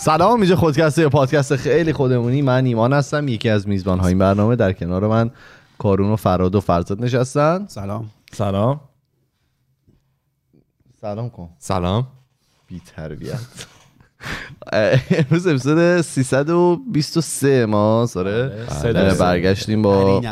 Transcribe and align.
سلام 0.00 0.40
اینجا 0.40 0.56
خودکسته 0.56 1.02
یا 1.02 1.08
پادکست 1.08 1.56
خیلی 1.56 1.92
خودمونی. 1.92 2.42
من 2.42 2.64
ایمان 2.64 2.92
هستم 2.92 3.28
یکی 3.28 3.48
از 3.48 3.68
میزبان 3.68 3.98
های 3.98 4.08
این 4.08 4.18
برنامه. 4.18 4.56
در 4.56 4.72
کنار 4.72 5.06
من 5.06 5.30
کارون 5.78 6.10
و 6.10 6.16
فراد 6.16 6.54
و 6.54 6.60
فرزاد 6.60 7.04
نشستن. 7.04 7.66
سلام. 7.68 8.10
سلام. 8.32 8.80
سلام 11.00 11.30
کن. 11.30 11.48
سلام. 11.58 12.06
بی 12.66 12.80
تربیت. 12.96 13.38
امروز 15.10 15.46
اپیزود 15.46 16.00
323 16.00 17.66
ما 17.66 18.06
ساره. 18.08 18.66
برگشتیم 19.20 19.82
با 19.82 20.22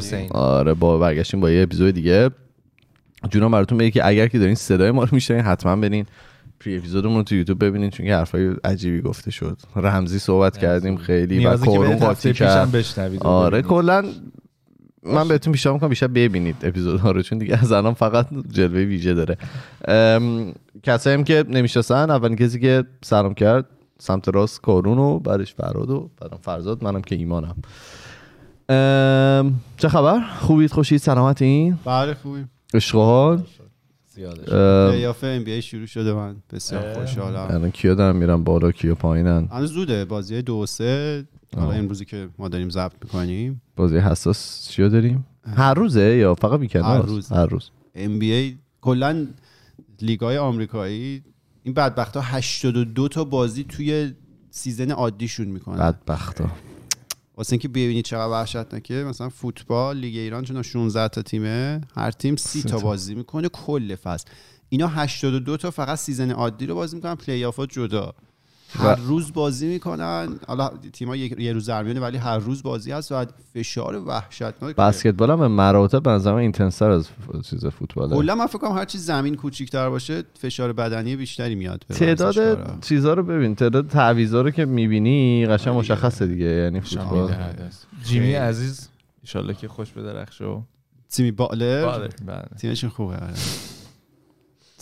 سه 0.00 0.16
این. 0.16 0.30
آره. 0.32 0.74
با 0.74 0.98
برگشتیم 0.98 1.40
با 1.40 1.50
یه 1.50 1.62
اپیزود 1.62 1.94
دیگه. 1.94 2.30
جونم 3.30 3.50
براتون 3.50 3.78
بگه 3.78 3.90
که 3.90 4.06
اگر 4.06 4.28
که 4.28 4.38
دارین 4.38 4.54
صدای 4.54 4.90
ما 4.90 5.02
رو 5.04 5.08
میشنوین 5.12 5.44
حتما 5.44 5.76
برین 5.76 6.06
پری 6.60 6.76
اپیزودمون 6.76 7.16
رو 7.16 7.22
تو 7.22 7.34
یوتیوب 7.34 7.64
ببینین 7.64 7.90
چون 7.90 8.06
که 8.06 8.14
حرفای 8.14 8.54
عجیبی 8.64 9.00
گفته 9.00 9.30
شد. 9.30 9.58
رمزی 9.76 10.18
صحبت 10.18 10.58
کردیم 10.58 10.96
خیلی 10.96 11.46
و 11.46 11.56
کورون 11.56 11.96
قاطی 11.96 12.32
کرد. 12.32 12.76
آره 13.20 13.48
ببینید. 13.50 13.66
کلا 13.70 14.04
من 15.02 15.28
بهتون 15.28 15.52
پیشنهاد 15.52 15.74
می‌کنم 15.74 15.88
بیشتر 15.88 16.06
ببینید 16.06 16.56
اپیزودها 16.62 17.10
رو 17.10 17.22
چون 17.22 17.38
دیگه 17.38 17.58
از 17.62 17.72
الان 17.72 17.94
فقط 17.94 18.26
جلوه 18.50 18.80
ویژه 18.80 19.14
داره. 19.14 19.36
ام، 19.88 20.52
کسایی 20.82 21.16
هم 21.16 21.24
که 21.24 21.44
نمی‌شناسن 21.48 22.10
اولین 22.10 22.36
کسی 22.36 22.60
که 22.60 22.84
سلام 23.04 23.34
کرد 23.34 23.66
سمت 23.98 24.28
راست 24.28 24.60
کارون 24.60 24.98
و 24.98 25.18
بعدش 25.18 25.54
فراد 25.54 25.90
و 25.90 26.10
بعدم 26.20 26.38
فرزاد 26.42 26.84
منم 26.84 27.02
که 27.02 27.14
ایمانم. 27.14 27.56
ام، 28.68 29.54
چه 29.76 29.88
خبر؟ 29.88 30.20
خوبید؟ 30.20 30.72
خوشید؟ 30.72 31.00
سلامتین؟ 31.00 31.78
بله 31.84 32.14
خوبی 32.14 32.44
عشق 32.74 33.40
playoff 34.16 35.24
NBA 35.24 35.62
شروع 35.62 35.86
شده 35.86 36.12
من 36.12 36.36
بسیار. 36.52 36.94
خوشحالم. 36.94 37.46
الان 37.50 37.70
کیا 37.70 37.94
دارن 37.94 38.16
میرن 38.16 38.44
بالا 38.44 38.72
کیا 38.72 38.94
پایینن؟ 38.94 39.48
هنوز 39.52 39.72
زوده 39.72 40.04
بازی 40.04 40.42
دو 40.42 40.54
و 40.54 40.66
سه. 40.66 41.24
حالا. 41.56 41.72
امروزی 41.72 42.04
که 42.04 42.28
ما 42.38 42.48
داریم 42.48 42.70
ضبط 42.70 42.92
می‌کنیم. 43.02 43.62
بازی 43.76 43.96
حساس 43.96 44.68
چیا 44.68 44.88
داریم؟ 44.88 45.26
هر 45.56 45.74
روزه 45.74 46.16
یا 46.16 46.34
فقط 46.34 46.60
weekend 46.60 46.84
هر 46.84 47.02
روز. 47.02 47.32
هر 47.32 47.46
روز. 47.46 47.70
NBA 47.94 48.56
کلا 48.80 49.26
لیگای 50.02 50.38
آمریکایی 50.38 51.22
این 51.62 51.74
بدبخت 51.74 52.16
ها 52.16 52.22
82 52.22 53.08
تا 53.08 53.24
بازی 53.24 53.64
توی 53.64 54.12
season 54.50 54.90
عادیشون 54.90 55.46
می‌کنن. 55.46 55.76
بدبختا. 55.76 56.50
واسه 57.36 57.52
اینکه 57.52 57.68
ببینید 57.68 58.04
چقدر 58.04 58.32
وحشتناکه 58.32 58.94
مثلا 58.94 59.28
فوتبال 59.28 59.96
لیگ 59.96 60.16
ایران 60.16 60.44
چون 60.44 60.62
16 60.62 61.08
تا 61.08 61.22
تیمه 61.22 61.80
هر 61.94 62.10
تیم 62.10 62.36
30 62.36 62.62
تا 62.62 62.78
بازی 62.78 63.14
می‌کنه 63.14 63.48
کل 63.48 63.94
فصل. 63.94 64.28
اینا 64.68 64.88
82 64.88 65.56
تا 65.56 65.70
فقط 65.70 65.98
season 65.98 66.30
عادی 66.30 66.66
رو 66.66 66.74
بازی 66.74 66.96
می‌کنن 66.96 67.14
پلی 67.14 67.44
آفات 67.44 67.72
جدا. 67.72 68.14
هر 68.76 68.94
روز 68.94 69.32
بازی 69.32 69.66
می‌کنن. 69.66 70.28
حالا 70.46 70.70
تیم‌ها 70.92 71.16
یک- 71.16 71.40
یه 71.40 71.52
روز 71.52 71.66
درمیانه 71.66 72.00
ولی 72.00 72.18
هر 72.18 72.38
روز 72.38 72.62
بازی 72.62 72.92
هست 72.92 73.12
و 73.12 73.24
فشار 73.54 74.02
وحشتناک 74.06 74.76
بسکتبال 74.76 75.30
هم 75.30 75.38
به 75.38 75.48
مراتب 75.48 76.02
به 76.02 76.10
نظر 76.10 76.32
من 76.32 76.38
intense 76.38 76.78
تر 76.78 76.90
از 76.90 77.08
چیز 77.50 77.66
فوتباله. 77.66 78.16
کلا 78.16 78.34
من 78.34 78.46
فکر 78.46 78.58
کنم 78.58 78.72
هر 78.72 78.84
چی 78.84 78.98
زمین 78.98 79.34
کوچیک‌تر 79.34 79.90
باشه 79.90 80.22
فشار 80.38 80.72
بدنی 80.72 81.16
بیشتری 81.16 81.54
میاد 81.54 81.84
تعداد 81.88 82.36
ورزشکارا. 82.36 82.78
چیزا 82.80 83.14
رو 83.14 83.22
ببین 83.22 83.54
تعداد 83.54 83.88
تعویضا 83.88 84.40
رو 84.42 84.50
که 84.50 84.64
می‌بینی 84.64 85.46
قشنگ 85.46 85.76
مشخصه 85.76 86.26
دیگه 86.26 86.46
یعنی 86.46 86.80
فوتبال. 86.80 87.34
جیمی 88.04 88.32
عزیز 88.32 88.88
ایشالله 89.22 89.54
که 89.54 89.68
خوش 89.68 89.90
بدرخشه 89.90 90.62
تیمی 91.10 91.30
بالر 91.30 92.08
بله. 92.26 92.42
تیمشون 92.60 92.90
خوبه 92.90 93.14
آره. 93.14 93.34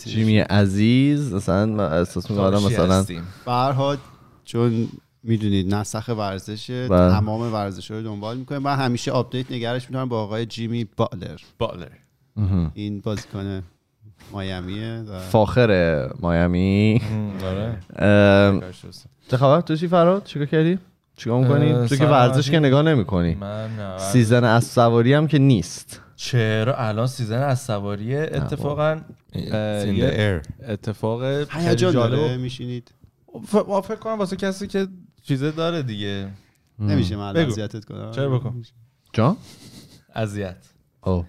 جیمی 0.05 0.37
عزیز 0.37 1.33
مثلا 1.33 1.65
من 1.65 1.93
احساس 1.93 2.31
می‌کنم 2.31 2.63
مثلا. 2.63 3.05
فرهاد 3.45 3.99
چون 4.45 4.87
می‌دونید 5.23 5.75
نسخ 5.75 6.07
ورزشه 6.07 6.87
بله. 6.87 7.11
تمام 7.11 7.53
ورزش 7.53 7.91
رو 7.91 8.01
دنبال 8.01 8.37
می‌کنه 8.37 8.59
من 8.59 8.75
همیشه 8.75 9.11
آپدیت 9.11 9.51
نگرش 9.51 9.83
می‌تونم 9.89 10.09
با 10.09 10.23
آقای 10.23 10.45
جیمی 10.45 10.87
بالر. 10.97 11.39
بالر. 11.59 11.87
این 12.73 12.99
بازیکن 12.99 13.63
مایامیه 14.31 15.03
و 15.09 15.19
فاخر 15.19 16.09
مایامی 16.19 17.01
آره. 17.43 17.77
ام، 17.99 18.63
چه 19.31 19.37
خبر؟ 19.37 19.61
تو 19.61 19.75
چی 19.75 19.87
فراد؟ 19.87 20.23
چیکار 20.23 20.45
کردی؟ 20.45 20.79
چیکار 21.17 21.41
می‌کنی؟ 21.41 21.87
تو 21.87 21.95
که 21.95 22.05
ورزش. 22.05 22.51
که 22.51 22.59
نگاه 22.59 22.81
نمی‌کنی. 22.81 23.37
season 23.97 24.43
اسب 24.43 24.71
سواری 24.71 25.13
هم 25.13 25.27
که 25.27 25.39
نیست. 25.39 26.01
چرا 26.15 26.75
الان 26.77 27.07
season 27.07 27.43
اسب 27.43 27.61
سواریه 27.61 28.29
اتفاقا 28.31 29.01
اه، 29.33 29.87
یه 29.87 30.41
اتفاق 30.67 31.23
هیجان 31.51 31.93
جالب 31.93 32.15
داره 32.15 32.37
میشینید. 32.37 32.91
فکر 33.83 33.95
کنم 33.95 34.19
واسه 34.19 34.35
کسی 34.35 34.67
که 34.67 34.87
چیزه 35.23 35.51
داره 35.51 35.83
دیگه. 35.83 36.29
نمیشه 36.79 37.15
من. 37.15 37.37
اذیتت 37.37 37.85
کنم. 37.85 38.11
چرا 38.11 38.39
بکن. 38.39 38.63
جان؟ 39.13 39.37
اذیت. 40.15 40.57
او 41.03 41.25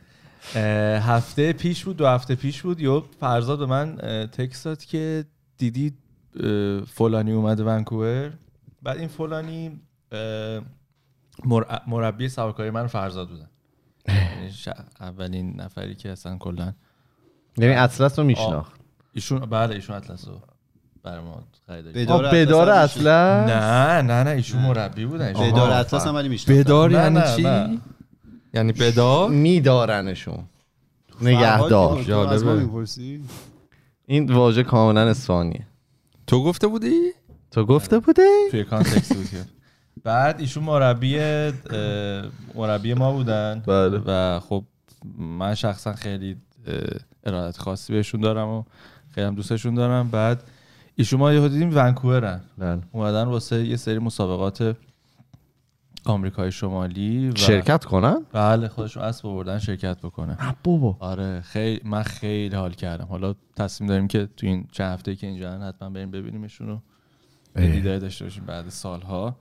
هفته 1.00 1.52
پیش 1.52 1.84
بود 1.84 1.96
دو 1.96 2.06
هفته 2.06 2.34
پیش 2.34 2.62
بود 2.62 2.80
یهو 2.80 3.02
فرزاد 3.20 3.58
به 3.58 3.66
من 3.66 3.96
text 4.26 4.64
داد 4.64 4.84
که 4.84 5.24
دیدی 5.58 5.94
فلانی 6.86 7.32
اومده 7.32 7.64
ونکوور؟ 7.64 8.32
بعد 8.82 8.98
این 8.98 9.08
فلانی 9.08 9.80
مربی 11.86 12.28
سوارکاری 12.28 12.70
من 12.70 12.86
فرزاد 12.86 13.28
بودن. 13.28 13.48
اولین 15.00 15.60
نفری 15.60 15.94
که 15.94 16.10
اصلا 16.10 16.36
کلا 16.38 16.72
یعنی 17.58 17.74
اطلس 17.74 18.18
رو 18.18 18.24
میشناخت. 18.24 18.80
ایشون 19.12 19.40
بله 19.40 19.74
ایشون 19.74 19.96
اطلس 19.96 20.28
رو 20.28 20.40
برای 21.02 21.24
ما 21.24 21.42
خریداری 21.66 22.04
بدار 22.04 22.70
اطلس 22.70 23.06
نه 23.06 24.02
نه 24.02 24.22
نه 24.22 24.30
ایشون 24.30 24.62
مربی 24.62 25.06
بودن. 25.06 25.26
ایشون 25.26 25.52
بدار 25.52 25.70
اطلس 25.70 26.06
هم 26.06 26.14
ولی 26.14 26.28
می‌شناسم 26.28 26.60
بدار 26.60 26.92
یعنی 26.92 27.18
نه، 27.18 27.36
چی؟ 27.36 27.80
یعنی 28.54 28.72
بدار؟ 28.72 29.30
میدارنشون. 29.30 30.44
نگهدار. 31.22 32.04
این 34.06 34.32
واژه 34.32 34.62
کاملا 34.62 35.00
اسفانیه 35.00 35.66
تو 36.26 36.44
گفته 36.44 36.66
بودی؟ 36.66 37.12
تو 37.50 37.66
گفته 37.66 37.98
بوده 37.98 38.28
توی 38.50 38.64
کانتکست 38.64 39.14
بود. 39.14 39.55
بعد 40.04 40.40
ایشون 40.40 40.64
مربی 40.64 41.18
مربی 42.54 42.94
ما 42.94 43.12
بودن. 43.12 43.62
بله. 43.66 44.00
و 44.06 44.40
خب 44.40 44.64
من 45.18 45.54
شخصا 45.54 45.92
خیلی 45.92 46.36
ارادت 47.24 47.58
خاصی 47.58 47.92
بهشون 47.92 48.20
دارم 48.20 48.48
و 48.48 48.64
خیلی 49.10 49.26
هم 49.26 49.34
دوستشون 49.34 49.74
دارم. 49.74 50.10
بعد 50.10 50.42
ایشون 50.96 51.20
ما 51.20 51.32
یهو 51.32 51.48
دیدیم 51.48 51.70
ونکوورن. 51.74 52.40
بله. 52.58 52.80
اومدن 52.92 53.22
واسه 53.22 53.66
یه 53.66 53.76
سری 53.76 53.98
مسابقات 53.98 54.76
آمریکای 56.04 56.52
شمالی 56.52 57.28
و 57.28 57.36
شرکت 57.36 57.84
کنن؟ 57.84 58.26
بله 58.32 58.68
خودشون 58.68 59.02
اسب 59.02 59.26
آوردن 59.26 59.58
شرکت 59.58 59.98
بکنه. 59.98 60.38
بابا. 60.64 60.96
آره 61.00 61.40
خیلی 61.40 61.80
من 61.84 62.02
خیلی 62.02 62.56
حال 62.56 62.72
کردم. 62.72 63.04
حالا 63.04 63.34
تصمیم 63.56 63.88
داریم 63.88 64.08
که 64.08 64.28
تو 64.36 64.46
این 64.46 64.66
چند 64.72 64.92
هفته 64.92 65.16
که 65.16 65.26
اینجا 65.26 65.58
حتما 65.58 65.90
بریم 65.90 66.10
ببینیمشون 66.10 66.66
رو. 66.66 66.80
دیدار 67.56 67.98
داشته 67.98 68.24
باشیم 68.24 68.44
بعد 68.44 68.68
سالها. 68.68 69.36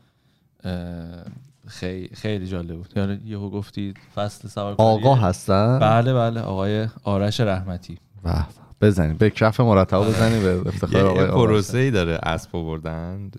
خیلی 1.68 2.10
خیلی 2.14 2.48
جالب 2.48 2.78
بود. 2.78 2.94
یعنی 2.96 3.22
یهو 3.26 3.50
گفتی 3.50 3.94
فصل 4.16 4.48
سوارکاری 4.48 4.90
آقا 4.90 5.16
هستن؟ 5.16 5.80
بله 5.80 6.14
بله 6.14 6.42
آقای 6.42 6.88
آرش 7.04 7.40
رحمتی. 7.40 7.98
و 8.24 8.44
بزنیم 8.82 9.18
به 9.18 9.30
کف 9.30 9.60
مرتب 9.60 9.98
بزنیم 9.98 10.42
به 10.42 10.68
افتخار 10.68 11.06
آقای 11.06 11.28
پروسه 11.28 11.78
ای 11.78 11.92
داره 11.92 12.20
اسب 12.24 12.56
آوردن. 12.56 13.32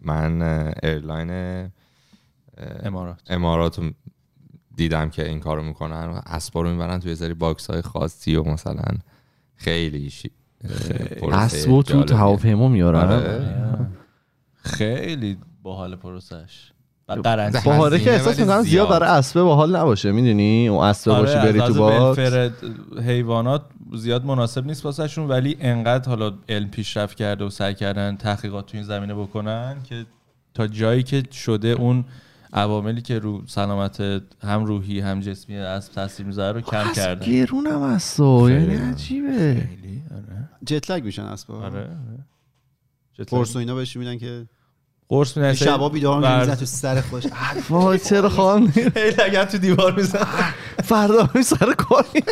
من 0.00 0.42
airline 0.82 1.30
امارات. 2.82 3.20
امارات 3.26 3.78
رو 3.78 3.90
دیدم 4.76 5.10
که 5.10 5.28
این 5.28 5.40
کارو 5.40 5.62
می‌کنن 5.62 6.22
اسبا 6.26 6.62
رو 6.62 6.70
می‌برن 6.70 7.00
توی 7.00 7.14
سری 7.14 7.34
box 7.34 7.70
های 7.70 7.82
خاصی 7.82 8.36
و 8.36 8.42
مثلا 8.42 8.84
خیلی 9.56 10.10
شیک 10.10 10.30
اه، 10.64 10.70
پروسه 11.04 11.38
اسب 11.38 11.70
و 11.70 11.82
تو. 11.82 12.16
هواپیما 12.16 12.68
میارن؟ 12.68 13.00
آره. 13.00 13.86
خیلی 15.60 15.62
باحال 15.62 15.96
پروسش 15.96 16.72
بعد 17.06 17.22
قرنطینه 17.22 17.64
باحاله 17.64 17.98
که 17.98 18.12
احساس 18.12 18.40
می‌کنم 18.40 18.62
زیاد. 18.62 18.88
برای 18.88 19.08
اسبه 19.08 19.42
باحال 19.42 19.76
نباشه 19.76 20.12
می‌دونی 20.12 20.68
اون 20.68 20.84
اسبه 20.84 21.12
آره 21.12 21.22
باشی 21.22 21.38
بری 21.38 21.60
از 21.60 21.74
تو 21.74 21.86
welfare 21.86 22.50
حیوانات 23.02 23.62
زیاد 23.94 24.24
مناسب 24.24 24.66
نیست 24.66 24.84
واسهشون 24.84 25.28
ولی 25.28 25.56
انقدر 25.60 26.08
حالا 26.08 26.32
علم 26.48 26.68
پیشرفت 26.68 27.16
کرده 27.16 27.44
و 27.44 27.50
سعی 27.50 27.74
کردن 27.74 28.16
تحقیقات 28.16 28.66
تو 28.66 28.76
این 28.76 28.86
زمینه 28.86 29.14
بکنن 29.14 29.76
که 29.84 30.06
تا 30.54 30.66
جایی 30.66 31.02
که 31.02 31.22
شده 31.32 31.68
اون 31.68 32.04
عواملی 32.52 33.02
که 33.02 33.18
رو 33.18 33.42
سلامت 33.46 34.00
هم 34.42 34.64
روحی 34.64 35.00
هم 35.00 35.20
جسمی 35.20 35.56
اسب 35.56 35.92
تاثیر 35.92 36.26
می‌ذاره 36.26 36.52
رو 36.52 36.60
کم 36.60 36.76
اسب 36.76 36.92
کردن 36.92 37.26
گرون 37.26 37.66
هم 37.66 37.82
هست 37.82 38.20
و. 38.20 38.50
یعنی 38.50 38.66
خیلی. 38.66 38.76
عجیبه 38.76 39.68
آره 40.14 40.48
جت 40.66 40.90
لگ 40.90 41.04
میشن 41.04 41.22
اسبا 41.22 41.54
آره 41.54 41.80
آره. 41.80 43.46
و 43.54 43.58
اینا 43.58 43.74
بهش 43.74 43.96
میدن 43.96 44.18
که 44.18 44.46
قرص 45.10 45.36
میدن 45.36 45.52
شبا 45.52 45.88
بیدار 45.88 46.18
میشه 46.18 46.30
ورز- 46.30 46.40
میزن 46.48 46.54
تو 46.54 46.66
سر 46.66 47.00
خودش 47.00 47.26
وای 47.70 47.98
چرا 47.98 48.28
خواهم 48.28 48.72
هی 48.74 49.10
لگد 49.10 49.48
تو 49.48 49.58
دیوار 49.58 49.92
میزن 49.96 50.26
فردا 50.84 51.28
می 51.34 51.42
سر 51.42 51.72
کاری 51.72 52.22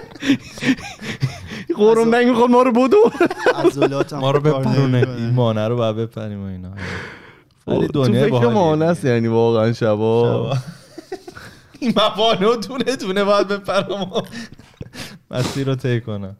قرون 1.77 2.15
نمی‌خواد 2.15 2.51
ما 2.51 2.63
رو 2.63 2.73
بدو. 2.73 2.97
ما 4.21 4.31
رو 4.31 4.41
بپرونه. 4.41 5.07
مانه 5.31 5.69
رو 5.69 5.77
باید 5.77 5.97
بپریم 5.97 6.45
و 6.45 6.47
اینا. 6.47 6.69
ولی 7.67 7.87
فکر 7.87 8.29
باحالیه. 8.29 8.49
ماهانه 8.53 8.85
است 8.85 9.05
یعنی 9.05 9.29
واقعا 9.29 9.73
شبا؟ 9.73 10.57
این 11.81 11.95
موانع 11.97 12.57
دونه 12.57 12.97
دونه 12.97 13.25
باید 13.25 13.49
بپرم. 13.49 14.11
مسیر 15.31 15.67
رو 15.67 15.75
طی 15.75 16.01
کنم. 16.01 16.37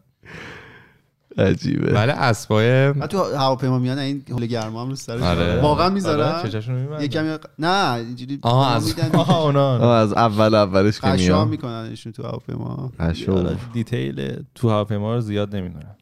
عجیبه. 1.37 1.93
ولی 1.93 2.11
اسبای 2.11 2.93
تو 2.93 3.23
هواپیما 3.23 3.79
میان 3.79 3.97
این 3.99 4.23
حول 4.31 4.45
گرما 4.45 4.81
هم 4.81 4.89
رو 4.89 4.95
سرش 4.95 5.21
آره. 5.21 5.61
واقعا 5.61 5.85
آره، 5.85 5.93
می‌ذارن؟ 5.93 6.41
می‌بندن. 6.67 7.01
یه 7.01 7.07
کمی 7.07 7.37
نه 7.59 7.93
اینجوری 7.93 8.39
آها، 8.41 8.69
از- 8.75 8.95
آها 9.13 9.43
اونا 9.43 9.77
آه، 9.77 9.95
از 9.97 10.13
اول 10.13 10.55
اولش 10.55 10.99
که 10.99 11.07
قشا 11.07 11.15
میاد 11.35 11.47
میکننشون 11.47 12.11
تو 12.13 12.23
هواپیما. 12.23 12.91
قشو. 12.99 13.37
آره، 13.37 13.57
دیتیل 13.73 14.43
تو 14.55 14.69
هواپیما 14.69 15.15
رو 15.15 15.21
زیاد 15.21 15.55
نمی‌دونم. 15.55 15.95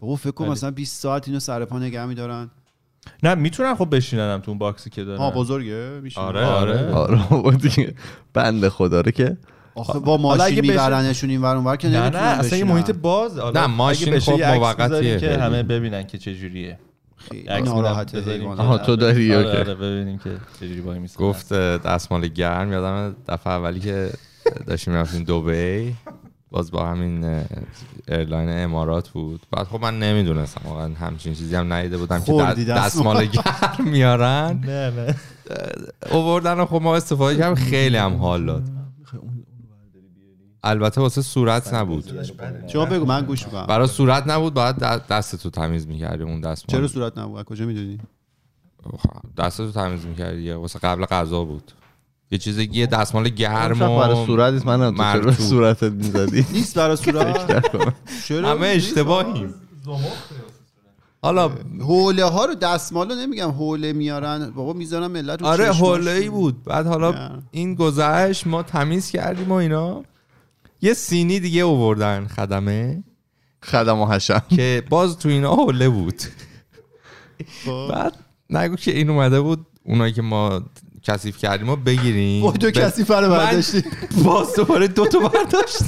بابا 0.00 0.16
فکر 0.16 0.30
کن 0.30 0.44
ولی- 0.44 0.52
مثلا 0.52 0.70
20 0.70 1.02
ساعت 1.02 1.28
اینو 1.28 1.40
سر 1.40 1.64
پا 1.64 1.78
نگه 1.78 2.06
میدارن. 2.06 2.50
نه 3.22 3.34
می‌تونن 3.34 3.74
خب 3.74 3.88
بشیننم 3.96 4.40
تو 4.40 4.50
اون 4.50 4.58
باکسی 4.58 4.90
که 4.90 5.04
دارن. 5.04 5.18
ها 5.18 5.30
بزرگه 5.30 6.00
میشه 6.02 6.20
آره 6.20 6.44
آره. 6.44 6.92
آره 6.94 7.20
بابا 7.30 7.50
دیگه 7.52 7.94
بند 8.34 8.68
خدا 8.68 9.00
رو 9.00 9.10
که 9.10 9.36
آخه 9.74 9.98
با 9.98 10.16
حالا 10.18 10.44
ماشین 10.44 10.60
میبرنشون 10.60 11.30
این 11.30 11.42
ور 11.42 11.56
اونور 11.56 11.76
که 11.76 11.88
نه 11.88 12.00
نمی‌تونن 12.00 12.22
نه 12.22 12.28
اصلا 12.28 12.58
یه 12.58 12.64
بشینن. 12.64 12.72
محیط 12.72 12.90
باز 12.90 13.38
حالا 13.38 13.60
نه، 13.60 13.66
ماشین 13.66 14.18
خب 14.18 14.32
موقتیه 14.42 15.18
که 15.20 15.28
خیلی. 15.28 15.40
همه 15.40 15.62
ببینن 15.62 16.06
که 16.06 16.18
خیلی 17.30 17.46
بذاریم 18.20 18.40
حیوانات. 18.40 18.56
که- 18.56 18.62
آها، 18.62 18.78
تو 18.78 18.96
داری، 18.96 19.34
آره 19.34 19.46
اوکی. 19.48 19.58
آره 19.58 19.74
ببینیم 19.74 20.18
که 20.18 20.30
چجوری 20.60 20.80
وای 20.80 20.98
میسن. 20.98 21.20
گفت 21.20 21.52
دستمال 21.52 22.26
گرم. 22.28 22.72
یادم 22.72 23.16
دفعه 23.28 23.52
اولی 23.52 23.80
که 23.80 24.10
داشتیم 24.66 24.94
رفتیم 24.94 25.24
دبی 25.24 25.94
باز 26.50 26.70
با 26.70 26.86
همین 26.86 27.40
ایرلاین 28.08 28.50
امارات 28.64 29.08
بود. 29.08 29.40
بعد 29.52 29.66
خب 29.66 29.80
من 29.82 29.98
نمی‌دونستم 29.98 30.60
واقعا 30.64 30.94
همچین 30.94 31.34
چیزی 31.34 31.54
هم 31.56 31.72
ندیده 31.72 31.96
بودم 31.98 32.22
که 32.22 32.32
دستمال 32.64 33.24
گرم 33.34 33.84
میارن 33.84 34.60
نه 34.66 34.90
نه. 34.90 35.14
اووردن 36.10 36.60
و 36.60 36.66
خب 36.66 36.80
ما 36.82 36.96
استفاده 36.96 37.38
کردیم. 37.38 37.54
خیلی 37.64 37.96
هم 37.96 38.16
حال 38.16 38.46
داد. 38.46 38.62
البته 40.62 41.00
واسه 41.00 41.22
صورت 41.22 41.74
نبود. 41.74 42.10
شما 42.66 42.84
بگو 42.84 43.04
من 43.06 43.24
گوش 43.24 43.44
می‌کنم. 43.46 43.66
برای 43.66 43.86
صورت 43.86 44.26
نبود 44.26 44.54
باید 44.54 44.76
د- 44.76 45.06
دستتو 45.10 45.50
تمیز 45.50 45.86
می‌کردی 45.86 46.22
اون 46.22 46.40
دستمال 46.40 46.80
چرا 46.80 46.88
صورت 46.88 47.18
نبود؟ 47.18 47.38
از 47.38 47.44
کجا 47.44 47.66
می‌دونی؟ 47.66 47.98
دستتو 49.38 49.70
تمیز 49.70 50.06
می‌کردی. 50.06 50.52
واسه 50.52 50.78
قبل 50.78 51.04
غذا 51.04 51.44
بود. 51.44 51.72
یه 52.30 52.38
چیز 52.38 52.58
یه 52.58 52.86
دستمال 52.86 53.28
گرم 53.28 53.74
شاید 53.74 54.00
برای 54.00 54.22
و 54.22 54.26
صورت 54.26 54.52
نیست. 54.52 54.66
من 54.66 54.92
تو 54.92 55.20
چرا. 55.20 55.32
صورتت 55.32 55.92
می‌زدی؟ 55.92 56.46
نیست 56.52 56.78
برای 56.78 56.96
صورت. 56.96 57.66
چرا؟ 58.24 58.48
همه 58.48 58.66
اشتباهیم. 58.66 59.54
حالا 61.22 61.50
حوله 61.80 62.24
ها 62.24 62.44
رو 62.44 62.54
دستمال 62.54 63.10
رو 63.10 63.14
نمیگم. 63.14 63.50
حوله 63.50 63.92
میارن. 63.92 64.50
بابا 64.50 64.72
می‌ذارن 64.72 65.06
ملت 65.06 65.40
رو 65.40 65.46
آره. 65.46 65.72
حوله 65.72 66.10
ای 66.10 66.28
بود. 66.28 66.64
بعد 66.64 66.86
حالا. 66.86 67.30
این 67.50 67.74
گذشت 67.74 68.46
ما 68.46 68.62
تمیز 68.62 69.10
کردیم 69.10 69.48
و 69.48 69.54
اینا. 69.54 70.02
یه 70.82 70.94
سینی 70.94 71.40
دیگه 71.40 71.62
اووردن 71.62 72.26
خدمه. 72.26 73.02
خدم 73.62 73.98
و 73.98 74.06
حشم. 74.06 74.42
که 74.56 74.82
باز 74.90 75.18
تو 75.18 75.28
اینا 75.28 75.54
حوله 75.54 75.88
بود. 75.88 76.22
خب. 77.64 77.88
بعد 77.90 78.16
نگو 78.50 78.76
که 78.76 78.90
این 78.90 79.10
اومده 79.10 79.40
بود 79.40 79.66
اونایی 79.84 80.12
که 80.12 80.22
ما 80.22 80.62
کثیف 81.02 81.38
کردیم 81.38 81.68
و 81.68 81.76
بگیریم. 81.76 82.44
اوه، 82.44 82.56
تو 82.56 82.66
ب- 82.66 82.70
کسی 82.70 83.04
فرو 83.04 83.28
من 83.28 83.36
برداشتی. 83.38 83.84
باز 84.24 84.54
دوباره 84.54 84.88
دو 84.88 85.06
تا 85.06 85.18
برداشتم. 85.18 85.86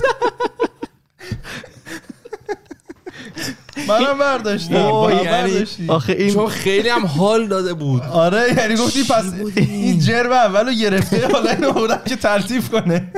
منم 3.89 4.19
برداشتم. 4.19 4.91
با 4.91 5.13
یعنی-. 5.13 5.67
آخه 5.89 6.13
این 6.13 6.35
چون 6.35 6.49
خیلی 6.49 6.89
هم 6.89 7.07
حال 7.07 7.47
داده 7.47 7.75
بود. 7.75 8.03
آره 8.03 8.55
یعنی 8.57 8.75
گفتی 8.77 9.05
پس 9.05 9.25
این 9.57 9.99
جرم 9.99 10.33
اولو 10.33 10.73
گرفته 10.73 11.29
حالا 11.33 11.51
اینو 11.51 11.73
بودم 11.73 12.03
که 12.07 12.17
تلطیف 12.17 12.71
کنه. 12.71 13.13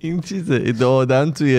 این 0.00 0.20
چیزه 0.20 0.72
دادن 0.72 1.30
توی 1.30 1.54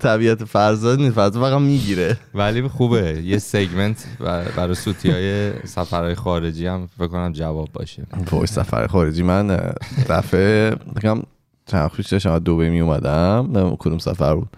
طبیعت 0.00 0.44
فرزاد 0.44 0.98
نیست 0.98 1.14
فرزاد 1.14 1.42
فقط 1.42 1.60
می‌گیره. 1.60 2.16
ولی 2.34 2.68
خوبه 2.68 3.22
یه 3.24 3.38
سگمنت 3.38 4.06
بر- 4.20 4.48
برای 4.56 4.74
سوتی 4.74 5.10
های 5.10 5.52
سفرهای 5.64 6.14
خارجی 6.14 6.66
هم 6.66 6.88
فکر 6.98 7.06
کنم 7.06 7.32
جواب 7.32 7.68
باشه. 7.72 8.06
وای 8.30 8.46
سفر 8.46 8.86
خارجی 8.86 9.22
من 9.22 9.72
دفعه 10.08 10.70
بگم 10.96 11.22
چند 11.66 11.90
خوش 11.90 12.06
داشتم 12.06 12.38
دوبه 12.38 12.70
می 12.70 12.80
اومدم 12.80 13.46
نمی‌دونم 13.46 13.76
کدوم 13.76 13.98
سفر 13.98 14.34
بود. 14.34 14.48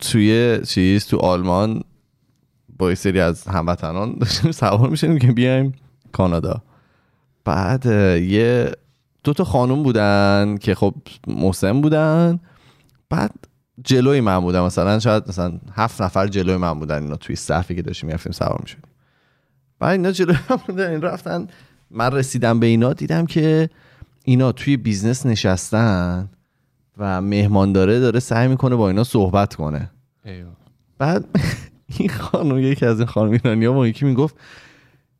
توی 0.00 0.60
چیز 0.66 1.06
تو 1.06 1.16
آلمان 1.16 1.82
با 2.78 2.88
یه 2.88 2.94
سری 2.94 3.20
از 3.20 3.46
هموطنان 3.46 4.14
داشتیم 4.20 4.52
سوار 4.52 4.90
میشنیم 4.90 5.18
که 5.18 5.32
بیایم 5.32 5.72
کانادا. 6.12 6.62
بعد 7.44 7.86
یه 7.86 8.72
دو 9.28 9.34
تا 9.34 9.44
خانوم 9.44 9.82
بودن 9.82 10.56
که 10.60 10.74
خب 10.74 10.94
محسن 11.26 11.80
بودن. 11.80 12.40
بعد 13.10 13.30
جلوی 13.84 14.20
من 14.20 14.40
بودن. 14.40 14.60
مثلا 14.60 14.98
شاید 14.98 15.28
مثلا 15.28 15.52
هفت 15.72 16.02
نفر 16.02 16.26
جلوی 16.26 16.56
من 16.56 16.78
بودن 16.78 17.02
اینا 17.02 17.16
توی 17.16 17.36
صفی 17.36 17.74
که 17.74 17.82
داشتیم 17.82 18.06
می‌رفتیم 18.06 18.32
سوار 18.32 18.58
می‌شدیم. 18.60 18.82
بعد 19.78 19.90
اینا 19.90 20.12
جلوی 20.12 20.36
من 20.50 20.56
بودن 20.66 20.90
این 20.90 21.02
رفتن. 21.02 21.46
من 21.90 22.12
رسیدم 22.12 22.60
به 22.60 22.66
اینا 22.66 22.92
دیدم 22.92 23.26
که 23.26 23.70
اینا 24.24 24.52
توی 24.52 24.76
business 24.76 25.26
نشستن 25.26 26.28
و 26.98 27.22
مهمانداره 27.22 28.00
داره 28.00 28.20
سعی 28.20 28.48
می‌کنه 28.48 28.76
با 28.76 28.88
اینا 28.88 29.04
صحبت 29.04 29.54
کنه. 29.54 29.90
بعد 30.98 31.24
این 31.98 32.08
خانم 32.08 32.58
یکی 32.58 32.86
از 32.86 32.98
این 32.98 33.08
خانم 33.08 33.30
ایرانی 33.30 33.64
ها 33.64 33.72
با 33.72 33.88
یکی 33.88 34.04
می‌گفت 34.04 34.34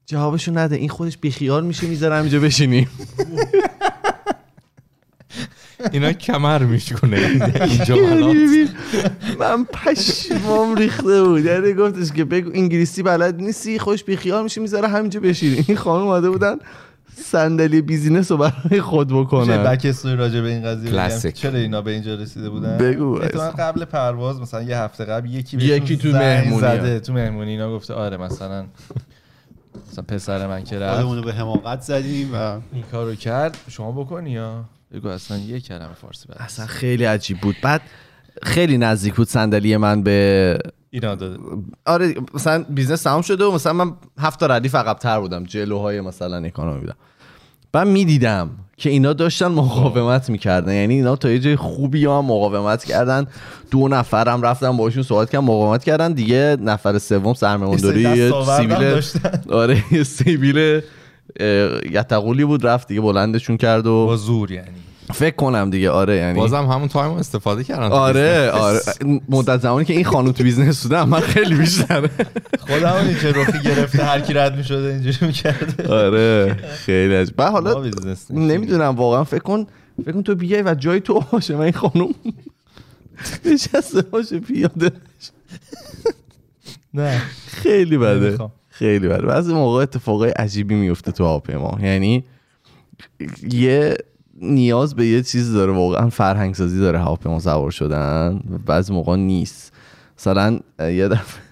جوابشو 0.06 0.52
نده 0.52 0.76
این 0.76 0.88
خودش 0.88 1.18
بیخیال 1.18 1.66
میشه 1.66 1.86
می‌ذارم 1.86 2.22
اینجا 2.22 2.40
بشینیم. 2.40 2.88
اینا 5.92 6.12
کمر 6.12 6.62
میشکنه 6.62 7.16
این 7.16 7.84
جملات 7.84 8.34
یعنی 8.36 8.68
من 9.38 9.64
پشمام 9.64 10.74
ریخته 10.74 11.22
بود. 11.22 11.44
یعنی 11.44 11.72
گفتش 11.72 12.12
که 12.12 12.24
بگو 12.24 12.50
انگلیسی 12.54 13.02
بلد 13.02 13.40
نیستی 13.40 13.78
خوش 13.78 14.04
بیخیال 14.04 14.42
میشه 14.42 14.60
می‌ذاره 14.60 14.88
همینجا 14.88 15.20
بشینی. 15.20 15.64
این 15.68 15.76
خانم 15.76 16.06
اومده 16.06 16.30
بودن 16.30 16.56
صندلی 17.24 17.80
بیزینس 17.82 18.30
رو 18.30 18.36
برای 18.36 18.80
خود 18.80 19.08
بکنن. 19.08 19.64
بک 19.64 19.84
استوری 19.84 20.16
راجع 20.16 20.40
به 20.40 20.48
این 20.48 20.62
قضیه 20.64 20.82
بگم؟ 20.82 20.90
کلاسیک. 20.90 21.34
چرا 21.34 21.58
اینا 21.58 21.82
به 21.82 21.90
اینجا 21.90 22.14
رسیده 22.14 22.50
بودن؟ 22.50 22.78
بگو. 22.78 23.14
قبل 23.58 23.84
پرواز 23.84 24.40
مثلا 24.40 24.62
یه 24.62 24.78
هفته 24.78 25.04
قبل 25.04 25.30
یکی 25.30 25.56
یکی 25.56 25.96
تو 25.96 26.08
مهمونی. 26.08 26.60
زده. 26.60 27.00
تو 27.00 27.12
مهمونی. 27.12 27.50
اینا 27.50 27.74
گفته 27.74 27.94
آره 27.94 28.16
مثلا 28.16 28.66
مثلا 29.90 30.04
پسر 30.08 30.46
من 30.46 30.64
که 30.64 30.78
رفت. 30.78 31.24
به 31.24 31.32
حماقت 31.32 31.80
زدیم 31.80 32.30
و 32.34 32.36
این 32.72 32.84
کارو 32.92 33.14
کرد. 33.14 33.56
شما 33.68 33.92
بکنی 33.92 34.30
یا؟ 34.30 34.64
بگو 34.94 35.08
اصلا 35.08 35.38
یه 35.38 35.60
کلمه 35.60 35.94
فارسی 36.02 36.28
بلد 36.28 36.38
اصلا 36.40 36.66
خیلی 36.66 37.04
عجیب 37.04 37.40
بود. 37.40 37.56
بعد 37.62 37.80
خیلی 38.42 38.78
نزدیک 38.78 39.14
بود 39.14 39.28
صندلی 39.28 39.76
من 39.76 40.02
به 40.02 40.58
اینا 40.90 41.14
داده. 41.14 41.38
آره 41.86 42.14
مثلا 42.34 42.64
بیزنس 42.68 43.02
تمام 43.02 43.22
شده 43.22 43.44
و 43.44 43.52
مثلا 43.52 43.72
من 43.72 43.92
هفت 44.18 44.40
تا 44.40 44.46
ردیف 44.46 44.74
عقب‌تر 44.74 45.20
بودم 45.20 45.44
جلوهای 45.44 46.00
مثلا 46.00 46.36
اکانومی 46.36 46.80
بودم. 46.80 46.96
بعد 47.72 47.86
می‌دیدم 47.86 48.50
که 48.76 48.90
اینا 48.90 49.12
داشتن 49.12 49.46
مقاومت 49.46 50.30
می‌کردن. 50.30 50.72
یعنی 50.72 50.94
اینا 50.94 51.16
تا 51.16 51.30
یه 51.30 51.38
جای 51.38 51.56
خوبی 51.56 52.04
هم 52.04 52.24
مقاومت 52.24 52.84
کردن. 52.84 53.26
دو 53.70 53.88
نفرم 53.88 54.42
رفتن 54.42 54.76
باشون 54.76 55.02
صحبت 55.02 55.30
کردن 55.30 55.44
مقاومت 55.44 55.84
کردن. 55.84 56.12
دیگه 56.12 56.56
نفر 56.60 56.98
سوم 56.98 57.34
سرمایه‌گذاری 57.34 58.30
سیبیل 58.56 58.78
داشتن. 58.78 59.42
آره 59.50 59.84
یه 59.92 60.02
سیبیل 60.02 60.80
یه‌قولی 61.90 62.44
بود 62.44 62.66
رفت 62.66 62.88
دیگه 62.88 63.00
بلندشون 63.00 63.56
کرد 63.56 63.86
و 63.86 64.06
با 64.06 64.16
زور 64.16 64.52
یعنی. 64.52 64.68
فکر 65.14 65.36
کنم 65.36 65.70
دیگه 65.70 65.90
آره 65.90 66.16
یعنی 66.16 66.38
بازم 66.40 66.66
همون 66.66 66.88
تایم 66.88 67.10
استفاده 67.12 67.64
کردن 67.64 67.92
آره. 67.92 68.50
آره. 68.50 68.80
مدت 69.28 69.60
زمانی 69.60 69.84
که 69.84 69.92
این 69.92 70.04
خانم 70.04 70.32
تو 70.32 70.42
بیزنس 70.42 70.82
بوده 70.82 71.04
من 71.04 71.20
خیلی 71.20 71.54
بیشتره. 71.54 72.10
خودم 72.58 72.92
اونی 72.92 73.14
که 73.14 73.32
رخی 73.32 73.58
گرفته 73.62 74.04
هر 74.04 74.20
کی 74.20 74.32
رد 74.32 74.56
می‌شده 74.56 74.88
اینجوری 74.88 75.26
می‌کرده 75.26 75.94
آره 75.94 76.54
خیلی 76.54 77.14
عجب 77.14 77.36
بعد 77.36 77.52
حالا. 77.52 77.90
نمی‌دونم 78.30 78.96
واقعا 78.96 79.24
فکر 79.24 79.42
کن 79.42 79.66
فکر 80.02 80.12
کن 80.12 80.22
تو 80.22 80.34
بیای 80.34 80.62
و 80.62 80.74
جای 80.74 81.00
تو 81.00 81.24
باشه 81.32 81.54
من 81.54 81.60
این 81.60 81.72
خانم 81.72 82.14
نشسته 83.44 84.02
باشه 84.02 84.38
پیاده 84.38 84.90
نه. 86.94 87.22
خیلی 87.46 87.98
بده. 87.98 88.38
خیلی 88.78 89.08
بده 89.08 89.26
بعضی 89.26 89.54
موقع 89.54 89.82
اتفاقای 89.82 90.30
عجیبی 90.30 90.74
میفته 90.74 91.12
تو 91.12 91.24
هواپیما. 91.24 91.78
یعنی 91.82 92.24
یه 93.52 93.96
نیاز 94.34 94.94
به 94.94 95.06
یه 95.06 95.22
چیز 95.22 95.52
داره 95.52 95.72
واقعا 95.72 96.08
فرهنگ 96.08 96.54
سازی 96.54 96.80
داره 96.80 96.98
هواپیما 96.98 97.40
سوار 97.40 97.70
شدن. 97.70 98.40
بعضی 98.66 98.92
موقع 98.92 99.16
نیست. 99.16 99.72
مثلا 100.18 100.58
یه 100.80 101.08
دفعه 101.08 101.42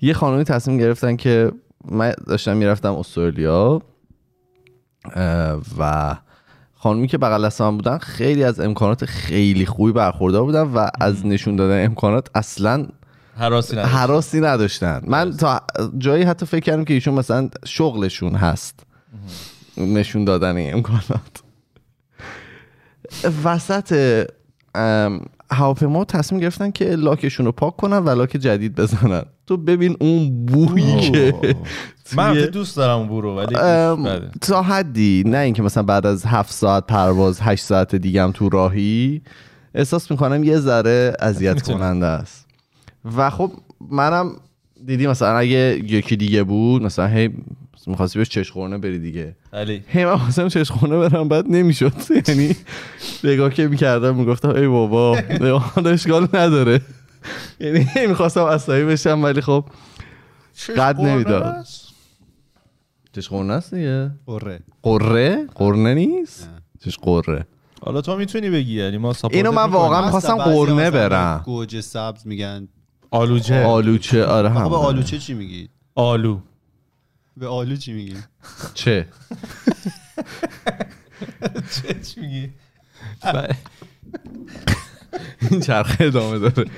یه 0.00 0.12
خانمی 0.12 0.44
تصمیم 0.44 0.78
گرفتن 0.78 1.16
که 1.16 1.52
من 1.90 2.12
داشتم 2.26 2.56
می‌رفتم 2.56 2.94
استرالیا 2.94 3.82
و 5.78 6.14
خانومی 6.74 7.08
که 7.08 7.18
بغل 7.18 7.46
دست 7.46 7.62
من 7.62 7.76
بودن 7.76 7.98
خیلی 7.98 8.44
از 8.44 8.60
امکانات 8.60 9.04
خیلی 9.04 9.66
خوبی 9.66 9.92
برخوردار 9.92 10.44
بودن 10.44 10.62
و 10.62 10.88
از 11.00 11.26
نشون 11.26 11.56
دادن 11.56 11.84
امکانات 11.84 12.28
اصلا 12.34 12.86
حراسی 13.38 13.76
نداشت. 13.76 13.94
حراسی 13.94 14.40
نداشتن. 14.40 15.02
من 15.06 15.36
تا 15.36 15.60
جایی 15.98 16.22
حتی 16.22 16.46
فکر 16.46 16.60
کردم 16.60 16.84
که 16.84 16.94
ایشون 16.94 17.14
مثلا 17.14 17.48
شغلشون 17.64 18.34
هست. 18.34 18.80
نشون 19.76 20.24
دادن 20.24 20.56
این 20.56 20.74
امکانات. 20.74 21.42
وسط 23.44 24.26
هواپیما 25.50 26.04
تصمیم 26.04 26.40
گرفتن 26.40 26.70
که 26.70 26.84
لاکشون 26.84 27.46
رو 27.46 27.52
پاک 27.52 27.76
کنن 27.76 27.98
و 27.98 28.10
لاک 28.10 28.30
جدید 28.30 28.74
بزنن. 28.74 29.22
تو 29.46 29.56
ببین 29.56 29.96
اون 30.00 30.46
بویی 30.46 31.10
که 31.10 31.34
من 32.16 32.34
دوست 32.34 32.76
دارم 32.76 32.98
اون 32.98 33.08
برو 33.08 33.36
ولی. 33.36 34.20
تا 34.40 34.62
حدی 34.62 35.22
نه 35.26 35.38
اینکه 35.38 35.62
مثلا 35.62 35.82
بعد 35.82 36.06
از 36.06 36.24
هفت 36.24 36.52
ساعت 36.52 36.86
پرواز 36.86 37.40
هشت 37.40 37.64
ساعت 37.64 37.94
دیگه 37.94 38.22
هم 38.22 38.32
تو 38.32 38.48
راهی 38.48 39.22
احساس 39.74 40.10
می‌کنم 40.10 40.44
یه 40.44 40.58
ذره 40.58 41.16
اذیت. 41.20 41.62
کننده 41.62 42.06
است. 42.06 42.47
و 43.16 43.30
خب 43.30 43.52
منم 43.90 44.36
دیدی 44.86 45.06
مثلا 45.06 45.38
اگه 45.38 45.80
یکی 45.84 46.16
دیگه 46.16 46.42
بود 46.42 46.82
مثلا 46.82 47.06
هی 47.06 47.30
می‌خواستی 47.86 48.18
بهش 48.18 48.28
چشخورنه 48.28 48.78
بری 48.78 48.98
دیگه. 48.98 49.36
علی. 49.52 49.82
هی 49.88 50.04
من 50.04 50.16
خواستم 50.16 50.48
چشخورنه 50.48 51.08
برم 51.08 51.28
بعد 51.28 51.44
نمی‌شد. 51.48 51.92
یعنی 52.28 52.56
نگاه 53.24 53.54
که 53.54 53.68
می‌کردم 53.68 54.14
می‌گفتم 54.16 54.48
ای 54.48 54.66
بابا 54.66 55.18
حالا 55.74 55.90
اشکال 55.90 56.28
نداره. 56.32 56.80
یعنی 57.60 57.86
می‌خواستم 58.08 58.44
عصبی 58.44 58.84
بشم 58.84 59.22
ولی 59.24 59.40
خب 59.40 59.64
قد 60.76 61.00
نمی‌داد. 61.00 61.66
چشخورنه 63.12 63.52
است 63.52 63.74
دیگه. 63.74 64.10
قره. 64.26 64.60
قره؟ 64.82 65.46
قرنه 65.54 65.94
نیست؟ 65.94 66.50
چش 66.84 66.98
قره. 66.98 67.46
حالا 67.82 68.00
تو 68.00 68.16
می‌تونی 68.16 68.50
بگی 68.50 68.74
یعنی 68.74 68.98
ما 68.98 69.12
ساپورت 69.12 69.36
اینو 69.36 69.52
من. 69.52 69.70
واقعا 69.70 70.04
می‌خواستم 70.04 70.36
قرنه 70.36 70.90
برم. 70.90 71.42
گوجه 71.44 71.80
سبز 71.80 72.26
میگن 72.26 72.68
آلوچه. 73.10 73.64
آلوچه 73.64 74.24
آره 74.24 74.50
هم 74.50 74.68
به 74.68 74.76
آلوچه 74.76 75.18
چی 75.18 75.34
میگی؟ 75.34 75.68
آلو. 75.94 76.38
به 77.36 77.46
آلو 77.48 77.76
چی 77.76 77.92
میگی؟ 77.92 78.16
چه؟ 78.74 79.08
چه 81.70 82.00
چی 82.00 82.20
میگی؟ 82.20 82.50
این 85.50 85.60
چرخه 85.60 86.04
ادامه 86.04 86.38
داره. 86.38 86.70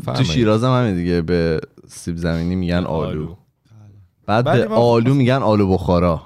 تو. 0.00 0.24
شیراز 0.24 0.64
هم 0.64 0.70
همین 0.80 0.96
دیگه 0.96 1.22
به 1.22 1.60
سیب 1.88 2.16
زمینی 2.16 2.56
میگن 2.56 2.84
آلو. 2.84 3.08
آلو. 3.08 3.34
بعد 4.26 4.68
به 4.68 4.74
آلو 4.74 5.14
میگن 5.14 5.42
آلو 5.42 5.68
بخارا 5.68 6.22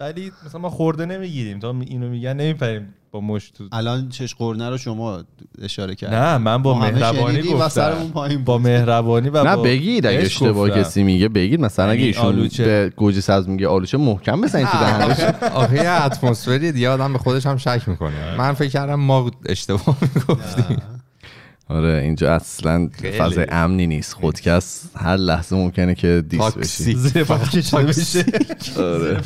ولی 0.00 0.32
مثلا 0.46 0.60
ما 0.60 0.70
خورده 0.70 1.06
نمی‌گیریم. 1.06 1.58
تا 1.58 1.74
اینو 1.80 2.08
میگن 2.08 2.32
نمیپریم 2.32 2.94
با 3.12 3.20
مشت 3.20 3.58
الان 3.72 4.08
چش 4.08 4.34
قرنه 4.34 4.70
رو 4.70 4.78
شما 4.78 5.22
اشاره 5.62 5.94
کردید. 5.94 6.14
نه 6.18 6.38
من 6.38 6.62
با 6.62 6.78
مهربانی 6.78 7.42
گفتم. 7.42 8.10
پایین 8.14 8.44
با. 8.44 8.58
مهربانی 8.58 9.28
و 9.28 9.44
نه 9.44 9.56
بگید 9.56 10.06
اگه 10.06 10.18
اشتباه. 10.18 10.70
کسی 10.70 11.02
میگه 11.02 11.28
بگید. 11.28 11.60
مثلا 11.60 11.84
اگه 11.84 11.94
یعنی 11.94 12.06
ایشون 12.06 12.24
آلوچه. 12.26 12.64
به 12.64 12.92
گوجه 12.96 13.20
سبز 13.20 13.48
میگه 13.48 13.68
آلوچه 13.68 13.98
محکم 13.98 14.40
بزنید 14.40 14.66
تو 14.66 14.78
دهنش. 14.84 15.20
آخه 15.54 15.74
یه 15.74 15.90
اتمسفری 15.90 16.72
دیگه 16.72 16.88
آدم 16.88 17.12
به 17.12 17.18
خودش 17.18 17.46
هم 17.46 17.56
شک 17.56 17.82
می‌کنه. 17.86 18.36
من 18.38 18.52
فکر 18.52 18.68
کردم 18.68 18.94
ما 18.94 19.30
اشتباه 19.46 19.96
می‌گفتیم. 20.14 20.82
آره 21.70 22.02
اینجا 22.02 22.34
اصلا. 22.34 22.90
فضای 23.18 23.46
امنی 23.48 23.86
نیست 23.86 24.14
خودکس 24.14 24.84
هر 24.96 25.16
لحظه 25.16 25.56
ممکنه 25.56 25.94
که 25.94 26.24
دیس 26.28 26.40
بشی 26.52 26.96
آره. 28.80 29.22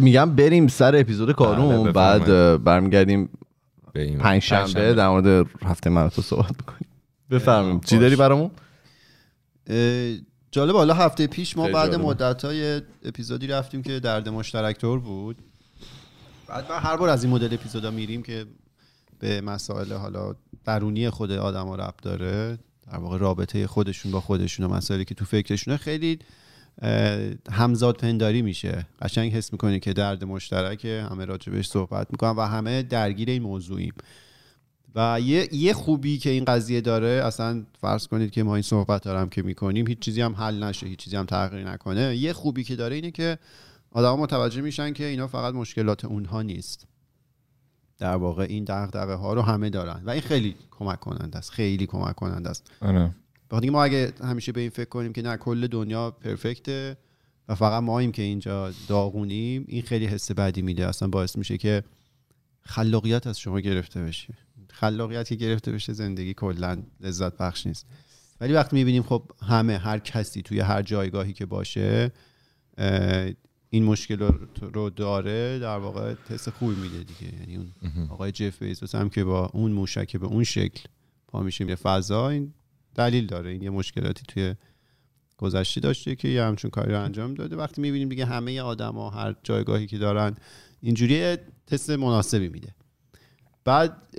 میگم 0.00 0.36
بریم 0.36 0.68
سر 0.68 0.96
اپیزود 0.96 1.32
کارون 1.32 1.82
بله، 1.82 1.92
بعد 1.92 2.22
بفرمایید. 2.22 2.44
اه، 2.44 2.56
برمیگردیم. 2.56 3.28
پنج 4.18 4.42
شنبه 4.42 4.94
در 4.94 5.08
مورد 5.08 5.46
هفته 5.64 5.90
من 5.90 6.08
تو 6.08 6.22
صحبت 6.22 6.50
می‌کنیم 6.50 6.88
بفرمیم 7.30 7.80
چی. 7.80 7.98
داری 7.98 8.16
برامون 8.16 8.50
جالب 10.50 10.76
حالا 10.76 10.94
هفته 10.94 11.26
پیش 11.26 11.56
ما 11.56 11.68
بعد. 11.68 11.94
مدت 11.94 12.44
های 12.44 12.80
اپیزودی 13.04 13.46
رفتیم 13.46 13.82
که 13.82 14.00
درد 14.00 14.28
مشترک 14.28 14.78
طور 14.78 14.98
بود 14.98 15.36
بعد 16.48 16.70
من 16.70 16.78
هر 16.78 16.96
بار 16.96 17.08
از 17.08 17.24
این 17.24 17.32
مدل 17.32 17.54
اپیزودا 17.54 17.90
میریم 17.90 18.22
که 18.22 18.46
به 19.18 19.40
مسائل 19.40 19.92
حالا 19.92 20.34
درونی 20.64 21.10
خود 21.10 21.32
آدم 21.32 21.66
ها 21.66 21.76
ربط 21.76 22.02
داره 22.02 22.58
در 22.92 22.98
واقع 22.98 23.18
رابطه 23.18 23.66
خودشون 23.66 24.12
با 24.12 24.20
خودشون 24.20 24.66
و 24.66 24.74
مسائلی 24.74 25.04
که 25.04 25.14
تو 25.14 25.24
فکرشونه 25.24 25.76
خیلی 25.76 26.18
همزاد 27.52 27.96
پنداری 27.96 28.42
میشه. 28.42 28.86
قشنگ 29.02 29.32
حس 29.32 29.52
می‌کنی 29.52 29.80
که 29.80 29.92
درد 29.92 30.24
مشترکه 30.24 31.06
همه 31.10 31.24
راجبش 31.24 31.68
صحبت 31.68 32.06
می‌کنن 32.10 32.30
و 32.30 32.40
همه 32.40 32.82
درگیر 32.82 33.30
این 33.30 33.42
موضوعیم. 33.42 33.92
و 34.94 35.20
یه, 35.20 35.54
یه 35.54 35.72
خوبی 35.72 36.18
که 36.18 36.30
این 36.30 36.44
قضیه 36.44 36.80
داره 36.80 37.08
اصلا 37.24 37.64
فرض 37.80 38.06
کنید 38.06 38.30
که 38.30 38.42
ما 38.42 38.54
این 38.54 38.62
صحبت 38.62 39.02
دارم 39.02 39.28
که 39.28 39.42
می‌کنیم 39.42 39.86
هیچ 39.86 39.98
چیزی 39.98 40.20
هم 40.20 40.34
حل 40.34 40.64
نشه 40.64 40.86
هیچ 40.86 40.98
چیزی 40.98 41.16
هم 41.16 41.26
تغییر 41.26 41.70
نکنه. 41.70 42.16
یه 42.16 42.32
خوبی 42.32 42.64
که 42.64 42.76
داره 42.76 42.94
اینه 42.94 43.10
که 43.10 43.38
آدما 43.90 44.16
متوجه 44.16 44.60
میشن 44.60 44.92
که 44.92 45.04
اینا 45.04 45.26
فقط 45.26 45.54
مشکلات 45.54 46.04
اونها 46.04 46.42
نیست. 46.42 46.86
در 47.98 48.16
واقع 48.16 48.46
این 48.48 48.64
دغدغه 48.64 49.14
ها 49.14 49.34
رو 49.34 49.42
همه 49.42 49.70
دارن. 49.70 50.02
و 50.04 50.10
این 50.10 50.20
خیلی 50.20 50.56
کمک 50.70 51.00
کننده 51.00 51.38
است. 51.38 51.50
خیلی 51.50 51.86
کمک 51.86 52.14
کننده 52.14 52.50
است. 52.50 52.70
آره. 52.80 53.14
ما 53.52 53.84
اگه 53.84 54.12
همیشه 54.24 54.52
به 54.52 54.60
این 54.60 54.70
فکر 54.70 54.88
کنیم 54.88 55.12
که 55.12 55.22
نه 55.22 55.36
کل 55.36 55.66
دنیا 55.66 56.10
پرفکته 56.10 56.96
و 57.48 57.54
فقط 57.54 57.82
ماییم 57.82 58.12
که 58.12 58.22
اینجا 58.22 58.70
داغونیم 58.88 59.64
این 59.68 59.82
خیلی 59.82 60.06
حس 60.06 60.32
بدی 60.32 60.62
میده. 60.62 60.86
اصلا 60.86 61.08
باعث 61.08 61.36
میشه 61.36 61.58
که 61.58 61.84
خلاقیت 62.62 63.26
از 63.26 63.40
شما 63.40 63.60
گرفته 63.60 64.02
بشه 64.02 64.34
خلاقیت 64.70 65.28
که 65.28 65.34
گرفته 65.34 65.72
بشه 65.72 65.92
زندگی 65.92 66.34
کلا 66.34 66.82
لذت 67.00 67.36
بخش 67.36 67.66
نیست. 67.66 67.86
ولی 68.40 68.52
وقتی 68.52 68.76
می‌بینیم 68.76 69.02
خب 69.02 69.22
همه 69.42 69.78
هر 69.78 69.98
کسی 69.98 70.42
توی 70.42 70.60
هر 70.60 70.82
جایگاهی 70.82 71.32
که 71.32 71.46
باشه 71.46 72.12
این 73.70 73.84
مشکل 73.84 74.18
رو- 74.72 74.90
داره 74.90 75.58
در 75.58 75.78
واقع 75.78 76.14
حس 76.28 76.48
خوبی 76.48 76.74
میده 76.74 77.04
دیگه. 77.04 77.34
یعنی 77.40 77.56
اون 77.56 77.72
آقای 78.10 78.32
جف 78.32 78.62
بیزوس 78.62 78.94
هم 78.94 79.08
که 79.08 79.24
با 79.24 79.46
اون 79.46 79.72
موشک 79.72 80.16
به 80.16 80.26
اون 80.26 80.44
شکل 80.44 80.82
پا 81.28 81.42
میشه 81.42 81.64
میره 81.64 81.76
فضا 81.76 82.28
این 82.28 82.54
دلیل 82.94 83.26
داره. 83.26 83.50
این 83.50 83.62
یه 83.62 83.70
مشکلاتی 83.70 84.22
توی 84.28 84.54
گذشته 85.36 85.80
داشته 85.80 86.16
که 86.16 86.28
یه 86.28 86.42
همچون 86.42 86.70
کاری 86.70 86.92
رو 86.92 87.02
انجام 87.02 87.34
داده. 87.34 87.56
وقتی 87.56 87.80
می‌بینیم 87.80 88.08
دیگه 88.08 88.24
همه 88.24 88.60
آدما 88.60 89.10
هر 89.10 89.34
جایگاهی 89.42 89.86
که 89.86 89.98
دارن 89.98 90.36
اینجوری 90.80 91.36
تست 91.66 91.90
مناسبی 91.90 92.48
میده. 92.48 92.74
بعد 93.64 94.16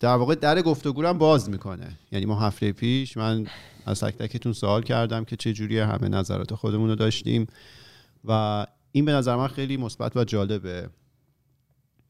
در 0.00 0.16
واقع 0.16 0.34
در 0.34 0.62
گفتگو 0.62 1.06
هم 1.06 1.18
باز 1.18 1.50
می‌کنه. 1.50 1.98
یعنی 2.12 2.26
ما 2.26 2.40
هفته 2.40 2.72
پیش 2.72 3.16
من 3.16 3.46
از 3.86 4.00
تک 4.00 4.18
تکتون 4.18 4.52
سوال 4.52 4.82
کردم 4.82 5.24
که 5.24 5.36
چه 5.36 5.52
جوریه 5.52 5.86
همه 5.86 6.08
نظرات 6.08 6.54
خودمون 6.54 6.88
رو 6.88 6.94
داشتیم. 6.94 7.46
و 8.26 8.66
این 8.92 9.04
به 9.04 9.12
نظر 9.12 9.36
من 9.36 9.48
خیلی 9.48 9.76
مثبت 9.76 10.16
و 10.16 10.24
جالبه. 10.24 10.90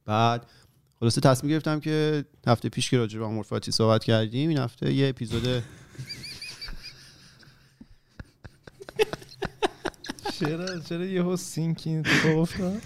بعد 0.04 0.46
خلاصه 1.00 1.20
تصمیم 1.20 1.52
گرفتم 1.52 1.80
که 1.80 2.24
هفته 2.46 2.68
پیش 2.68 2.90
که 2.90 2.98
راجع 2.98 3.18
به 3.18 3.24
امور 3.24 3.44
فاتی 3.44 3.72
صحبت 3.72 4.04
کردیم 4.04 4.48
این 4.48 4.58
هفته 4.58 4.92
یه 4.92 5.08
اپیزود 5.08 5.62
چرا 10.40 10.80
چرا 10.80 11.04
یهو 11.04 11.36
سینکین 11.36 12.02
تو 12.02 12.28
افتاد؟ 12.28 12.82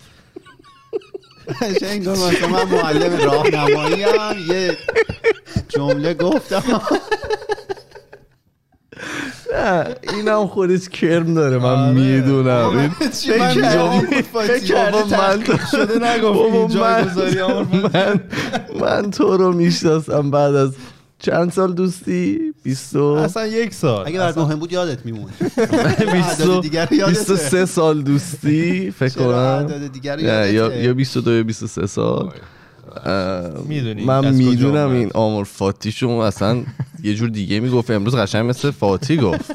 انگار 1.82 2.16
مثلا 2.16 2.48
من 2.48 2.64
معلم 2.64 3.16
راهنمایی 3.16 4.02
هم 4.02 4.36
یه 4.48 4.76
جمله 5.68 6.14
گفتم. 6.14 6.82
نه 9.54 9.84
این 10.14 10.28
هم 10.28 10.46
خودش 10.46 10.88
کرم 10.88 11.34
داره 11.34 11.58
من 11.58 11.64
آره. 11.64 11.92
می‌دونم. 11.92 12.68
این 12.68 12.90
من 13.38 13.56
من 15.10 15.44
من, 16.00 16.24
امور 16.24 17.66
من, 17.94 18.20
من 18.80 19.10
تو 19.10 19.36
رو 19.36 19.52
می‌شناسم 19.52 20.30
بعد 20.30 20.54
از 20.54 20.74
چند 21.18 21.52
سال 21.52 21.72
دوستی؟ 21.72 22.54
بیستو 22.62 23.04
اصلا 23.04 23.46
یک 23.46 23.74
سال. 23.74 24.06
اگه 24.06 24.18
برات 24.18 24.38
مهم 24.38 24.58
بود 24.58 24.72
یادت 24.72 25.06
میمون 25.06 25.30
بیستو 26.12 26.60
دیگر 26.60 26.86
رو 26.86 26.96
یادته. 26.96 27.18
بیست 27.18 27.30
و 27.30 27.36
سه 27.36 27.66
سال 27.66 28.02
دوستی 28.02 28.90
فکر 28.90 29.14
کنم. 29.14 29.66
یا 30.04 30.46
یادته؟ 30.46 30.82
یا 30.82 30.94
22 30.94 31.32
یا 31.32 31.42
23 31.42 31.86
سال. 31.86 32.26
اه، 32.26 32.32
می‌دونی 33.64 34.04
من 34.04 34.34
می‌دونم. 34.34 34.90
این 34.90 35.10
آمور 35.14 35.44
فاتیشو 35.44 36.08
اصلا 36.08 36.64
یه 37.02 37.14
جور 37.14 37.28
دیگه 37.28 37.60
می‌گفت. 37.60 37.90
امروز 37.90 38.14
قشنگ 38.14 38.48
مثل 38.48 38.70
فاتی 38.70 39.16
گفت. 39.16 39.52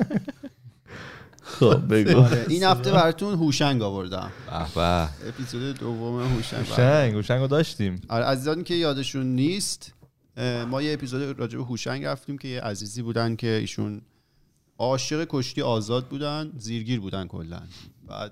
خب 1.43 1.87
بگو. 1.93 2.19
آره، 2.19 2.45
این 2.49 2.63
هفته 2.63 2.91
براتون 2.91 3.33
هوشنگ 3.33 3.81
آوردم. 3.81 4.31
به 4.45 4.65
به. 4.75 5.27
اپیزود 5.27 5.79
دوم 5.79 6.23
هوشنگ 6.23 6.65
شنگ 6.65 7.21
شنگو 7.21 7.47
داشتیم. 7.47 8.01
آره 8.09 8.25
عزیزانی 8.25 8.63
که 8.63 8.73
یادشون 8.73 9.25
نیست 9.25 9.93
ما 10.69 10.81
یه 10.81 10.93
اپیزود 10.93 11.39
راجع 11.39 11.57
به 11.57 11.63
هوشنگ 11.63 12.05
رفتیم 12.05 12.37
که 12.37 12.47
یه 12.47 12.61
عزیزی 12.61 13.01
بودن 13.01 13.35
که 13.35 13.47
ایشون 13.47 14.01
عاشق 14.77 15.25
کشتی 15.29 15.61
آزاد 15.61 16.05
بودن 16.05 16.51
زیرگیر 16.57 16.99
بودن 16.99 17.27
کلا. 17.27 17.61
بعد 18.07 18.31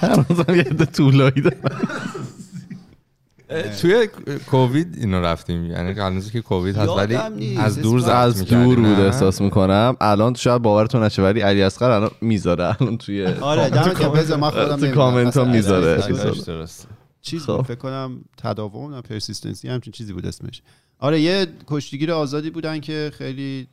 هر 0.00 0.24
روزم 0.28 0.54
یه 0.54 0.64
طولایی 0.64 1.40
دارم 1.40 1.88
توی 3.62 4.08
کووید 4.46 4.96
اینو 4.98 5.20
رفتیم 5.20 5.70
یعنی 5.70 5.92
هنوز 5.92 6.30
که 6.30 6.40
کووید 6.40 6.76
هست 6.76 6.88
ولی. 6.88 7.56
از 7.56 7.78
دور 7.78 8.10
از 8.10 8.44
دور 8.44 8.76
بود؟ 8.76 9.00
احساس 9.00 9.40
می‌کنم 9.40 9.96
الان 10.00 10.34
شاید 10.34 10.62
باورتون 10.62 11.02
نشه 11.02 11.22
ولی 11.22 11.40
علی 11.40 11.62
اصغر 11.62 11.90
الان 11.90 12.10
می‌ذاره 12.20 12.64
الان 12.80 12.98
توی 12.98 13.26
آره 13.26 13.70
دمت 13.70 14.00
گرم 14.00 14.12
بذار 14.12 14.38
من 14.38 14.50
خودم 14.50 14.76
تو. 14.76 14.94
کامنت 14.94 15.36
ها 15.36 15.44
می‌ذاره 15.44 16.02
چیز 17.22 17.42
خب. 17.42 17.56
بود 17.56 17.66
فکر 17.66 17.74
کنم 17.74 18.24
تداوم 18.36 18.94
نه 18.94 19.00
پرسیستنسی 19.00 19.68
همچین 19.68 19.92
چیزی 19.92 20.12
بود 20.12 20.26
اسمش 20.26 20.62
آره 20.98 21.20
یه 21.20 21.46
کشتیگیر 21.66 22.12
آزادی 22.12 22.50
بودن 22.50 22.80
که 22.80 23.10
خیلی 23.14 23.68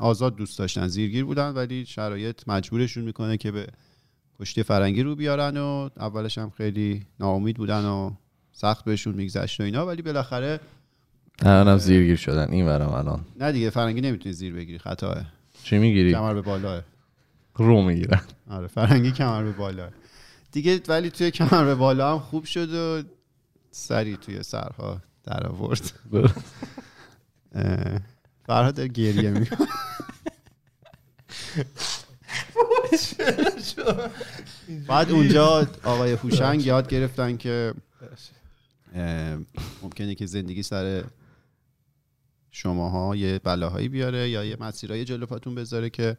آزاد 0.00 0.36
دوست 0.36 0.58
داشتن 0.58 0.88
زیرگیر 0.88 1.24
بودن 1.24 1.50
ولی 1.50 1.86
شرایط 1.86 2.40
مجبورشون 2.46 3.04
می‌کنه 3.04 3.36
که 3.36 3.50
به 3.50 3.66
کشتی 4.40 4.62
فرنگی 4.62 5.02
رو 5.02 5.16
بیارن 5.16 5.56
و 5.56 5.88
اولش 5.96 6.38
هم 6.38 6.50
خیلی 6.50 7.06
ناامید 7.20 7.56
بودن 7.56 7.84
و 7.84 8.10
سخت 8.58 8.84
بهشون 8.84 9.14
میگذشت 9.14 9.60
و 9.60 9.62
اینا 9.62 9.86
ولی 9.86 10.02
بالاخره 10.02 10.60
الان 11.38 11.68
هم 11.68 11.78
زیرگیر 11.78 12.16
شدن. 12.16 12.50
این 12.50 12.66
ورم 12.66 12.88
الان. 12.90 13.24
نه 13.40 13.52
دیگه 13.52 13.70
فرنگی 13.70 14.00
نمی‌تونی 14.00 14.32
زیر 14.32 14.54
بگیری 14.54 14.78
خطاه 14.78 15.16
چی 15.62 15.78
می‌گیری؟ 15.78 16.12
کمر 16.12 16.34
به 16.34 16.42
بالاه. 16.42 16.82
رو 17.54 17.82
می‌گیرن. 17.82 18.20
آره 18.50 18.66
فرنگی 18.66 19.12
کمر 19.12 19.42
به 19.42 19.52
بالا 19.52 19.88
دیگه 20.52 20.80
ولی 20.88 21.10
توی 21.10 21.30
کمر 21.30 21.64
به 21.64 21.74
بالا 21.74 22.12
هم 22.12 22.18
خوب 22.18 22.44
شد 22.44 22.74
و 22.74 23.02
سری 23.70 24.16
توی 24.16 24.42
سرها 24.42 25.00
در 25.24 25.46
آورد. 25.46 25.92
فرهاد 28.46 28.74
داره 28.74 28.88
گریه 28.88 29.30
می 29.30 29.46
بعد 34.88 35.10
اونجا 35.10 35.66
آقای 35.84 36.12
هوشنگ 36.12 36.66
یاد 36.66 36.88
گرفتن 36.88 37.36
که 37.36 37.74
ممکنه 39.82 40.14
که 40.14 40.26
زندگی 40.26 40.62
سر 40.62 41.04
شماها 42.50 43.16
یه 43.16 43.38
بلاهایی 43.38 43.88
بیاره 43.88 44.30
یا 44.30 44.44
یه 44.44 44.56
مسیرهای 44.60 45.04
جلو 45.04 45.26
پاتون 45.26 45.54
بذاره 45.54 45.90
که 45.90 46.16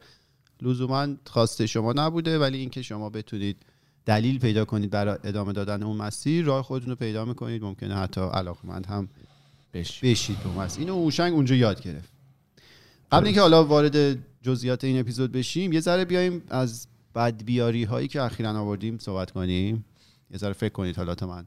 لزوما 0.62 1.08
خواسته 1.26 1.68
شما 1.68 1.94
نبوده 1.94 2.40
ولی 2.40 2.58
اینکه 2.58 2.82
شما 2.82 3.10
بتونید 3.10 3.58
دلیل 4.06 4.40
پیدا 4.40 4.66
کنید 4.66 4.90
برای 4.90 5.18
ادامه 5.24 5.54
دادن 5.54 5.84
اون 5.84 5.98
مسیر 5.98 6.46
راه 6.46 6.64
خودتون 6.64 6.90
رو 6.90 6.96
پیدا 6.96 7.26
می‌کنید. 7.26 7.64
ممکنه 7.64 7.96
حتی 7.96 8.22
علاقمند 8.22 8.86
هم 8.86 9.10
بشید. 9.74 10.38
به 10.38 10.50
مسیر. 10.50 10.80
اینو 10.80 11.04
هوشنگ 11.04 11.34
اونجا 11.34 11.56
یاد 11.56 11.82
گرفت. 11.82 12.10
قبل 13.12 13.26
اینکه 13.26 13.42
حالا 13.42 13.66
وارد 13.66 14.18
جزئیات 14.42 14.84
این 14.84 15.00
اپیزود 15.00 15.32
بشیم 15.32 15.74
یه 15.74 15.80
ذره 15.80 16.06
بیایم 16.06 16.42
از 16.50 16.88
بدبیاری 17.16 17.84
هایی 17.84 18.08
که 18.08 18.22
اخیرا 18.22 18.50
آوردیم 18.50 18.98
صحبت 18.98 19.32
کنیم. 19.32 19.86
یه 20.32 20.38
ذره 20.38 20.54
فکر 20.54 20.74
کنید 20.74 20.96
حالا 20.96 21.16
تا 21.16 21.28
من. 21.28 21.46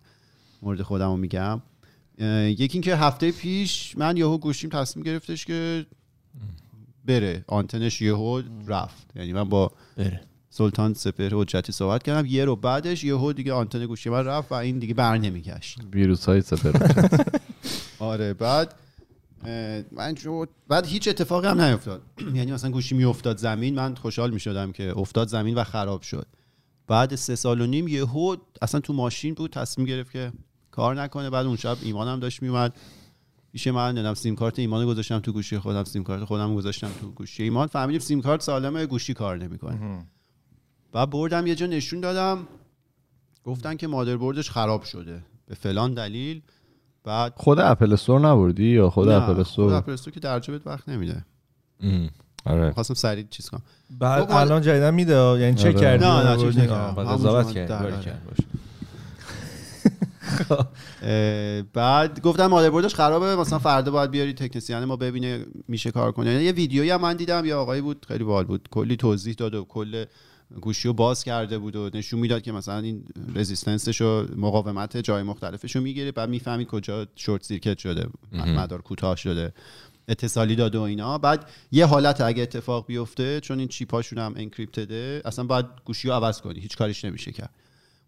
مورد 0.62 0.82
خودم 0.82 1.10
رو 1.10 1.16
میگم 1.16 1.62
یکی 2.18 2.72
اینکه 2.72 2.96
هفته 2.96 3.30
پیش 3.30 3.98
من 3.98 4.16
یهو 4.16 4.38
گوشیم 4.38 4.70
تصمیم 4.70 5.04
گرفتش 5.04 5.44
که 5.44 5.86
بره. 7.04 7.44
آنتنش 7.46 8.02
یهو 8.02 8.42
رفت. 8.66 9.06
یعنی 9.16 9.32
من 9.32 9.44
با 9.44 9.72
بره. 9.96 10.20
سلطان 10.50 10.94
سپهر 10.94 11.30
حجتی 11.34 11.72
صحبت 11.72 12.02
کردم. 12.02 12.26
یه 12.26 12.44
رو 12.44 12.56
بعدش 12.56 13.04
یهو 13.04 13.32
دیگه 13.32 13.52
آنتن 13.52 13.86
گوشی 13.86 14.10
من 14.10 14.24
رفت 14.24 14.52
و 14.52 14.54
این 14.54 14.78
دیگه 14.78 14.94
بر 14.94 15.18
نمیگشت. 15.18 15.78
ویروس 15.92 16.24
های 16.24 16.40
سپر 16.40 16.72
آره 17.98 18.34
بعد 18.34 18.74
من 19.92 20.14
شد 20.14 20.48
بعد 20.68 20.86
هیچ 20.86 21.08
اتفاقی 21.08 21.46
هم 21.46 21.60
نیفتاد. 21.60 22.02
یعنی 22.34 22.52
مثلا 22.52 22.70
گوشی 22.70 22.94
میافتاد 22.94 23.36
زمین 23.36 23.74
من 23.74 23.94
خوشحال 23.94 24.30
می‌شدم 24.30 24.72
که 24.72 24.98
افتاد 24.98 25.28
زمین 25.28 25.54
و 25.54 25.64
خراب 25.64 26.02
شد. 26.02 26.26
بعد 26.86 27.14
سه 27.14 27.36
سال 27.36 27.60
و 27.60 27.66
نیم 27.66 27.88
یهو 27.88 28.36
اصلا 28.62 28.80
تو 28.80 28.92
ماشین 28.92 29.34
بود 29.34 29.50
تصمیم 29.50 29.86
گرفت 29.86 30.12
که 30.12 30.32
کار 30.70 31.02
نکنه. 31.02 31.30
بعد 31.30 31.46
اون 31.46 31.56
شب 31.56 31.76
ایمانم 31.82 32.20
داشت 32.20 32.42
میومد 32.42 32.72
پیش 33.52 33.66
من 33.66 33.88
نمی‌دونم 33.88 34.14
سیم 34.14 34.36
کارت 34.36 34.58
ایمان 34.58 34.86
گذاشتم 34.86 35.18
تو 35.18 35.32
گوشی 35.32 35.58
خودم 35.58 35.84
سیم 35.84 36.04
کارت 36.04 36.24
خودم 36.24 36.54
گذاشتم 36.54 36.90
تو 37.00 37.10
گوشی. 37.10 37.42
ایمان 37.42 37.66
فهمیدیم 37.66 38.00
سیم 38.00 38.22
کارت 38.22 38.42
سالمه 38.42 38.86
گوشی 38.86 39.14
کار 39.14 39.36
نمی‌کنه. 39.36 40.06
بعد 40.92 41.10
بردم 41.10 41.46
یه 41.46 41.54
جا 41.54 41.66
نشون 41.66 42.00
دادم. 42.00 42.38
گفتن 43.44 43.76
که 43.76 43.86
مادربردش 43.86 44.50
خراب 44.50 44.82
شده. 44.82 45.22
به 45.46 45.54
فلان 45.54 45.94
دلیل. 45.94 46.42
بعد 47.04 47.32
خود 47.36 47.58
اپل 47.58 47.92
استور 47.92 48.20
نبردی 48.20 48.64
یا 48.68 48.90
خود 48.90 49.08
نه، 49.08 49.14
اپل 49.14 49.26
خود 49.26 49.40
استور 49.40 49.74
اپل 49.74 49.92
استور 49.92 50.14
که 50.14 50.20
درجا 50.20 50.52
بهت 50.52 50.66
وقت 50.66 50.88
نمیده. 50.88 51.24
آره. 52.44 52.72
خواستم 52.72 52.94
سریع 52.94 53.26
چیز 53.30 53.48
کنم. 53.48 53.62
بعد 53.98 54.22
خب، 54.22 54.30
حالا- 54.30 54.40
الان 54.40 54.62
جدیدن 54.62 54.94
میده. 54.94 55.14
یعنی 55.14 55.54
چک 55.54 55.66
آره. 55.66 55.80
کردی؟ 55.80 56.04
نه، 56.04 56.30
نه،؟ 56.30 56.36
چک 56.36 56.58
نکردم. 56.58 56.94
بعد 56.94 57.18
زمان 57.18 57.52
کردی 57.52 57.66
در- 57.68 57.82
باری 57.82 57.92
آره. 57.92 58.04
کرد، 58.04 58.24
باش. 58.24 58.36
اه، 59.84 60.08
بعد 61.72 62.20
گفتم 62.20 62.46
مادربردش 62.46 62.94
خرابه 62.94 63.36
مثلا 63.36 63.58
فردا 63.58 63.92
باید 63.92 64.10
بیاری 64.10 64.32
تکنسین 64.32 64.84
ما 64.84 64.96
ببینه 64.96 65.46
میشه 65.68 65.90
کار 65.90 66.12
کنه. 66.12 66.32
یعنی 66.32 66.44
یه 66.44 66.52
ویدیویی 66.52 66.90
هم 66.90 67.00
من 67.00 67.16
دیدم 67.16 67.44
یه 67.44 67.54
آقایی 67.54 67.82
بود 67.82 68.06
خیلی 68.08 68.24
باحال 68.24 68.44
بود. 68.44 68.68
کلی 68.70 68.96
توضیح 68.96 69.34
داد 69.34 69.54
و 69.54 69.64
کل 69.64 70.04
گوشی 70.60 70.88
رو 70.88 70.94
باز 70.94 71.24
کرده 71.24 71.58
بود 71.58 71.76
و 71.76 71.90
نشون 71.94 72.20
می‌داد 72.20 72.42
که 72.42 72.52
مثلا 72.52 72.78
این 72.78 73.04
رزिस्टنسش 73.34 74.00
و 74.00 74.26
مقاومت 74.36 74.96
جای 74.96 75.22
مختلفش 75.22 75.76
رو 75.76 75.82
می‌گیره. 75.82 76.12
بعد 76.12 76.28
می‌فهمید 76.28 76.66
کجا 76.66 77.06
شورت 77.16 77.44
سیرکت 77.44 77.78
شده 77.78 78.06
مدار 78.32 78.82
کوتاه 78.82 79.16
شده 79.16 79.52
اتصالی 80.08 80.56
داده 80.56 80.78
و 80.78 80.82
اینا. 80.82 81.18
بعد 81.18 81.50
یه 81.72 81.86
حالت 81.86 82.20
اگه 82.20 82.42
اتفاق 82.42 82.86
بیفته 82.86 83.40
چون 83.40 83.58
این 83.58 83.68
چیپاشون 83.68 84.18
هم 84.18 84.34
انکریپتده 84.36 85.22
اصلا 85.24 85.44
باید 85.44 85.66
گوشی 85.84 86.08
رو 86.08 86.14
عوض 86.14 86.40
کنی 86.40 86.60
هیچ 86.60 86.76
کاریش 86.76 87.04
نمیشه 87.04 87.32
کرد. 87.32 87.50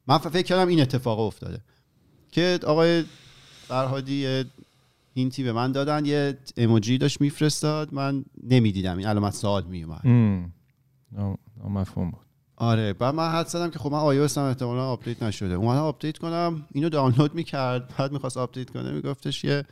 من 0.07 0.19
فکر 0.19 0.43
کردم 0.43 0.69
این 0.69 0.81
اتفاق 0.81 1.21
افتاده. 1.21 1.61
که 2.33 2.59
آقای 2.67 3.05
فرهادی 3.69 4.15
یه 4.15 4.45
هینتی 5.15 5.43
به 5.43 5.53
من 5.53 5.73
دادن 5.73 6.05
یه 6.07 6.39
اموجی 6.57 6.99
داشت 6.99 7.21
میفرستاد. 7.21 7.95
من 7.95 8.25
نمی‌دیدم. 8.43 8.99
این 8.99 9.07
علامت 9.07 9.35
سوال 9.35 9.65
میومد. 9.65 10.01
ام. 10.05 10.53
آه، 11.19 11.39
آه، 11.65 11.71
مفهوم 11.71 12.11
بود. 12.11 12.21
آره. 12.57 12.93
بعد 12.93 13.15
من 13.15 13.31
حدس 13.31 13.47
زدم 13.47 13.71
که 13.71 13.79
خب 13.79 13.93
من 13.93 14.29
iOS 14.29 14.39
هم 14.39 14.45
احتمالا 14.45 14.89
آپدیت 14.89 15.23
نشده. 15.23 15.55
اومدم 15.55 15.81
آپدیت 15.81 16.19
کنم. 16.19 16.67
اینو 16.73 16.89
دانلود 16.89 17.35
می‌کرد. 17.35 17.95
بعد 17.99 18.13
می‌خواست 18.13 18.37
آپدیت 18.37 18.71
کنه. 18.71 18.91
میگفتش 18.93 19.43
که 19.43 19.65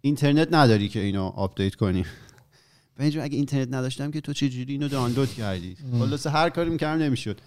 اینترنت 0.00 0.48
نداری 0.52 0.88
که 0.88 1.00
اینو 1.00 1.24
آپدیت 1.24 1.74
کنی. 1.74 2.04
به 2.96 3.04
اینجا 3.04 3.22
اگه 3.22 3.36
اینترنت 3.36 3.68
نداشتم 3.74 4.10
که 4.10 4.20
تو 4.20 4.32
چجوری 4.32 4.72
اینو 4.72 4.88
دانلود 4.88 5.32
کردی؟ 5.32 5.76
خلاصه 5.98 6.30
هر 6.30 6.50
کاری 6.50 6.70
می‌کردم 6.70 7.02
نمی‌شد. 7.02 7.40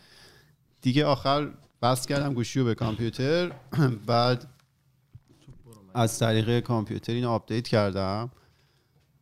دیگه 0.81 1.05
آخر 1.05 1.49
بس 1.85 2.05
کردم 2.05 2.33
گوشی 2.33 2.59
رو 2.59 2.65
به 2.65 2.75
کامپیوتر. 2.75 3.51
بعد 4.07 4.47
از 5.93 6.19
طریق 6.19 6.59
کامپیوتر 6.59 7.13
اینو 7.13 7.29
آپدیت 7.29 7.67
کردم 7.67 8.31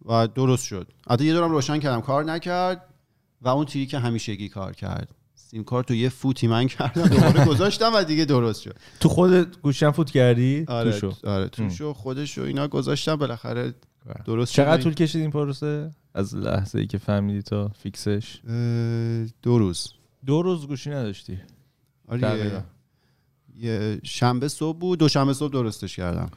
و 0.06 0.28
درست 0.28 0.65
شد. 0.65 0.88
حتی 1.10 1.26
یه 1.26 1.34
دورم 1.34 1.52
روشن 1.52 1.80
کردم. 1.80 2.02
کار 2.02 2.23
نکرد 2.23 2.93
و 3.41 3.49
اون 3.49 3.65
تیری 3.65 3.86
که 3.86 3.99
همیشگی 3.99 4.49
کار 4.49 4.73
کرد. 4.73 5.15
سیم 5.36 5.63
کارت 5.63 5.91
رو 5.91 5.97
یه 5.97 6.10
فوتی 6.10 6.47
من 6.47 6.67
کردم 6.67 7.08
دوباره 7.08 7.45
گذاشتم 7.52 7.91
و 7.95 8.04
دیگه 8.04 8.26
درست 8.26 8.62
شد. 8.62 8.76
تو 8.99 9.10
خود 9.10 9.62
گوشم 9.62 9.91
فوت 9.91 10.12
کردی؟ 10.12 10.65
آره 10.67 10.91
توشو. 10.91 11.13
آره 11.23 11.47
توشو 11.47 11.93
خودش 11.93 12.38
رو 12.38 12.43
اینا 12.43 12.67
گذاشتم. 12.67 13.15
بالاخره 13.15 13.73
درست 14.26 14.54
چقدر 14.54 14.82
طول 14.82 14.93
کشید 14.93 15.21
این 15.21 15.32
پروسه 15.32 15.91
از 16.13 16.36
لحظه 16.36 16.80
ای 16.80 16.88
که 16.88 16.97
فهمیدی 16.97 17.41
تا 17.41 17.67
فیکسش؟ 17.67 18.39
دو 19.41 19.58
روز. 19.58 19.93
دو 20.26 20.41
روز 20.41 20.67
گوشی 20.67 20.89
نداشتی. 20.89 21.39
آره. 22.13 22.63
یه, 23.60 23.99
شنبه 24.04 24.47
صبح 24.47 24.78
بود 24.80 24.99
دو 24.99 25.08
شنبه 25.08 25.34
صبح 25.34 25.54
درستش 25.54 25.95
کردم. 25.95 26.30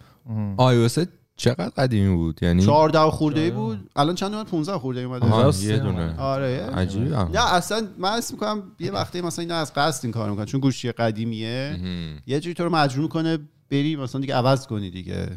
آیوس 0.56 0.98
چقدر 1.36 1.68
قدیمی 1.68 2.16
بود؟ 2.16 2.38
یعنی 2.42 2.62
14 2.66 2.98
خورده 3.10 3.40
ای 3.40 3.50
بود. 3.50 3.90
الان 3.96 4.14
چند 4.14 4.34
اومد 4.34 4.46
15 4.46 4.78
خورده 4.78 5.00
ای 5.00 5.06
اومده 5.06 5.64
یه 5.64 5.78
دونه. 5.78 6.16
آره. 6.20 6.50
یه- 6.52 6.62
عجیب 6.62 7.02
نه 7.14 7.54
اصلا 7.54 7.88
من 7.98 8.08
اسم 8.12 8.34
می‌کنم 8.34 8.62
یه 8.80 8.90
وقتی 8.90 9.20
مثلا 9.20 9.42
اینا 9.42 9.54
از 9.56 9.72
قصد 9.74 10.04
این 10.04 10.12
کار 10.12 10.30
می‌کنن 10.30 10.44
چون 10.44 10.60
گوشی 10.60 10.92
قدیمیه. 10.92 11.80
یه 12.26 12.40
جوری 12.40 12.54
تو 12.54 12.64
رو 12.64 12.70
مجبور 12.70 13.08
کنه 13.08 13.38
بری 13.70 13.96
مثلا 13.96 14.20
دیگه 14.20 14.34
عوض 14.34 14.66
کنی 14.66 14.90
دیگه. 14.90 15.28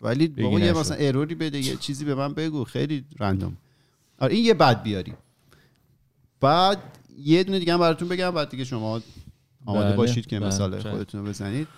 ولی 0.00 0.28
بابا 0.28 0.60
یه. 0.60 0.72
مثلا 0.72 0.96
اروری 0.96 1.34
بده 1.34 1.58
یه 1.58 1.76
چیزی 1.76 2.04
به 2.04 2.14
من 2.14 2.34
بگو. 2.34 2.64
خیلی 2.64 3.04
رندوم 3.20 3.56
آره 4.18 4.34
این 4.34 4.44
یه 4.44 4.54
بد 4.54 4.82
بیاری. 4.82 5.12
بعد 6.40 6.78
یه 7.18 7.44
دونه 7.44 7.58
دیگه 7.58 7.72
هم 7.72 7.80
براتون 7.80 8.08
بگم 8.08 8.30
بعد 8.30 8.48
دیگه 8.50 8.64
شما 8.64 9.00
آماده 9.66 9.86
بله، 9.88 9.96
باشید 9.96 10.26
که 10.26 10.40
بله، 10.40 10.48
مثال 10.48 10.70
بله. 10.70 10.90
خودتون 10.90 11.20
رو 11.20 11.26
بزنید. 11.26 11.68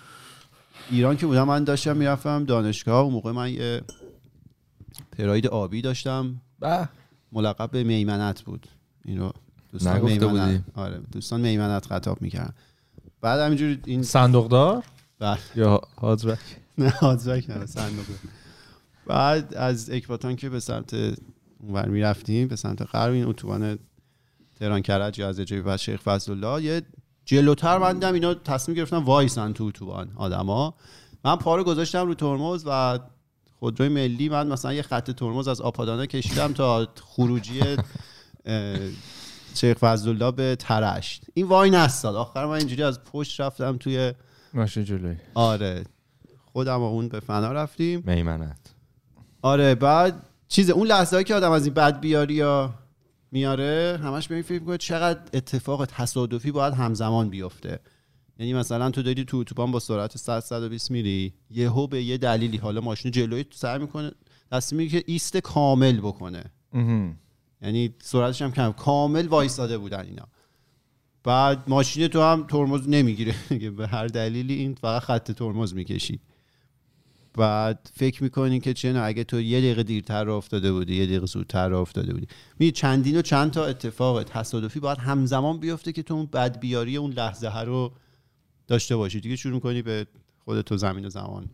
ایران 0.89 1.17
که 1.17 1.25
بودم 1.25 1.43
من 1.43 1.63
داشتم 1.63 1.97
می‌رفتم 1.97 2.45
دانشگاه. 2.45 3.03
اون 3.03 3.13
موقع 3.13 3.31
من 3.31 3.53
یه 3.53 3.81
پراید 5.17 5.47
آبی 5.47 5.81
داشتم. 5.81 6.41
به. 6.59 6.89
ملقب 7.31 7.71
به 7.71 7.83
میمنت 7.83 8.41
بود. 8.41 8.67
اینو 9.05 9.31
دوستان 9.71 9.95
نگفته 9.95 10.27
میمنت. 10.27 10.51
بودی؟ 10.51 10.63
آره 10.75 11.01
دوستان 11.11 11.41
میمنت 11.41 11.85
خطاب 11.85 12.21
می‌کردن. 12.21 12.53
بعد 13.21 13.39
همینجوری 13.39 13.79
این 13.85 14.03
صندوق‌دار؟ 14.03 14.83
بله. 15.19 15.39
یا 15.55 15.81
هاچبک؟ 15.97 16.39
نه 16.77 16.89
هاچبک 16.89 17.49
نه 17.49 17.65
صندوق. 17.65 18.05
بعد 19.07 19.53
از 19.53 19.89
اکباتان 19.89 20.35
که 20.35 20.49
به 20.49 20.59
سمت 20.59 20.93
اونور 21.59 21.87
می‌رفتیم 21.87 22.47
به 22.47 22.55
سمت 22.55 22.81
غرب 22.81 23.13
این 23.13 23.25
اتوبان 23.25 23.79
تهران 24.59 24.81
کرج 24.81 25.19
یا 25.19 25.29
از 25.29 25.39
جای 25.39 25.77
شیخ 25.77 26.01
فضل 26.01 26.31
الله 26.31 26.63
یه 26.63 26.81
جلوتر 27.31 27.77
من 27.77 27.93
دیدم 27.93 28.13
اینا 28.13 28.33
تصمیم 28.33 28.77
گرفتن 28.77 28.97
وایسن 28.97 29.53
تو 29.53 29.63
اتوبان 29.63 30.11
آدما. 30.15 30.75
من 31.25 31.35
پا 31.35 31.55
رو 31.55 31.63
گذاشتم 31.63 32.07
رو 32.07 32.13
ترمز 32.13 32.63
و 32.67 32.99
خودروی 33.59 33.89
ملی 33.89 34.29
من 34.29 34.47
مثلا 34.47 34.73
یه 34.73 34.81
خط 34.81 35.11
ترمز 35.11 35.47
از 35.47 35.61
آپادانه 35.61 36.07
کشیدم 36.07 36.53
تا 36.53 36.87
خروجی 37.01 37.61
شیخ 39.55 39.77
فضلالله 39.77 40.31
به 40.31 40.55
ترشت. 40.55 41.25
این 41.33 41.47
وای 41.47 41.69
نستاد. 41.69 42.15
آخر 42.15 42.45
من 42.45 42.51
اینجوری 42.51 42.83
از 42.83 43.03
پشت 43.03 43.41
رفتم 43.41 43.77
توی 43.77 44.13
ماشین 44.53 44.83
جلوی. 44.83 45.15
آره. 45.33 45.83
خودم 46.53 46.79
و 46.79 46.83
اون 46.83 47.07
به 47.07 47.19
فنا 47.19 47.51
رفتیم. 47.51 48.03
میمنت. 48.05 48.73
آره 49.41 49.75
بعد 49.75 50.23
چیز 50.47 50.69
اون 50.69 50.87
لحظه 50.87 51.23
که 51.23 51.35
آدم 51.35 51.51
از 51.51 51.65
این 51.65 51.73
بد 51.73 51.99
بیاری 51.99 52.33
یا 52.33 52.73
میاره 53.31 53.99
همش 54.03 54.27
به 54.27 54.35
این 54.35 54.43
فکر 54.43 54.59
می‌کنه 54.59 54.77
چقدر 54.77 55.19
اتفاق 55.33 55.85
تصادفی 55.85 56.51
باید 56.51 56.73
همزمان 56.73 57.29
بیفته. 57.29 57.79
یعنی 58.39 58.53
مثلا 58.53 58.91
تو 58.91 59.01
داری 59.01 59.25
تو 59.25 59.37
اتوبان 59.37 59.71
با 59.71 59.79
سرعت 59.79 60.17
100 60.17 60.39
120 60.39 60.91
میری 60.91 61.33
یهو 61.49 61.87
به 61.87 62.03
یه 62.03 62.17
دلیلی 62.17 62.57
حالا 62.57 62.81
ماشین 62.81 63.11
جلوی 63.11 63.45
سعی 63.51 63.79
می‌کنه 63.79 64.11
تصمیم 64.51 64.81
می‌گیره 64.81 65.01
که 65.01 65.11
ایست 65.11 65.37
کامل 65.37 65.97
بکنه. 65.97 66.43
یعنی 67.61 67.95
سرعتش 68.01 68.41
هم 68.41 68.51
کم 68.51 68.71
کامل 68.71 69.27
وایساده 69.27 69.77
بودن 69.77 70.05
اینا. 70.05 70.27
بعد 71.23 71.63
ماشین 71.67 72.07
تو 72.07 72.21
هم 72.21 72.47
ترمز 72.47 72.89
نمی‌گیره 72.89 73.35
که 73.49 73.71
به 73.77 73.87
هر 73.87 74.07
دلیلی 74.07 74.53
این 74.53 74.75
فقط 74.75 75.01
خط 75.01 75.31
ترمز 75.31 75.73
می‌کشی. 75.73 76.19
بعد 77.33 77.91
فکر 77.93 78.23
می‌کنی 78.23 78.59
که 78.59 78.73
چه 78.73 78.93
نه 78.93 78.99
اگه 78.99 79.23
تو 79.23 79.41
یه 79.41 79.59
دقیقه 79.59 79.83
دیرتر 79.83 80.23
راه 80.23 80.37
افتاده 80.37 80.71
بودی 80.71 80.95
یه 80.95 81.05
دقیقه 81.05 81.25
زودتر 81.25 81.69
راه 81.69 81.81
افتاده 81.81 82.13
بودی. 82.13 82.27
می 82.59 82.71
چندین 82.71 83.17
و 83.17 83.21
چند 83.21 83.51
تا 83.51 83.65
اتفاق 83.65 84.23
تصادفی 84.23 84.79
باید 84.79 84.97
همزمان 84.97 85.59
بیفته 85.59 85.91
که 85.91 86.03
تو 86.03 86.13
اون 86.13 86.25
بدبیاری 86.25 86.97
اون 86.97 87.11
لحظه 87.11 87.47
ها 87.47 87.63
رو 87.63 87.91
داشته 88.67 88.95
باشی. 88.95 89.19
دیگه 89.19 89.35
شروع 89.35 89.53
می‌کنی 89.53 89.81
به 89.81 90.07
خودت 90.45 90.65
تو 90.65 90.77
زمین 90.77 91.05
و 91.05 91.09
زمان. 91.09 91.49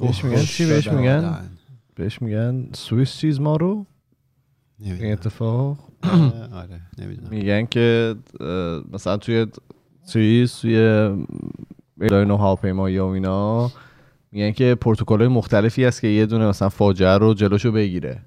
بهش 0.00 0.24
میگن 0.24 0.42
چی 0.42 0.66
بهش 0.66 0.88
میگن؟ 0.88 1.48
بهش 1.94 2.22
میگن 2.22 2.68
Swiss 2.72 3.16
cheese 3.16 3.40
ما 3.40 3.56
رو؟ 3.56 3.86
این 4.80 5.12
اتفاق؟ 5.12 5.88
آره 6.52 6.80
نمی‌دونم. 6.98 7.30
میگن 7.30 7.66
که 7.66 8.16
مثلا 8.92 9.16
توی 9.16 9.46
سوئیس 10.02 10.58
توی 10.58 11.08
ایرلاین 12.00 12.30
و 12.30 12.36
هواپیمایی 12.36 12.98
و 12.98 13.04
اینا 13.04 13.70
میگن 14.32 14.52
که 14.52 14.74
پروتکل 14.74 15.26
مختلفی 15.26 15.84
هست 15.84 16.00
که 16.00 16.08
یه 16.08 16.26
دونه 16.26 16.46
مثلا 16.46 16.68
فاجعه 16.68 17.18
رو 17.18 17.34
جلوشو 17.34 17.72
بگیره. 17.72 18.22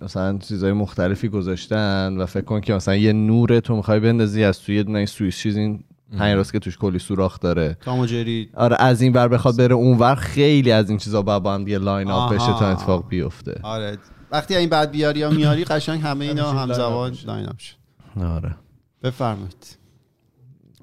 مثلا 0.00 0.38
چیزای 0.38 0.72
مختلفی 0.72 1.28
گذاشتن 1.28 2.16
و 2.18 2.26
فکر 2.26 2.44
کن 2.44 2.60
که 2.60 2.74
مثلا 2.74 2.96
یه 2.96 3.12
نور 3.12 3.60
تو 3.60 3.76
می‌خوای 3.76 4.00
بندازی 4.00 4.44
از 4.44 4.60
توی 4.60 4.76
یه 4.76 4.82
دونه 4.82 4.98
این 4.98 5.06
Swiss 5.06 5.38
cheese 5.38 5.56
این 5.56 5.84
پنج 6.18 6.36
راست 6.36 6.52
که 6.52 6.58
توش 6.58 6.78
کلی 6.78 6.98
سوراخ 6.98 7.40
داره. 7.40 7.76
تام 7.80 7.98
و 7.98 8.06
جری. 8.06 8.48
آره 8.54 8.76
از 8.80 9.02
این 9.02 9.12
ور 9.12 9.28
بخواد 9.28 9.56
بره 9.56 9.74
اون 9.74 9.98
ور 9.98 10.14
خیلی 10.14 10.72
از 10.72 10.88
این 10.88 10.98
چیزا 10.98 11.22
با 11.22 11.54
هم 11.54 11.64
دیگه 11.64 11.78
line 11.78 12.10
up 12.10 12.34
بشه. 12.34 12.46
تا 12.46 12.68
اتفاق 12.68 13.08
بیفته. 13.08 13.60
آره. 13.62 13.98
وقتی 14.32 14.56
این 14.56 14.68
بدبیاری 14.68 15.20
یا 15.20 15.30
میاری 15.30 15.64
قشنگ 15.64 16.00
همه 16.00 16.24
اینا 16.24 16.52
همزمان 16.52 16.70
line 16.70 16.88
up 16.88 17.10
میشه. 17.10 17.26
line 17.26 17.46
up 17.48 17.58
شد 17.58 17.76
آره. 18.22 18.54
بفرمایید. 19.02 19.77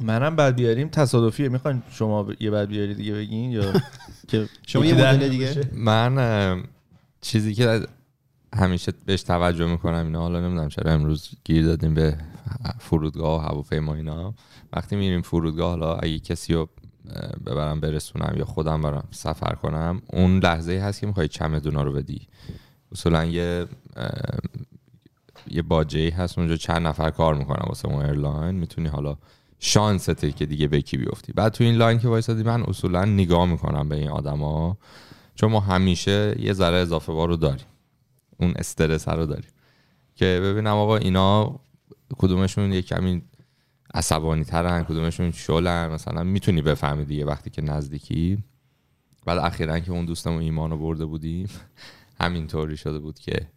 منم 0.02 0.36
بعد 0.36 0.56
بیاریم. 0.56 0.90
تصادفیه. 0.90 1.50
می‌خواین 1.50 1.84
شما 1.92 2.24
ب- 2.24 2.42
یه 2.42 2.52
بعد 2.52 2.68
بیاری 2.68 2.96
دیگه 2.96 3.14
بگین 3.14 3.52
یا 3.52 3.74
که 4.30 4.50
شما 4.68 4.86
یه 4.86 4.94
مدل 4.94 5.30
دیگه؟ 5.30 5.70
من 5.74 6.64
چیزی 7.22 7.54
که 7.54 7.82
همیشه 8.56 8.94
بهش 9.06 9.24
توجه 9.24 9.66
می‌کنم 9.66 10.06
اینا 10.06 10.20
حالا 10.22 10.40
نمی‌دونم 10.40 10.70
چرا 10.70 10.92
امروز 10.92 11.30
گیر 11.44 11.66
دادیم 11.66 11.94
به 11.94 12.18
فرودگاه 12.80 13.40
و 13.40 13.48
هواپیما 13.48 13.96
اینا. 13.96 14.34
وقتی 14.74 14.96
میریم 14.96 15.22
فرودگاه 15.22 15.70
حالا 15.70 15.96
اگه 15.96 16.20
کسی 16.20 16.54
رو 16.54 16.70
ببرم 17.46 17.80
برسونم 17.80 18.34
یا 18.38 18.46
خودم 18.46 18.82
برم 18.82 19.08
سفر 19.12 19.56
کنم 19.56 20.02
اون 20.14 20.40
لحظه 20.40 20.72
ای 20.72 20.78
هست 20.78 21.00
که 21.02 21.08
می‌خوای 21.08 21.28
چمدونا 21.28 21.84
رو 21.84 21.92
بدی. 21.94 22.28
اصولا 22.92 23.26
یه 23.26 23.66
یه 25.48 25.62
باجه 25.62 26.00
ای 26.00 26.10
هست 26.10 26.38
اونجا 26.40 26.56
چند 26.58 26.88
نفر 26.88 27.10
کار 27.10 27.36
می‌کنن 27.36 27.66
واسه 27.68 27.88
اون 27.88 28.06
ایرلاین 28.06 28.56
می‌تونی 28.56 28.88
حالا 28.88 29.18
شانسته 29.60 30.32
که 30.32 30.46
دیگه 30.46 30.68
به 30.68 30.82
کی 30.82 30.98
بیفتی. 30.98 31.34
بعد 31.34 31.54
تو 31.54 31.64
این 31.64 31.76
لاین 31.76 32.00
که 32.00 32.08
وایسادی 32.08 32.44
من 32.44 32.64
اصولا 32.64 33.06
نگاه 33.06 33.46
می‌کنم 33.46 33.90
به 33.90 33.96
این 33.96 34.10
آدما 34.10 34.78
چون 35.36 35.52
ما 35.52 35.60
همیشه 35.60 36.36
یه 36.40 36.54
ذره 36.54 36.78
اضافه 36.78 37.12
بار 37.12 37.28
رو 37.28 37.36
داریم. 37.36 37.66
اون 38.40 38.54
استرس 38.56 39.08
رو 39.08 39.26
داریم. 39.26 39.50
که 40.16 40.40
ببینم 40.44 40.76
آقا 40.76 40.98
اینا 40.98 41.60
کدومشون 42.18 42.74
یه 42.74 42.82
کمی 42.82 43.22
عصبانی 43.94 44.44
ترن 44.44 44.84
کدومشون 44.84 45.32
شلن 45.32 45.88
مثلا 45.88 46.24
می‌تونی 46.24 46.62
بفهمی 46.62 47.06
دیگه 47.06 47.26
وقتی 47.26 47.50
که 47.50 47.62
نزدیکی. 47.62 48.44
بعد 49.26 49.38
اخیرا 49.38 49.80
که 49.80 49.92
اون 49.92 50.06
دوستمون 50.06 50.42
ایمان 50.42 50.72
رو 50.72 50.78
برده 50.78 51.06
بودیم 51.06 51.50
همینطوری 52.22 52.78
شده 52.78 53.00
بود 53.00 53.20
که 53.20 53.48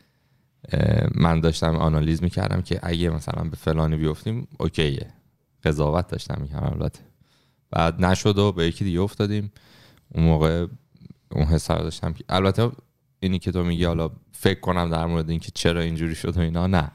من 1.15 1.41
داشتم 1.41 1.77
آنالیز 1.77 2.23
می‌کردم 2.23 2.63
که 2.63 2.81
اگه 2.83 3.11
مثلا 3.11 3.45
به 3.45 3.57
فلانی 3.57 3.97
بیفتیم 3.97 4.49
اوکیه. 4.59 5.07
قضاوت 5.65 6.09
داشتم 6.09 6.39
می‌کردم 6.41 6.73
البته. 6.73 7.01
بعد 7.71 8.05
نشد 8.05 8.39
و 8.39 8.53
به 8.53 8.67
یکی 8.67 8.85
دیگه 8.85 9.01
افتادیم. 9.01 9.53
اون 10.15 10.25
موقع 10.25 10.67
اون 11.33 11.45
حس 11.45 11.71
رو 11.71 11.79
داشتم 11.79 12.13
که 12.13 12.25
البته 12.29 12.71
اینی 13.21 13.39
که 13.39 13.53
تو 13.53 13.65
میگی 13.65 13.85
حالا 13.85 14.11
فکر 14.33 14.61
کنم 14.61 14.91
در 14.91 15.07
مورد 15.07 15.31
اینکه 15.31 15.51
چرا 15.55 15.81
اینجوری 15.81 16.15
شد 16.15 16.37
و 16.37 16.41
اینا 16.41 16.67
نه. 16.67 16.91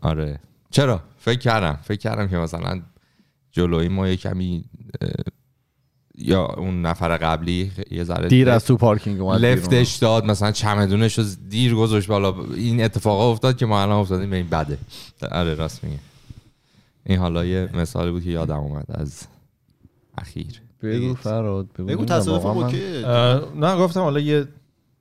آره. 0.00 0.40
چرا؟ 0.70 1.02
فکر 1.18 1.38
کردم. 1.38 1.78
فکر 1.82 1.98
کردم 1.98 2.28
که 2.28 2.36
مثلا 2.36 2.82
جلوی 3.52 3.88
ما 3.88 4.08
یه 4.08 4.16
کمی 4.16 4.64
یا 6.18 6.46
اون 6.46 6.82
نفر 6.82 7.16
قبلی 7.16 7.72
یه 7.90 8.04
ذره 8.04 8.28
دیر 8.28 8.50
از 8.50 8.64
تو 8.64 8.76
پارکینگ 8.76 9.20
اومد. 9.20 9.40
لفتش 9.40 9.96
داد 9.96 10.24
مثلا 10.24 10.52
چمدونش 10.52 11.18
رو 11.18 11.24
دیر 11.48 11.74
گذاشت 11.74 12.08
بالا. 12.08 12.34
این 12.54 12.84
اتفاقا 12.84 13.32
افتاد 13.32 13.56
که 13.56 13.66
ما 13.66 13.82
الان 13.82 13.98
افتادیم 13.98 14.30
به 14.30 14.36
این 14.36 14.48
بده. 14.48 14.78
آره 15.32 15.54
راست 15.54 15.84
میگه. 15.84 15.98
این 17.06 17.18
حالا 17.18 17.44
یه 17.44 17.70
مثالی 17.74 18.10
بود 18.10 18.24
که 18.24 18.30
یادم 18.30 18.58
اومد 18.58 18.86
از 18.88 19.26
اخیر. 20.18 20.60
بگو 20.82 21.14
فراد 21.14 21.72
بگو, 21.72 22.04
تصادف 22.04 22.46
اوکی 22.46 23.04
اه، 23.04 23.54
نه 23.56 23.76
گفتم 23.76 24.00
حالا 24.00 24.20
یه 24.20 24.48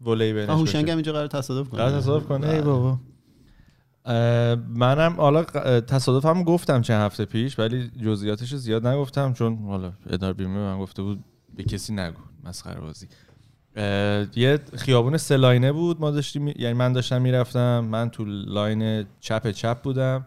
ولی 0.02 0.34
بینش 0.34 0.50
آه، 0.50 0.60
هوشنگ. 0.60 0.89
هم 0.89 0.98
اینجا 0.98 1.13
قرار 1.13 1.28
تصادف 1.28 1.70
کنه. 1.70 1.80
قرار 1.80 2.00
تصادف 2.00 2.26
کنه؟ 2.26 2.48
ای 2.48 2.54
بله. 2.54 2.62
بابا. 2.62 3.00
اه، 4.06 4.56
منم 4.56 5.13
حالا 5.18 5.44
تصادف 5.82 6.26
هم 6.26 6.44
گفتم 6.44 6.82
چند 6.82 7.02
هفته 7.02 7.26
پیش 7.26 7.60
ولی 7.60 7.92
جزئیاتش 8.04 8.56
زیاد 8.56 8.88
نگفتم 8.88 9.34
چون 9.34 9.58
حالا 9.58 9.94
ادار 10.10 10.34
بیمه 10.34 10.58
من 10.58 10.80
گفته 10.80 11.02
بود 11.02 11.24
به 11.56 11.63
کسی 11.63 11.94
نگو 11.94 12.20
مسخره 12.44 12.80
بازی. 12.80 13.08
یه 14.36 14.60
خیابون 14.76 15.18
سه 15.18 15.38
لاینه 15.38 15.72
بود 15.72 16.02
ما 16.02 16.12
داشتیم 16.12 16.48
یعنی 16.48 16.74
من 16.74 16.94
داشتم 16.94 17.22
می‌رفتم 17.22 17.80
من 17.80 18.10
تو 18.10 18.26
لاین 18.26 19.06
چپ 19.20 19.52
چپ 19.52 19.82
بودم. 19.82 20.26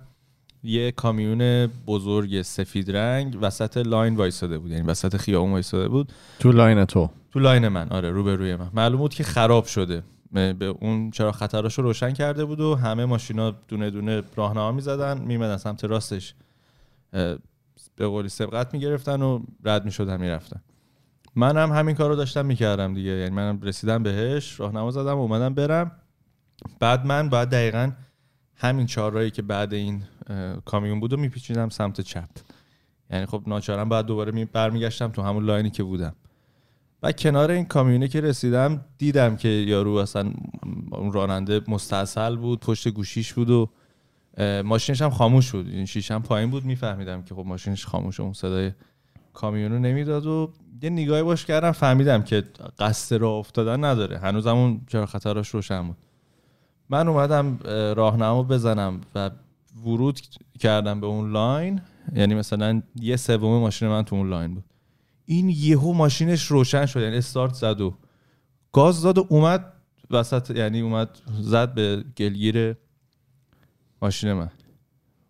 یه 0.66 0.92
کامیون 0.92 1.66
بزرگ 1.66 2.42
سفید 2.42 2.96
رنگ 2.96 3.38
وسط 3.40 3.76
لاین 3.76 4.16
وایساده 4.16 4.58
بود. 4.58 4.70
یعنی 4.70 4.82
وسط 4.82 5.16
خیابون 5.16 5.52
وایساده 5.52 5.88
بود. 5.88 6.12
تو 6.38 6.52
لاین 6.52 6.84
تو. 6.84 7.10
تو 7.32 7.38
لاین 7.38 7.68
من. 7.68 7.88
آره 7.88 8.10
روبروی 8.10 8.56
من. 8.56 8.70
معلوم 8.74 8.98
بود 8.98 9.14
که 9.14 9.24
خراب 9.24 9.64
شده. 9.64 10.02
به 10.32 10.74
اون 10.80 11.10
چراغ 11.10 11.32
خطراشو 11.32 11.82
روشن 11.82 12.12
کرده 12.12 12.44
بود 12.44 12.60
و 12.60 12.74
همه 12.74 13.04
ماشینا 13.04 13.50
دونه 13.50 13.90
دونه 13.90 14.22
راهنما 14.36 14.72
می‌زدن 14.72 15.18
میمدن 15.18 15.56
سمت 15.56 15.84
راستش. 15.84 16.34
به 17.96 18.06
قولی 18.06 18.28
سبقت 18.28 18.74
می‌گرفتن 18.74 19.22
و 19.22 19.40
رد 19.64 19.84
می‌شدن 19.84 20.20
می‌رفتن. 20.20 20.60
منم 21.34 21.72
همین 21.72 21.94
کار 21.94 22.10
رو 22.10 22.16
داشتم 22.16 22.46
می‌کردم 22.46 22.94
دیگه. 22.94 23.10
یعنی 23.10 23.34
منم 23.34 23.60
رسیدم 23.62 24.02
بهش 24.02 24.60
راهنما 24.60 24.90
زدم 24.90 25.14
و 25.16 25.20
اومدم 25.20 25.54
برم. 25.54 25.92
بعد 26.80 27.06
من 27.06 27.28
بعد 27.28 27.50
دقیقا 27.50 27.92
همین 28.56 28.86
چهارراهی 28.86 29.30
که 29.30 29.42
بعد 29.42 29.74
این 29.74 30.02
کامیون 30.64 31.00
بود 31.00 31.12
و 31.12 31.16
میپیچیدم 31.16 31.68
سمت 31.68 32.00
چپ. 32.00 32.28
یعنی 33.10 33.26
خب 33.26 33.42
ناچارم 33.46 33.88
بعد 33.88 34.06
دوباره 34.06 34.32
می- 34.32 34.44
برمیگشتم 34.44 35.08
تو 35.08 35.22
همون 35.22 35.44
لاینی 35.44 35.70
که 35.70 35.82
بودم. 35.82 36.14
و 37.02 37.12
کنار 37.12 37.50
این 37.50 37.64
کامیونه 37.64 38.08
که 38.08 38.20
رسیدم 38.20 38.84
دیدم 38.98 39.36
که 39.36 39.48
یارو 39.48 39.94
اصلا 39.94 40.32
اون 40.92 41.12
راننده 41.12 41.60
مستاصل 41.68 42.36
بود 42.36 42.60
پشت 42.60 42.88
گوشیش 42.88 43.32
بود 43.32 43.50
و 43.50 43.70
ماشینش 44.64 45.02
هم 45.02 45.10
خاموش 45.10 45.50
بود. 45.52 45.68
این 45.68 45.86
هم 46.10 46.22
پایین 46.22 46.50
بود 46.50 46.64
میفهمیدم 46.64 47.22
که 47.22 47.34
خب 47.34 47.44
ماشینش 47.46 47.86
خاموشه 47.86 48.22
اون 48.22 48.32
صدای 48.32 48.72
کامیون 49.32 49.72
رو 49.72 49.78
نمی‌داد 49.78 50.26
و 50.26 50.52
یه 50.82 50.90
نگاهی 50.90 51.22
باش 51.22 51.44
کردم 51.44 51.72
فهمیدم 51.72 52.22
که 52.22 52.44
قصد 52.78 53.16
راه 53.16 53.32
افتادن 53.34 53.84
نداره. 53.84 54.18
هنوز 54.18 54.46
اون 54.46 54.80
چراغ 54.86 55.06
خطراش 55.06 55.48
روشن 55.48 55.86
بود. 55.86 55.96
من 56.90 57.08
اومدم 57.08 57.58
اه، 57.64 57.92
راهنما 57.92 58.42
بزنم 58.42 59.00
و 59.14 59.30
ورود 59.84 60.20
کردم 60.60 61.00
به 61.00 61.06
اون 61.06 61.32
لاین 61.32 61.80
یعنی 62.14 62.34
مثلا 62.34 62.82
یه 63.00 63.16
سوم 63.16 63.60
ماشین 63.60 63.88
من 63.88 64.02
تو 64.02 64.16
اون 64.16 64.28
لاین 64.28 64.54
بود. 64.54 64.64
این 65.24 65.48
یهو 65.48 65.92
ماشینش 65.92 66.46
روشن 66.46 66.86
شد 66.86 67.00
یعنی 67.00 67.16
استارت 67.16 67.54
زد 67.54 67.80
و 67.80 67.94
گاز 68.72 69.02
داد 69.02 69.18
و 69.18 69.26
اومد 69.28 69.72
وسط 70.10 70.50
یعنی 70.50 70.80
اومد 70.80 71.18
زد 71.40 71.74
به 71.74 72.04
گلگیر 72.16 72.76
ماشین 74.02 74.32
من. 74.32 74.50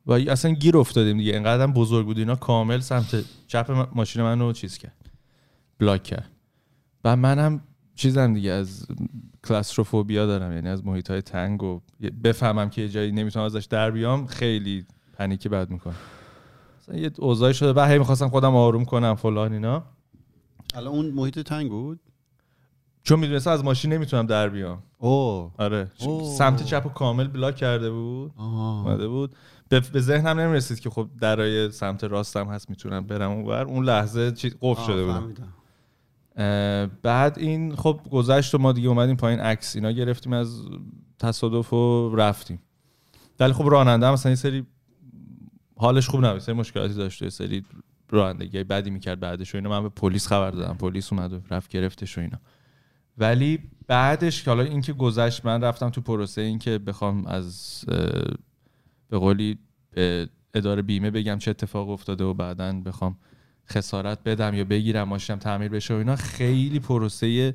و 0.06 0.12
اصلا 0.12 0.50
گیر 0.50 0.76
افتادیم 0.76 1.18
دیگه 1.18 1.32
اینقدر 1.32 1.62
هم 1.62 1.72
بزرگ 1.72 2.06
بود 2.06 2.18
اینا 2.18 2.36
کامل 2.36 2.80
سمت 2.80 3.24
چپ 3.46 3.88
ماشین 3.94 4.22
منو 4.22 4.52
چیز 4.52 4.78
کرد 4.78 5.10
بلاک 5.78 6.02
کرد. 6.02 6.30
و 7.04 7.16
منم 7.16 7.60
چیزم 7.94 8.34
دیگه 8.34 8.50
از 8.50 8.86
کلاستروفوبیا 9.48 10.26
دارم 10.26 10.52
یعنی 10.52 10.68
از 10.68 10.86
محیط 10.86 11.10
های 11.10 11.22
تنگ 11.22 11.62
و 11.62 11.80
بفهمم 12.24 12.70
که 12.70 12.82
یه 12.82 12.88
جایی 12.88 13.12
نمی‌تونم 13.12 13.44
ازش 13.44 13.64
در 13.64 13.90
بیام 13.90 14.26
خیلی 14.26 14.86
پنیکی 15.12 15.48
بد 15.48 15.70
می‌کنه. 15.70 15.94
مثلا 16.82 16.96
یه 16.96 17.10
اوضاعی 17.18 17.54
شده. 17.54 17.72
بعد 17.72 17.90
هی 17.90 17.98
می‌خواستم 17.98 18.28
خودم 18.28 18.56
آروم 18.56 18.84
کنم 18.84 19.14
فلان 19.14 19.52
اینا. 19.52 19.84
الان 20.74 20.94
اون 20.94 21.06
محیط 21.10 21.38
تنگ 21.38 21.70
بود؟ 21.70 22.00
چون 23.02 23.18
می‌دونستم 23.18 23.50
از 23.50 23.64
ماشین 23.64 23.92
نمی‌تونم 23.92 24.26
در 24.26 24.48
بیام. 24.48 24.82
اوه. 24.98 25.52
آره. 25.58 25.90
اوه. 26.00 26.36
سمت 26.36 26.62
چپ 26.62 26.86
و 26.86 26.88
کامل 26.88 27.28
بلاک 27.28 27.56
کرده 27.56 27.90
بود. 27.90 28.32
اومده 28.38 29.08
بود. 29.08 29.36
به, 29.68 29.80
ذهنم 30.00 30.40
نمی‌رسید 30.40 30.80
که 30.80 30.90
خب 30.90 31.08
درای 31.20 31.70
سمت 31.70 32.04
راستم 32.04 32.48
هست 32.48 32.70
می‌تونم 32.70 33.06
برم 33.06 33.30
اونور. 33.30 33.64
اون 33.64 33.84
لحظه 33.84 34.32
چی 34.32 34.52
قفل 34.60 34.82
شده. 34.82 35.02
اه، 35.02 35.24
بعد 37.02 37.38
این 37.38 37.76
خب 37.76 38.00
گذشت 38.10 38.54
و 38.54 38.58
ما 38.58 38.72
دیگه 38.72 38.88
اومدیم 38.88 39.16
پایین 39.16 39.40
عکس 39.40 39.76
اینا 39.76 39.90
گرفتیم 39.90 40.32
از 40.32 40.62
تصادف 41.18 41.72
و 41.72 42.14
رفتیم. 42.16 42.62
ولی 43.40 43.52
خب 43.52 43.64
راننده 43.68 44.10
مثلا 44.10 44.30
یه 44.30 44.36
سری 44.36 44.66
حالش 45.76 46.08
خوب 46.08 46.24
نبود 46.24 46.38
سری 46.38 46.54
مشکلاتی 46.54 46.94
داشت 46.94 47.22
یه 47.22 47.28
سری 47.28 47.64
رانندگی 48.10 48.64
بدی 48.64 48.90
می‌کرد 48.90 49.20
بعدش 49.20 49.54
و 49.54 49.58
اینا. 49.58 49.70
من 49.70 49.82
به 49.82 49.88
پلیس 49.88 50.26
خبر 50.26 50.50
دادم 50.50 50.76
پلیس 50.76 51.12
اومد 51.12 51.32
و 51.32 51.40
رفت 51.50 51.70
گرفتش 51.70 52.18
و 52.18 52.20
اینا. 52.20 52.38
ولی 53.18 53.58
بعدش 53.86 54.42
که 54.42 54.50
حالا 54.50 54.62
اینکه 54.62 54.92
گذشت 54.92 55.46
من 55.46 55.64
رفتم 55.64 55.90
تو 55.90 56.00
پروسه 56.00 56.40
اینکه 56.40 56.78
بخوام 56.78 57.26
از 57.26 57.84
به 59.08 59.18
قولی 59.18 59.58
اداره 60.54 60.82
بیمه 60.82 61.10
بگم 61.10 61.38
چه 61.38 61.50
اتفاق 61.50 61.88
افتاده 61.90 62.24
و 62.24 62.34
بعدا 62.34 62.72
بخوام 62.72 63.16
خسارت 63.70 64.18
بدم 64.24 64.54
یا 64.54 64.64
بگیرم 64.64 65.08
ماشینم 65.08 65.38
تعمیر 65.38 65.68
بشه 65.68 65.94
و 65.94 65.96
اینا 65.96 66.16
خیلی 66.16 66.80
پروسه 66.80 67.54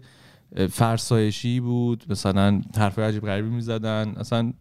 فرسایشی 0.70 1.60
بود. 1.60 2.06
مثلا 2.10 2.62
حرف 2.78 3.00
عجیب 3.00 3.26
غریبی 3.26 3.50
می‌زدن. 3.50 4.14
اصلا 4.18 4.54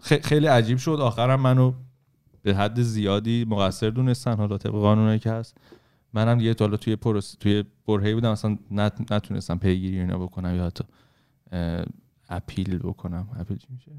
خیلی 0.00 0.46
عجیب 0.46 0.78
شد. 0.78 0.98
آخرم 1.00 1.40
منو 1.40 1.72
به 2.42 2.54
حد 2.54 2.82
زیادی 2.82 3.46
مقصر 3.48 3.90
دونستن. 3.90 4.36
حالا 4.36 4.58
طبق 4.58 4.72
قانونی 4.72 5.18
که 5.18 5.30
هست. 5.30 5.56
منم 6.12 6.38
دیگه 6.38 6.54
تا 6.54 6.64
حالا 6.64 6.76
توی 6.76 6.96
process 6.96 7.34
توی 7.34 7.64
برهه‌ای 7.86 8.14
بودم. 8.14 8.30
اصلا 8.30 8.58
نت... 8.70 9.12
نتونستم 9.12 9.58
پیگیری 9.58 10.00
اینا 10.00 10.18
بکنم 10.18 10.56
یا 10.56 10.66
حتی 10.66 10.84
appeal 12.28 12.78
بکنم. 12.78 13.28
appeal 13.38 13.56
چی 13.56 13.66
میشه؟ 13.70 13.90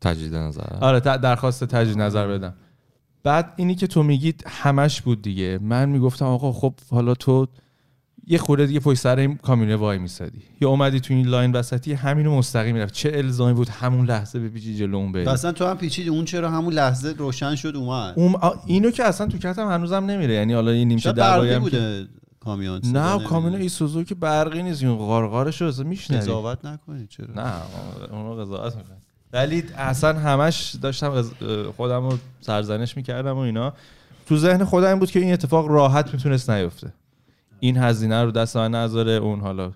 تجدید 0.00 0.34
نظر. 0.34 0.76
آره 0.80 1.00
درخواست 1.00 1.64
تجدید 1.64 1.98
نظر 1.98 2.28
بدم. 2.28 2.54
بعد 3.26 3.52
اینی 3.56 3.74
که 3.74 3.86
تو 3.86 4.02
میگید 4.02 4.44
همش 4.46 5.02
بود 5.02 5.22
دیگه. 5.22 5.58
من 5.62 5.88
می‌گفتم 5.88 6.24
آقا 6.24 6.52
خب 6.52 6.74
حالا 6.90 7.14
تو 7.14 7.46
یه 8.26 8.38
خورده 8.38 8.66
دیگه 8.66 8.80
پشت 8.80 9.00
سر 9.00 9.18
این 9.18 9.36
کامیونه 9.36 9.76
وای 9.76 9.98
میسادی. 9.98 10.42
یا 10.60 10.68
اومدی 10.68 11.00
تو 11.00 11.14
این 11.14 11.26
لاین 11.26 11.52
وسطی 11.52 11.92
همینو 11.92 12.38
مستقیم 12.38 12.74
می‌رفت. 12.74 12.94
چه 12.94 13.10
الزامی 13.14 13.52
بود 13.54 13.68
همون 13.68 14.06
لحظه 14.06 14.40
بپیچی 14.40 14.76
جلو 14.76 14.96
اون 14.96 15.12
بری 15.12 15.26
اصلا 15.26 15.52
تو 15.52 15.66
هم 15.66 15.76
پیچیدی. 15.78 16.08
اون 16.08 16.24
چرا 16.24 16.50
همون 16.50 16.72
لحظه 16.72 17.14
روشن 17.18 17.54
شد 17.54 17.76
اومد؟ 17.76 18.14
اون 18.16 18.34
اینو 18.66 18.90
که 18.90 19.04
اصلا 19.04 19.26
تو 19.26 19.38
کتم 19.38 19.68
هنوزم 19.68 20.04
نمیره. 20.04 20.34
یعنی 20.34 20.52
حالا 20.52 20.70
این 20.70 20.88
نیمچه 20.88 21.12
که- 21.12 21.58
بوده 21.58 22.06
کامیون 22.40 22.80
نه. 22.92 23.24
کامیون 23.24 23.54
ایسوزو 23.54 24.04
که 24.04 24.14
برقی 24.14 24.62
نیست. 24.62 24.82
این 24.82 24.96
قارقارش 24.96 25.62
رو 25.62 25.84
میشنوی. 25.84 26.20
قضاوت 26.20 26.64
نکنید 26.64 27.08
چرا؟ 27.08 27.34
نه 27.36 27.52
اونو 28.12 28.34
قضاوت 28.34 28.76
می‌کنه 28.76 28.96
ولی 29.32 29.64
اصلا 29.76 30.18
همش 30.18 30.76
داشتم 30.82 31.22
خودم 31.76 32.08
رو 32.08 32.18
سرزنش 32.40 32.96
می‌کردم 32.96 33.36
و 33.36 33.38
اینا. 33.38 33.72
تو 34.26 34.36
ذهن 34.36 34.64
خودم 34.64 34.88
این 34.88 34.98
بود 34.98 35.10
که 35.10 35.20
این 35.20 35.32
اتفاق 35.32 35.66
راحت 35.66 36.14
می‌تونست 36.14 36.50
نیفته. 36.50 36.92
این 37.60 37.76
هزینه 37.76 38.24
رو 38.24 38.30
دست 38.30 38.56
من 38.56 38.74
نذاره 38.74 39.12
اون 39.12 39.40
حالا 39.40 39.72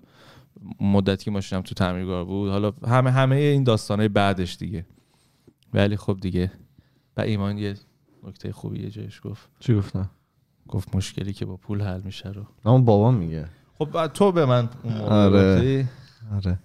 مدتی 0.81 1.25
که 1.25 1.31
ماشینم 1.31 1.61
تو 1.61 1.75
تعمیرگاه 1.75 2.23
بود. 2.23 2.49
حالا 2.49 2.73
همه 2.87 3.11
همه 3.11 3.35
این 3.35 3.63
داستانهای 3.63 4.09
بعدش 4.09 4.57
دیگه. 4.57 4.85
ولی 5.73 5.97
خب 5.97 6.17
دیگه 6.21 6.51
و 7.17 7.21
ایمان 7.21 7.57
یه 7.57 7.75
نکته 8.23 8.51
خوبی 8.51 8.79
یه 8.79 8.89
جایش 8.89 9.21
گفت. 9.23 9.49
چی 9.59 9.75
گفتم 9.75 10.09
گفت 10.67 10.95
مشکلی 10.95 11.33
که 11.33 11.45
با 11.45 11.57
پول 11.57 11.81
حل 11.81 12.01
میشه 12.01 12.29
رو. 12.29 12.41
نه 12.65 12.71
اون 12.71 12.85
بابام 12.85 13.15
میگه. 13.15 13.47
خب 13.77 14.07
تو 14.07 14.31
به 14.31 14.45
من 14.45 14.69
اون 14.83 14.93
آره. 14.93 15.87
آره. 16.35 16.59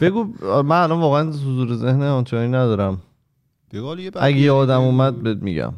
بگو 0.00 0.24
من 0.62 0.82
الان 0.82 1.00
واقعا 1.00 1.28
حضور 1.28 1.74
ذهن 1.74 2.02
آنچنانی 2.02 2.48
ندارم. 2.48 3.02
بگو 3.72 3.98
یه 3.98 4.10
اگه 4.14 4.38
یه 4.38 4.52
آدم 4.52 4.78
بگو. 4.78 4.86
اومد 4.86 5.22
بهت 5.22 5.38
میگم. 5.38 5.72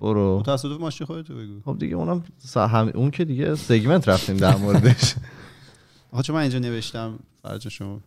برو. 0.00 0.42
تصادف 0.46 0.80
ماشین 0.80 1.06
خودتو 1.06 1.34
بگو. 1.34 1.60
خب 1.64 1.78
دیگه 1.78 1.96
اونم 1.96 2.22
هم... 2.56 2.90
اون 2.94 3.10
که 3.10 3.24
دیگه 3.24 3.54
سگمنت 3.54 4.08
رفتیم 4.08 4.36
در 4.36 4.56
موردش. 4.56 5.14
آقا 6.12 6.22
چون 6.22 6.36
من 6.36 6.42
اینجا 6.42 6.58
نوشتم 6.58 7.18
فرج 7.42 7.68
شما. 7.68 8.00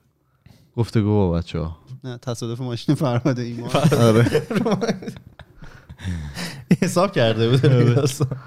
گفتگو 0.77 1.09
با 1.09 1.31
بچه 1.31 1.59
ها 1.59 1.77
نه 2.03 2.17
تصادف 2.17 2.61
ماشین 2.61 2.95
فرهاد 2.95 3.39
ایمان. 3.39 3.69
آره. 4.07 4.47
حساب 6.81 7.11
کرده 7.11 7.49
بود. 7.49 7.61
داستان. 7.95 8.37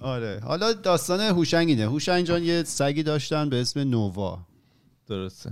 آره. 0.00 0.40
حالا 0.44 0.72
داستان 0.72 1.20
هوشنگ 1.20 1.68
اینه 1.68 1.84
هوشنگ 1.84 2.24
جان 2.24 2.42
یه 2.42 2.62
سگی 2.62 3.02
داشتن 3.02 3.48
به 3.48 3.60
اسم 3.60 3.80
نووا. 3.80 4.38
درسته. 5.08 5.50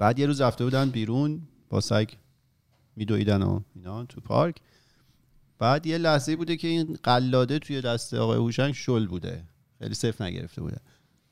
بعد 0.00 0.18
یه 0.18 0.26
روز 0.26 0.40
رفته 0.40 0.64
بودن 0.64 0.90
بیرون 0.90 1.40
با 1.68 1.80
سگ 1.80 2.10
میدویدن 2.96 3.42
و 3.42 3.60
اینا 3.74 4.04
تو 4.04 4.20
پارک. 4.20 4.56
بعد 5.58 5.86
یه 5.86 5.98
لحظه 5.98 6.36
بوده 6.36 6.56
که 6.56 6.68
این 6.68 6.98
قلاده 7.02 7.58
توی 7.58 7.80
دست 7.80 8.14
آقای 8.14 8.38
هوشنگ 8.38 8.74
شل 8.74 9.06
بوده. 9.06 9.44
خیلی 9.78 9.94
صف 9.94 10.20
نگرفته 10.20 10.62
بوده. 10.62 10.76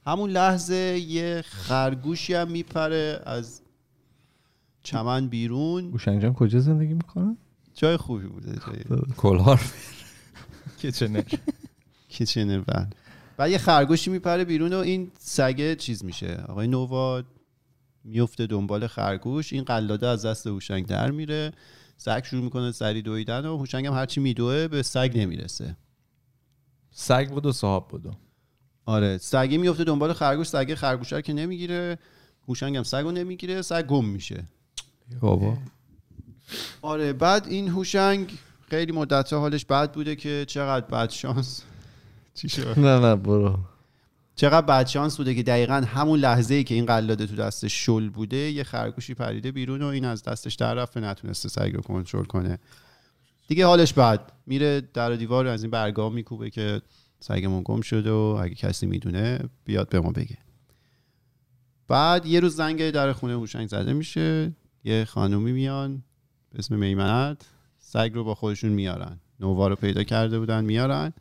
همون 0.07 0.31
لحظه 0.31 0.74
یه 1.09 1.44
خرگوشی 1.46 2.35
هم 2.35 2.50
میپره 2.50 3.22
از 3.26 3.61
چمن 4.83 5.28
بیرون. 5.28 5.90
گوشنگ 5.90 6.22
جان 6.22 6.35
کجا 6.35 6.61
زندگی 6.61 6.94
می‌کنه؟ 6.94 7.37
جای 7.74 7.96
خوبی 7.96 8.26
بوده. 8.26 8.61
جای 8.66 9.00
کلهار. 9.16 9.61
کچنر 10.83 11.24
کیچنر 12.09 12.61
بند 12.61 12.94
بعد 13.37 13.50
یه 13.50 13.59
خرگوشی 13.59 14.11
میپره 14.11 14.44
بیرون 14.44 14.72
و 14.72 14.76
این 14.76 15.11
سگه 15.18 15.76
چیز 15.76 16.04
میشه. 16.04 16.44
آقای 16.48 16.68
نووا 16.68 17.22
میفته 18.05 18.47
دنبال 18.47 18.87
خرگوش. 18.87 19.53
این 19.53 19.65
قلاده 19.65 20.07
از 20.07 20.27
دست 20.27 20.47
هوشنگ 20.47 20.87
در 20.87 21.11
میره. 21.11 21.53
سگ 21.97 22.25
شروع 22.25 22.45
می‌کنه 22.45 22.73
سری 22.73 23.03
دویدن 23.03 23.47
و 23.47 23.57
هوشنگ 23.57 23.87
هم 23.87 23.93
هرچی 23.93 24.21
میدوه 24.21 24.69
به 24.69 24.83
سگ 24.83 25.13
نمی‌رسه. 25.15 25.77
سگ 26.91 27.31
بود 27.31 27.47
و 27.47 27.53
صاحب 27.53 27.89
بود. 27.89 28.17
آره 28.87 29.19
سگه 29.19 29.59
میفته 29.59 29.85
دنبال 29.85 30.13
خرگوش. 30.13 30.49
سگه 30.49 30.77
خرگوشه 30.77 31.17
رو 31.17 31.23
که 31.23 31.33
نمی‌گیره. 31.33 31.99
هوشنگ 32.49 32.77
هم 32.77 32.83
سگ 32.83 33.03
رو 33.03 33.11
نمی‌گیره. 33.11 33.63
سگ 33.63 33.87
گم 33.87 34.05
میشه. 34.05 34.45
بابا. 35.21 35.59
آره 36.83 37.13
بعد 37.13 37.47
این 37.47 37.69
هوشنگ 37.69 38.39
خیلی 38.71 38.93
مدت 38.93 39.33
حالش 39.33 39.65
بد 39.65 39.93
بوده 39.93 40.17
که 40.17 40.45
چقدر 40.49 40.87
بد 40.87 41.11
شانس. 41.11 41.63
چی 42.35 42.49
شد؟ 42.49 42.79
نه 42.79 42.99
نه 42.99 43.17
برو. 43.17 43.59
چقدر 44.38 44.66
بدشانس 44.66 45.16
بوده 45.16 45.35
که 45.35 45.42
دقیقا 45.42 45.74
همون 45.74 46.18
لحظه 46.18 46.55
ای 46.55 46.64
که 46.64 46.74
این 46.74 46.87
قلاده 46.87 47.27
تو 47.27 47.37
دستش 47.37 47.87
شل 47.87 48.09
بوده 48.09 48.37
یه 48.37 48.64
خرگوشی 48.64 49.14
پریده 49.14 49.53
بیرون 49.53 49.83
و 49.83 49.87
این 49.87 50.05
از 50.05 50.22
دستش 50.22 50.55
در 50.55 50.74
رفته 50.74 51.01
نتونسته 51.01 51.48
سگ 51.48 51.72
رو 51.74 51.81
کنترل 51.81 52.24
کنه. 52.24 52.59
دیگه 53.48 53.66
حالش 53.66 53.92
بد. 53.92 54.33
میره 54.46 54.81
در 54.94 55.12
و 55.12 55.16
دیوار 55.16 55.46
از 55.46 55.62
این 55.62 55.70
برگاه 55.70 56.12
میکوبه 56.12 56.51
که 56.51 56.83
سگمون 57.20 57.62
گم 57.64 57.81
شده 57.81 58.11
و 58.11 58.38
اگه 58.42 58.55
کسی 58.55 58.87
می‌دونه 58.87 59.40
بیاد 59.64 59.88
به 59.88 60.01
ما 60.01 60.11
بگه. 60.11 60.38
بعد 61.88 62.27
یه 62.27 62.40
روز 62.40 62.57
زنگ 62.57 62.90
در 62.90 63.12
خونه 63.12 63.33
هوشنگ 63.33 63.68
زده 63.68 63.92
میشه. 63.92 64.53
یه 64.85 65.05
خانومی 65.05 65.53
میان. 65.53 66.03
به 66.53 66.59
اسم 66.59 66.74
میمنت. 66.74 67.46
سگ 67.79 68.11
رو 68.14 68.24
با 68.24 68.35
خودشون 68.35 68.70
میارن. 68.70 69.20
نووا 69.40 69.68
رو 69.68 69.77
پیدا 69.77 70.03
کرده 70.03 70.38
بودن 70.38 70.64
میارن. 70.64 71.12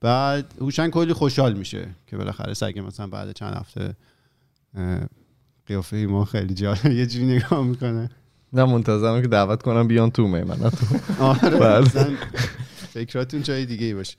بعد 0.00 0.54
هوشنگ 0.60 0.90
کلی 0.90 1.12
خوشحال 1.12 1.52
میشه 1.52 1.88
که 2.06 2.16
بالاخره 2.16 2.54
سگ 2.54 2.82
مثلا 2.86 3.06
بعد 3.06 3.32
چند 3.32 3.54
هفته 3.54 3.96
قیافه 5.66 5.96
ما 5.96 6.24
خیلی 6.24 6.54
جالب 6.54 6.86
یه 7.00 7.06
جوری 7.06 7.26
نگاه 7.26 7.64
می‌کنه. 7.64 8.10
نه 8.52 8.64
منتظرم 8.64 9.22
که 9.22 9.28
دعوت 9.28 9.62
کنم 9.62 9.88
بیان 9.88 10.10
تو 10.10 10.26
میمنت 10.26 10.72
آره. 11.20 11.80
مثلا 11.80 12.14
فکراتون 12.92 13.42
جای 13.42 13.66
دیگه 13.66 13.86
ای 13.86 13.94
باشه. 13.94 14.16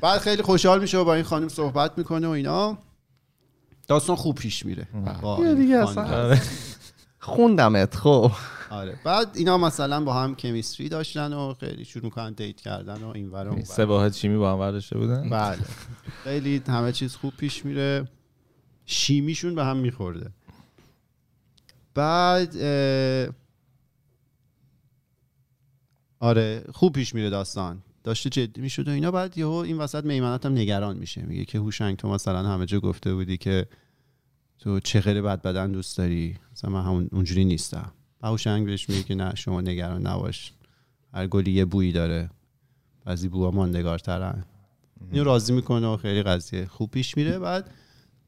بعد 0.00 0.20
خیلی 0.20 0.42
خوشحال 0.42 0.80
میشه 0.80 0.98
و 0.98 1.04
با 1.04 1.14
این 1.14 1.24
خانم 1.24 1.48
صحبت 1.48 1.98
می‌کنه 1.98 2.26
و 2.26 2.30
اینا. 2.30 2.78
داستان 3.88 4.16
خوب 4.16 4.34
پیش 4.34 4.66
میره. 4.66 4.86
دیگه. 5.56 5.76
اصلا. 5.76 6.36
خوندمت 7.28 7.94
خب. 7.94 8.32
آره. 8.70 8.98
بعد 9.04 9.28
اینا 9.34 9.58
مثلا 9.58 10.04
با 10.04 10.14
هم 10.14 10.34
chemistry 10.34 10.88
داشتن 10.88 11.32
و 11.32 11.54
خیلی 11.54 11.84
شروع 11.84 12.04
می‌کنن 12.04 12.32
date 12.32 12.60
کردن 12.60 13.02
و 13.02 13.08
این 13.08 13.30
ور 13.30 13.46
و 13.46 13.50
اون 13.50 13.58
ور. 13.58 13.64
سه 13.64 13.84
واحد 13.84 14.12
شیمی 14.12 14.36
با 14.36 14.52
هم 14.52 14.58
برداشته 14.58 14.98
بودن؟ 14.98 15.30
بله. 15.30 15.58
خیلی 16.24 16.62
همه 16.68 16.92
چیز 16.92 17.16
خوب 17.16 17.32
پیش 17.36 17.64
میره. 17.64 18.08
شیمیشون 18.86 19.54
به 19.54 19.64
هم 19.64 19.76
میخورده. 19.76 20.30
بعد 21.94 22.56
آره 26.20 26.64
خوب 26.74 26.92
پیش 26.92 27.14
میره 27.14 27.30
داستان. 27.30 27.82
داشته 28.04 28.30
جدی 28.30 28.60
می‌شد 28.60 28.88
و 28.88 28.90
اینا. 28.90 29.10
بعد 29.10 29.38
یهو 29.38 29.50
این 29.50 29.78
وسط 29.78 30.04
میمنت 30.04 30.46
هم 30.46 30.52
نگران 30.52 30.96
میشه. 30.96 31.22
میگه 31.22 31.44
که 31.44 31.58
هوشنگ 31.58 31.96
تو 31.96 32.08
مثلا 32.08 32.42
همه 32.42 32.66
جا 32.66 32.80
گفته 32.80 33.14
بودی 33.14 33.36
که 33.36 33.66
تو 34.58 34.80
چه 34.80 35.00
خیلی 35.00 35.20
بد 35.20 35.42
بدن 35.42 35.72
دوست 35.72 35.98
داری؟ 35.98 36.36
مثلا 36.52 36.70
من 36.70 36.82
همون 36.84 37.08
اونجوری 37.12 37.44
نیستم. 37.44 37.92
هوشنگ 38.22 38.66
بهش 38.66 38.88
میگه 38.88 39.02
که 39.02 39.14
نه 39.14 39.34
شما 39.34 39.60
نگران 39.60 40.06
نباش. 40.06 40.52
هر 41.14 41.26
گلی 41.26 41.50
یه 41.50 41.64
بویی 41.64 41.92
داره. 41.92 42.30
بعضی 43.04 43.28
بوها 43.28 43.50
ماندگارترن. 43.50 44.44
اینو 45.12 45.24
راضی 45.24 45.52
می‌کنه 45.52 45.86
و 45.86 45.96
خیلی 45.96 46.22
قضیه. 46.22 46.66
خوب 46.66 46.90
پیش 46.90 47.16
میره. 47.16 47.38
بعد 47.38 47.70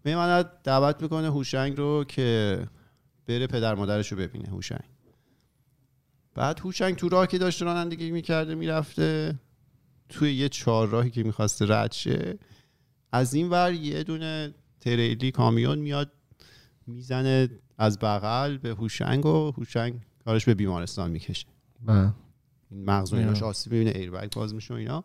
میماند 0.04 0.50
دعوت 0.64 1.02
می‌کنه 1.02 1.30
هوشنگ 1.30 1.76
رو 1.76 2.04
که 2.08 2.58
بره 3.26 3.46
پدر 3.46 3.74
مادرش 3.74 4.12
رو 4.12 4.18
ببینه 4.18 4.48
هوشنگ. 4.48 4.88
بعد 6.34 6.60
هوشنگ 6.60 6.96
تو 6.96 7.08
راه 7.08 7.26
که 7.26 7.38
داشته 7.38 7.64
رانندگی 7.64 8.10
می‌کرده 8.10 8.54
می‌رفته. 8.54 9.38
توی 10.08 10.34
یه 10.34 10.48
چهارراهی 10.48 11.10
که 11.10 11.22
می‌خواسته 11.22 11.66
رد 11.68 11.92
شه. 11.92 12.38
از 13.12 13.34
این 13.34 13.50
ور 13.50 13.72
یه 13.72 14.04
دونه 14.04 14.54
تریلی 14.80 15.30
کامیون 15.30 15.78
میاد 15.78 16.12
می‌زنه 16.86 17.48
از 17.78 17.98
بغل 17.98 18.56
به 18.56 18.68
هوشنگ 18.68 19.26
و 19.26 19.50
هوشنگ 19.50 19.94
کارش 20.24 20.44
به 20.44 20.54
بیمارستان 20.54 21.10
می‌کشه. 21.10 21.46
بله. 21.86 22.12
این 22.70 22.84
مغز 22.84 23.12
و 23.12 23.16
ایناش 23.16 23.42
آسیب 23.42 23.72
می‌بینه 23.72 23.98
ایربگ 23.98 24.32
باز 24.32 24.54
میشه 24.54 24.74
و 24.74 24.76
اینا. 24.76 25.04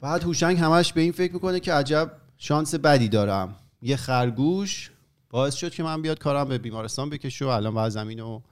بعد 0.00 0.22
هوشنگ 0.22 0.58
همش 0.58 0.92
به 0.92 1.00
این 1.00 1.12
فکر 1.12 1.32
می‌کنه 1.32 1.60
که 1.60 1.72
عجب 1.72 2.12
شانس 2.38 2.74
بدی 2.74 3.08
دارم. 3.08 3.56
یه 3.82 3.96
خرگوش 3.96 4.90
باعث 5.30 5.54
شد 5.54 5.72
که 5.72 5.82
من 5.82 6.02
بیاد 6.02 6.18
کارم 6.18 6.48
به 6.48 6.58
بیمارستان 6.58 7.10
بکشه 7.10 7.44
و 7.44 7.48
الان 7.48 7.74
بعد 7.74 7.88
زمین 7.88 8.18
رو 8.18 8.42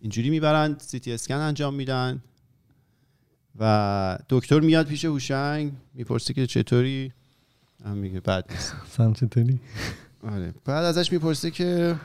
اینجوری 0.00 0.30
می‌برن 0.30 0.76
سیتی 0.78 1.12
اسکن 1.12 1.34
انجام 1.34 1.74
میدن. 1.74 2.22
و 3.58 4.18
دکتر 4.28 4.60
میاد 4.60 4.86
پیش 4.86 5.04
هوشنگ 5.04 5.72
می‌پرسه 5.94 6.34
که 6.34 6.46
چطوری؟ 6.46 7.12
هم 7.84 7.96
میگه 7.96 8.20
بد 8.20 8.52
نیست. 8.52 8.74
چطوری؟ 9.20 9.60
آره. 10.22 10.54
بعد 10.64 10.84
ازش 10.84 11.12
می‌پرسه 11.12 11.50
که 11.50 11.96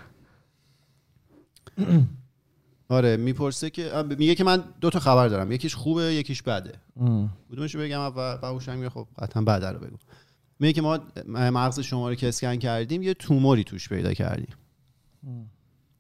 آره 2.88 3.18
می‌پرسه 3.18 3.70
که 3.70 4.04
میگه 4.18 4.36
که 4.36 4.44
من 4.44 4.64
دو 4.82 4.90
تا 4.90 5.00
خبر 5.00 5.28
دارم. 5.28 5.52
یکیش 5.52 5.76
خوبه 5.76 6.04
یکیش 6.04 6.42
بده. 6.42 6.74
کدومشو 7.52 7.80
بگم؟ 7.80 8.02
و 8.02 8.38
باهوشنگ 8.38 8.78
میگه 8.78 8.90
خب 8.90 9.08
قطعا 9.20 9.44
بده 9.44 9.70
رو 9.70 9.80
بگو. 9.80 9.98
میگه 10.60 10.74
که 10.74 10.82
ما 10.82 11.00
مغز 11.28 11.80
شما 11.80 12.10
رو 12.10 12.16
که 12.16 12.28
اسکن 12.28 12.56
کردیم 12.56 13.04
یه 13.04 13.14
توموری 13.14 13.64
توش 13.64 13.90
پیدا 13.90 14.14
کردیم. 14.14 14.56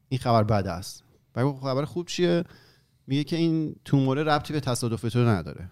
این 0.09 0.19
خبر 0.19 0.43
بد 0.43 0.67
است. 0.67 1.03
گفت 1.35 1.63
خبر 1.63 1.85
خوب 1.85 2.07
چیه؟ 2.07 2.43
میگه 3.07 3.23
که 3.23 3.35
این 3.35 3.75
توموره 3.85 4.23
ربطی 4.23 4.53
به 4.53 4.59
تصادف 4.59 5.01
تو 5.01 5.19
نداره. 5.19 5.71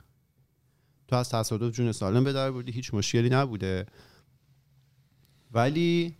تو 1.08 1.16
از 1.16 1.30
تصادف 1.30 1.76
جون 1.76 1.92
سالم 1.92 2.24
به 2.24 2.34
در 2.34 2.52
بردی 2.52 2.72
هیچ 2.72 2.94
مشکلی 2.94 3.30
نبوده. 3.30 3.86
ولی 5.52 6.16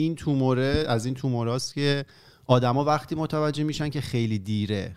این 0.00 0.14
توموره 0.14 0.84
از 0.88 1.06
این 1.06 1.14
توموراست 1.14 1.74
که 1.74 2.04
آدما 2.46 2.84
وقتی 2.84 3.14
متوجه 3.14 3.64
میشن 3.64 3.88
که 3.88 4.00
خیلی 4.00 4.38
دیره. 4.38 4.96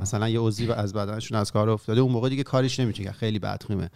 مثلا 0.00 0.28
یه 0.28 0.40
عضوی 0.40 0.72
از 0.72 0.92
بدنشون 0.92 1.38
از 1.38 1.52
کار 1.52 1.70
افتاده 1.70 2.00
اون 2.00 2.12
موقع 2.12 2.28
دیگه 2.28 2.42
کارش 2.42 2.80
نمیشه 2.80 3.02
که 3.02 3.12
خیلی 3.12 3.38
بدخیمه. 3.38 3.90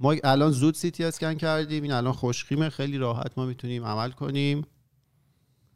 ما 0.00 0.16
الان 0.24 0.50
زود 0.50 0.74
سیتی 0.74 1.04
اسکن 1.04 1.34
کردیم 1.34 1.82
این 1.82 1.92
الان 1.92 2.12
خوشخیمه 2.12 2.68
خیلی 2.68 2.98
راحت 2.98 3.38
ما 3.38 3.46
می‌تونیم 3.46 3.84
عمل 3.84 4.10
کنیم 4.10 4.66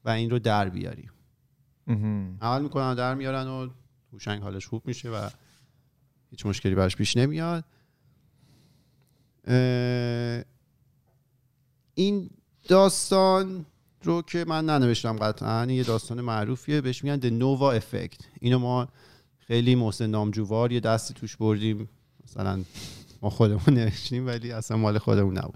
و 0.04 0.08
این 0.10 0.30
رو 0.30 0.38
در 0.38 0.68
بیاریم. 0.68 1.10
عمل 2.40 2.62
می‌کنن 2.62 2.94
در 2.94 3.14
میارن 3.14 3.46
و 3.46 3.68
هوشنگ 4.12 4.42
حالش 4.42 4.66
خوب 4.66 4.86
میشه 4.86 5.10
و 5.10 5.28
هیچ 6.30 6.46
مشکلی 6.46 6.74
براش 6.74 6.96
پیش 6.96 7.16
نمیاد. 7.16 7.64
این 11.94 12.30
داستان 12.68 13.66
رو 14.02 14.22
که 14.22 14.44
من 14.48 14.64
ننوشتم 14.64 15.16
قطعا 15.16 15.60
این 15.62 15.70
یه 15.70 15.82
داستان 15.82 16.20
معروفیه 16.20 16.80
بهش 16.80 17.04
میگن 17.04 17.20
The 17.20 17.42
Nova 17.42 17.80
Effect. 17.80 18.24
اینو 18.40 18.58
ما 18.58 18.88
خیلی 19.38 19.74
محسن 19.74 20.06
نامجووار 20.06 20.72
یه 20.72 20.80
دستی 20.80 21.14
توش 21.14 21.36
بردیم. 21.36 21.88
مثلا 22.24 22.64
ما 23.22 23.30
خودمون 23.30 23.78
نوشتیم 23.78 24.26
ولی 24.26 24.52
اصلا 24.52 24.76
مال 24.76 24.98
خودمون 24.98 25.38
نبود. 25.38 25.54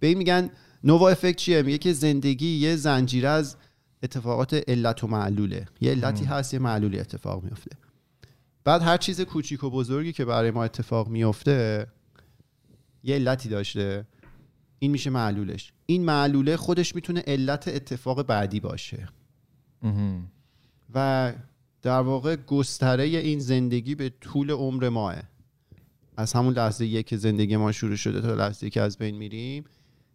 به 0.00 0.06
این 0.06 0.18
میگن 0.18 0.50
نووا 0.84 1.08
افکت 1.08 1.36
چیه؟ 1.36 1.62
میگه 1.62 1.78
که 1.78 1.92
زندگی 1.92 2.48
یه 2.48 2.76
زنجیره 2.76 3.28
از 3.28 3.56
اتفاقات 4.02 4.54
علت 4.68 5.04
و 5.04 5.06
معلوله. 5.06 5.66
یه 5.80 5.90
علتی 5.90 6.24
هست 6.24 6.54
یه 6.54 6.60
معلولی 6.60 6.98
اتفاق 7.00 7.44
میفته 7.44 7.70
بعد 8.64 8.82
هر 8.82 8.96
چیز 8.96 9.20
کوچیک 9.20 9.64
و 9.64 9.70
بزرگی 9.70 10.12
که 10.12 10.24
برای 10.24 10.50
ما 10.50 10.64
اتفاق 10.64 11.08
میفته 11.08 11.86
یه 13.04 13.14
علتی 13.14 13.48
داشته. 13.48 14.06
این 14.78 14.90
میشه 14.90 15.10
معلولش. 15.10 15.72
این 15.86 16.04
معلوله 16.04 16.56
خودش 16.56 16.94
می‌تونه 16.94 17.22
علت 17.26 17.68
اتفاق 17.68 18.22
بعدی 18.22 18.60
باشه. 18.60 19.08
و 20.94 21.32
در 21.82 22.00
واقع 22.00 22.36
گستره 22.36 23.04
این 23.04 23.38
زندگی 23.38 23.94
به 23.94 24.12
طول 24.20 24.50
عمر 24.50 24.88
ماه. 24.88 25.16
از 26.16 26.32
همون 26.32 26.54
لحظه 26.54 26.86
یک 26.86 27.06
که 27.06 27.16
زندگی 27.16 27.56
ما 27.56 27.72
شروع 27.72 27.96
شده 27.96 28.20
تا 28.20 28.34
لحظه 28.34 28.70
که 28.70 28.80
از 28.80 28.98
بین 28.98 29.16
میریم 29.16 29.64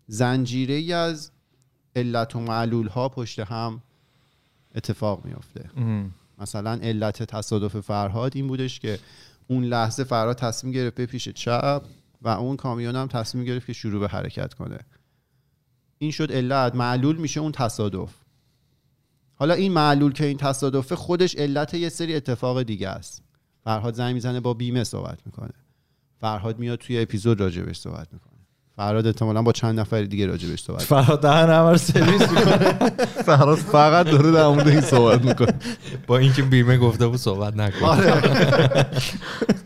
زنجیره 0.08 0.74
ای 0.74 0.94
از 0.94 1.32
علت 1.96 2.36
و 2.36 2.40
معلول 2.40 2.88
ها 2.88 3.10
پشت 3.10 3.40
هم 3.40 3.82
اتفاق 4.76 5.26
میافته. 5.26 5.70
مثلا 6.38 6.72
علت 6.72 7.24
تصادف 7.24 7.80
فرهاد 7.80 8.32
این 8.36 8.48
بودش 8.48 8.80
که 8.80 9.00
اون 9.48 9.64
لحظه 9.64 10.04
فرهاد 10.04 10.38
تصمیم 10.38 10.74
گرفت 10.74 10.96
بپیشه 11.02 11.34
چپ. 11.34 11.84
و 12.24 12.28
اون 12.28 12.56
کامیون 12.56 12.96
هم 12.96 13.08
تصمیم 13.08 13.44
گرفت 13.44 13.68
که 13.68 13.74
شروع 13.74 14.00
به 14.00 14.08
حرکت 14.08 14.54
کنه. 14.54 14.80
این 15.98 16.12
شد 16.12 16.32
علت 16.32 16.76
معلول 16.76 17.16
میشه 17.16 17.40
اون 17.40 17.52
تصادف. 17.52 18.14
حالا 19.36 19.54
این 19.54 19.72
معلول 19.72 20.14
که 20.14 20.26
این 20.26 20.38
تصادفه 20.38 20.96
خودش 20.96 21.36
علت 21.36 21.74
یه 21.74 21.90
سری 21.90 22.16
اتفاق 22.16 22.64
دیگه 22.64 22.90
است. 22.90 23.24
فرهاد 23.64 23.94
زنگ 23.94 24.14
می‌زنه 24.14 24.40
با 24.40 24.54
بیمه 24.54 24.84
صحبت 24.84 25.20
می‌کنه. 25.26 25.54
فرهاد 26.20 26.60
میاد 26.60 26.80
توی 26.80 27.02
اپیزود 27.02 27.42
راجبش 27.42 27.80
صحبت 27.80 28.14
می‌کنه. 28.14 28.34
فرهاد 28.76 29.08
احتمالا 29.08 29.42
با 29.42 29.52
چند 29.52 29.80
نفر 29.80 30.02
دیگه 30.02 30.26
راجبش 30.26 30.64
صحبت 30.64 30.82
فرهاد 30.82 31.22
دهن 31.22 31.50
همه 31.50 31.70
رو 31.70 31.78
سرویس 31.78 32.22
می‌کنه. 32.22 32.74
فرهاد 33.26 33.58
فقط 33.58 34.06
داره 34.06 34.32
در 34.32 34.48
مورد 34.48 34.68
این 34.68 34.82
صحبت 34.82 35.26
می‌کنه. 35.26 35.54
با 36.08 36.18
اینکه 36.18 36.42
بیمه 36.42 36.78
گفته 36.78 37.08
بود 37.08 37.20
صحبت 37.20 37.56
نکن 37.56 37.86
آره. 37.86 38.86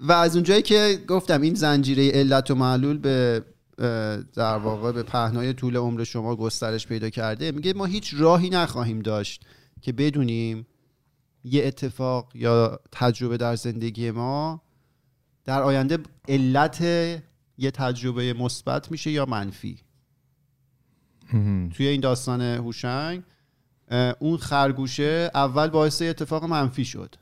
و 0.00 0.12
از 0.12 0.36
اونجایی 0.36 0.62
که 0.62 1.04
گفتم 1.08 1.40
این 1.40 1.54
زنجیره 1.54 2.10
علت 2.10 2.50
و 2.50 2.54
معلول 2.54 2.98
به 2.98 3.44
در 4.34 4.56
واقع 4.56 4.92
به 4.92 5.02
پهنای 5.02 5.52
طول 5.52 5.76
عمر 5.76 6.04
شما 6.04 6.36
گسترش 6.36 6.86
پیدا 6.86 7.10
کرده 7.10 7.52
میگه 7.52 7.74
ما 7.74 7.84
هیچ 7.84 8.14
راهی 8.18 8.50
نخواهیم 8.50 9.00
داشت 9.00 9.46
که 9.80 9.92
بدونیم 9.92 10.66
یه 11.44 11.66
اتفاق 11.66 12.32
یا 12.34 12.80
تجربه 12.92 13.36
در 13.36 13.56
زندگی 13.56 14.10
ما 14.10 14.62
در 15.44 15.62
آینده 15.62 15.98
علت 16.28 16.80
یه 17.58 17.70
تجربه 17.70 18.32
مثبت 18.32 18.90
میشه 18.90 19.10
یا 19.10 19.26
منفی. 19.26 19.78
توی 21.74 21.86
این 21.86 22.00
داستان 22.00 22.40
هوشنگ 22.40 23.22
اون 24.18 24.36
خرگوشه 24.36 25.30
اول 25.34 25.68
باعث 25.68 26.00
یه 26.00 26.10
اتفاق 26.10 26.44
منفی 26.44 26.84
شد. 26.84 27.14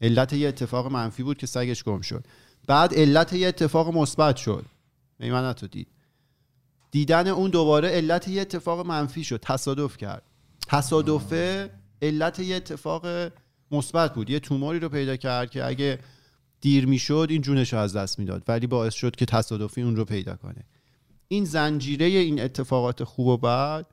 علت 0.00 0.32
یه 0.32 0.48
اتفاق 0.48 0.92
منفی 0.92 1.22
بود 1.22 1.38
که 1.38 1.46
سگش 1.46 1.84
گم 1.84 2.00
شد. 2.00 2.24
بعد 2.66 2.94
علت 2.94 3.32
یه 3.32 3.48
اتفاق 3.48 3.96
مثبت 3.96 4.36
شد. 4.36 4.64
میمن 5.18 5.52
تو 5.52 5.66
دید. 5.66 5.88
دیدن 6.90 7.28
اون 7.28 7.50
دوباره 7.50 7.88
علت 7.88 8.28
یه 8.28 8.40
اتفاق 8.40 8.86
منفی 8.86 9.24
شد. 9.24 9.40
تصادف 9.42 9.96
کرد. 9.96 10.22
تصادفه 10.66 11.70
علت 12.02 12.38
یه 12.38 12.56
اتفاق 12.56 13.06
مثبت 13.70 14.14
بود. 14.14 14.30
یه 14.30 14.40
توموری 14.40 14.78
رو 14.78 14.88
پیدا 14.88 15.16
کرد 15.16 15.50
که 15.50 15.64
اگه 15.66 15.98
دیر 16.60 16.86
می‌شد 16.86 17.26
این 17.30 17.42
جونش 17.42 17.72
رو 17.72 17.78
از 17.78 17.96
دست 17.96 18.18
می‌داد. 18.18 18.42
ولی 18.48 18.66
باعث 18.66 18.94
شد 18.94 19.16
که 19.16 19.26
تصادفی 19.26 19.82
اون 19.82 19.96
رو 19.96 20.04
پیدا 20.04 20.36
کنه. 20.36 20.64
این 21.28 21.44
زنجیره 21.44 22.06
این 22.06 22.40
اتفاقات 22.40 23.04
خوب 23.04 23.26
و 23.26 23.36
بد 23.36 23.86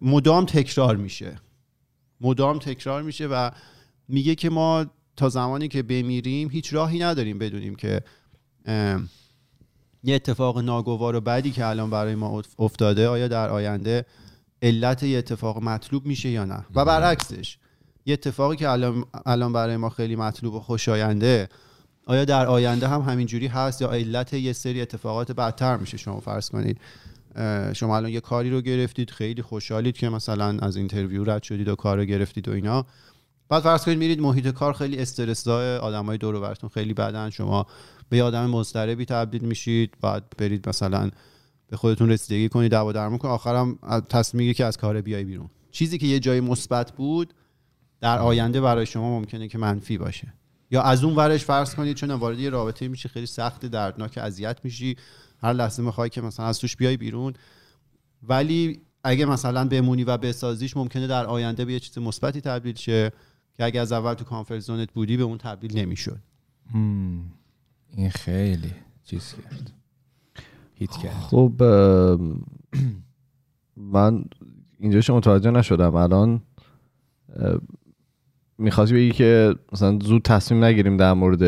مدام 0.00 0.44
تکرار 0.44 0.96
میشه. 0.96 1.40
مدام 2.20 2.58
تکرار 2.58 3.02
میشه 3.02 3.26
و 3.26 3.50
میگه 4.08 4.34
که 4.34 4.50
ما 4.50 4.86
تا 5.16 5.28
زمانی 5.28 5.68
که 5.68 5.82
بمیریم 5.82 6.50
هیچ 6.50 6.74
راهی 6.74 6.98
نداریم 6.98 7.38
بدونیم 7.38 7.74
که 7.74 8.00
یه 10.04 10.14
اتفاق 10.14 10.58
ناگوار 10.58 11.16
و 11.16 11.20
بدی 11.20 11.50
که 11.50 11.66
الان 11.66 11.90
برای 11.90 12.14
ما 12.14 12.38
اف- 12.38 12.54
افتاده 12.60 13.08
آیا 13.08 13.28
در 13.28 13.48
آینده 13.48 14.06
علت 14.62 15.02
یه 15.02 15.18
اتفاق 15.18 15.62
مطلوب 15.62 16.06
میشه 16.06 16.28
یا 16.28 16.44
نه؟ 16.44 16.66
و 16.74 16.84
برعکسش 16.84 17.58
یه 18.06 18.12
اتفاقی 18.12 18.56
که 18.56 18.68
الان, 18.70 19.04
الان 19.26 19.52
برای 19.52 19.76
ما 19.76 19.88
خیلی 19.90 20.16
مطلوب 20.16 20.54
و 20.54 20.60
خوشاینده 20.60 21.48
آیا 22.06 22.24
در 22.24 22.46
آینده 22.46 22.88
هم 22.88 23.00
همینجوری 23.00 23.46
هست 23.46 23.82
یا 23.82 23.90
علت 23.90 24.32
یه 24.32 24.52
سری 24.52 24.80
اتفاقات 24.80 25.32
بدتر 25.32 25.76
میشه؟ 25.76 25.96
شما 25.96 26.20
فرض 26.20 26.50
کنید 26.50 26.80
شما 27.72 27.96
الان 27.96 28.10
یه 28.10 28.20
کاری 28.20 28.50
رو 28.50 28.60
گرفتید 28.60 29.10
خیلی 29.10 29.42
خوشحالید 29.42 29.96
که 29.96 30.08
مثلا 30.08 30.58
از 30.58 30.76
اینترویو 30.76 31.24
رد 31.24 31.42
شدید 31.42 31.68
و 31.68 31.74
کار 31.74 31.98
رو 31.98 32.04
گرفتید 32.04 32.48
و 32.48 32.52
اینا. 32.52 32.86
بعد 33.48 33.62
فرض 33.62 33.84
کنید 33.84 33.98
میرید 33.98 34.20
محیط 34.20 34.48
کار 34.48 34.72
خیلی 34.72 34.98
استرس 34.98 35.44
داره 35.44 35.78
آدمای 35.78 36.18
دور 36.18 36.34
و 36.34 36.40
براتون 36.40 36.70
خیلی 36.70 36.94
بدن. 36.94 37.30
شما 37.30 37.66
به 38.08 38.22
آدم 38.22 38.50
مضطربی 38.50 39.04
تبدیل 39.04 39.42
میشید 39.42 39.94
بعد 40.00 40.24
برید 40.38 40.68
مثلا 40.68 41.10
به 41.68 41.76
خودتون 41.76 42.10
رسیدگی 42.10 42.48
کنید 42.48 42.72
دعوا 42.72 42.92
درمون 42.92 43.18
کنید. 43.18 43.34
آخرم 43.34 43.78
از- 43.82 44.02
تصمیم 44.08 44.38
می‌گیری 44.38 44.54
که 44.54 44.64
از 44.64 44.76
کار 44.76 45.00
بیای 45.00 45.24
بیرون. 45.24 45.50
چیزی 45.70 45.98
که 45.98 46.06
یه 46.06 46.20
جای 46.20 46.40
مثبت 46.40 46.92
بود 46.92 47.34
در 48.00 48.18
آینده 48.18 48.60
برای 48.60 48.86
شما 48.86 49.18
ممکنه 49.18 49.48
که 49.48 49.58
منفی 49.58 49.98
باشه. 49.98 50.34
یا 50.70 50.82
از 50.82 51.04
اون 51.04 51.16
ورش 51.16 51.44
فرض 51.44 51.74
کنید 51.74 51.96
چون 51.96 52.10
وارد 52.10 52.38
یه 52.38 52.50
رابطه 52.50 52.88
میشی 52.88 53.08
خیلی 53.08 53.26
سخت 53.26 53.66
دردناک 53.66 54.18
اذیت 54.18 54.58
میشی. 54.64 54.96
هر 55.42 55.52
لحظه 55.52 55.82
می‌خوای 55.82 56.08
که 56.08 56.20
مثلا 56.20 56.46
از 56.46 56.58
توش 56.58 56.76
بیای 56.76 56.96
بیرون. 56.96 57.32
ولی 58.22 58.80
اگه 59.04 59.26
مثلا 59.26 59.68
بمونی 59.68 60.04
و 60.04 60.16
بسازیش 60.16 60.76
ممکنه 60.76 61.06
در 61.06 61.26
آینده 61.26 61.64
به 61.64 61.72
یه 61.72 61.80
چیز 61.80 61.98
مثبتی 61.98 62.40
تبدیل 62.40 62.74
شه. 62.74 63.12
که 63.56 63.64
اگه 63.64 63.80
از 63.80 63.92
اول 63.92 64.14
تو 64.14 64.24
کانفرت 64.24 64.58
زونت 64.60 64.92
بودی 64.92 65.16
به 65.16 65.22
اون 65.22 65.38
تبدیل 65.38 65.78
نمی‌شد. 65.78 66.18
این 67.90 68.10
خیلی 68.10 68.72
چیز 69.04 69.34
کرد. 69.34 69.72
هیت 70.74 70.90
کرد. 70.90 71.12
خب 71.12 71.62
من 73.76 74.24
اینجاش 74.78 75.10
متوجه 75.10 75.50
نشدم. 75.50 75.94
الان 75.94 76.42
می‌خواستی 78.58 78.94
بگی 78.94 79.10
که 79.10 79.54
مثلا 79.72 79.98
زود 79.98 80.22
تصمیم 80.22 80.64
نگیریم 80.64 80.96
در 80.96 81.12
مورد 81.12 81.42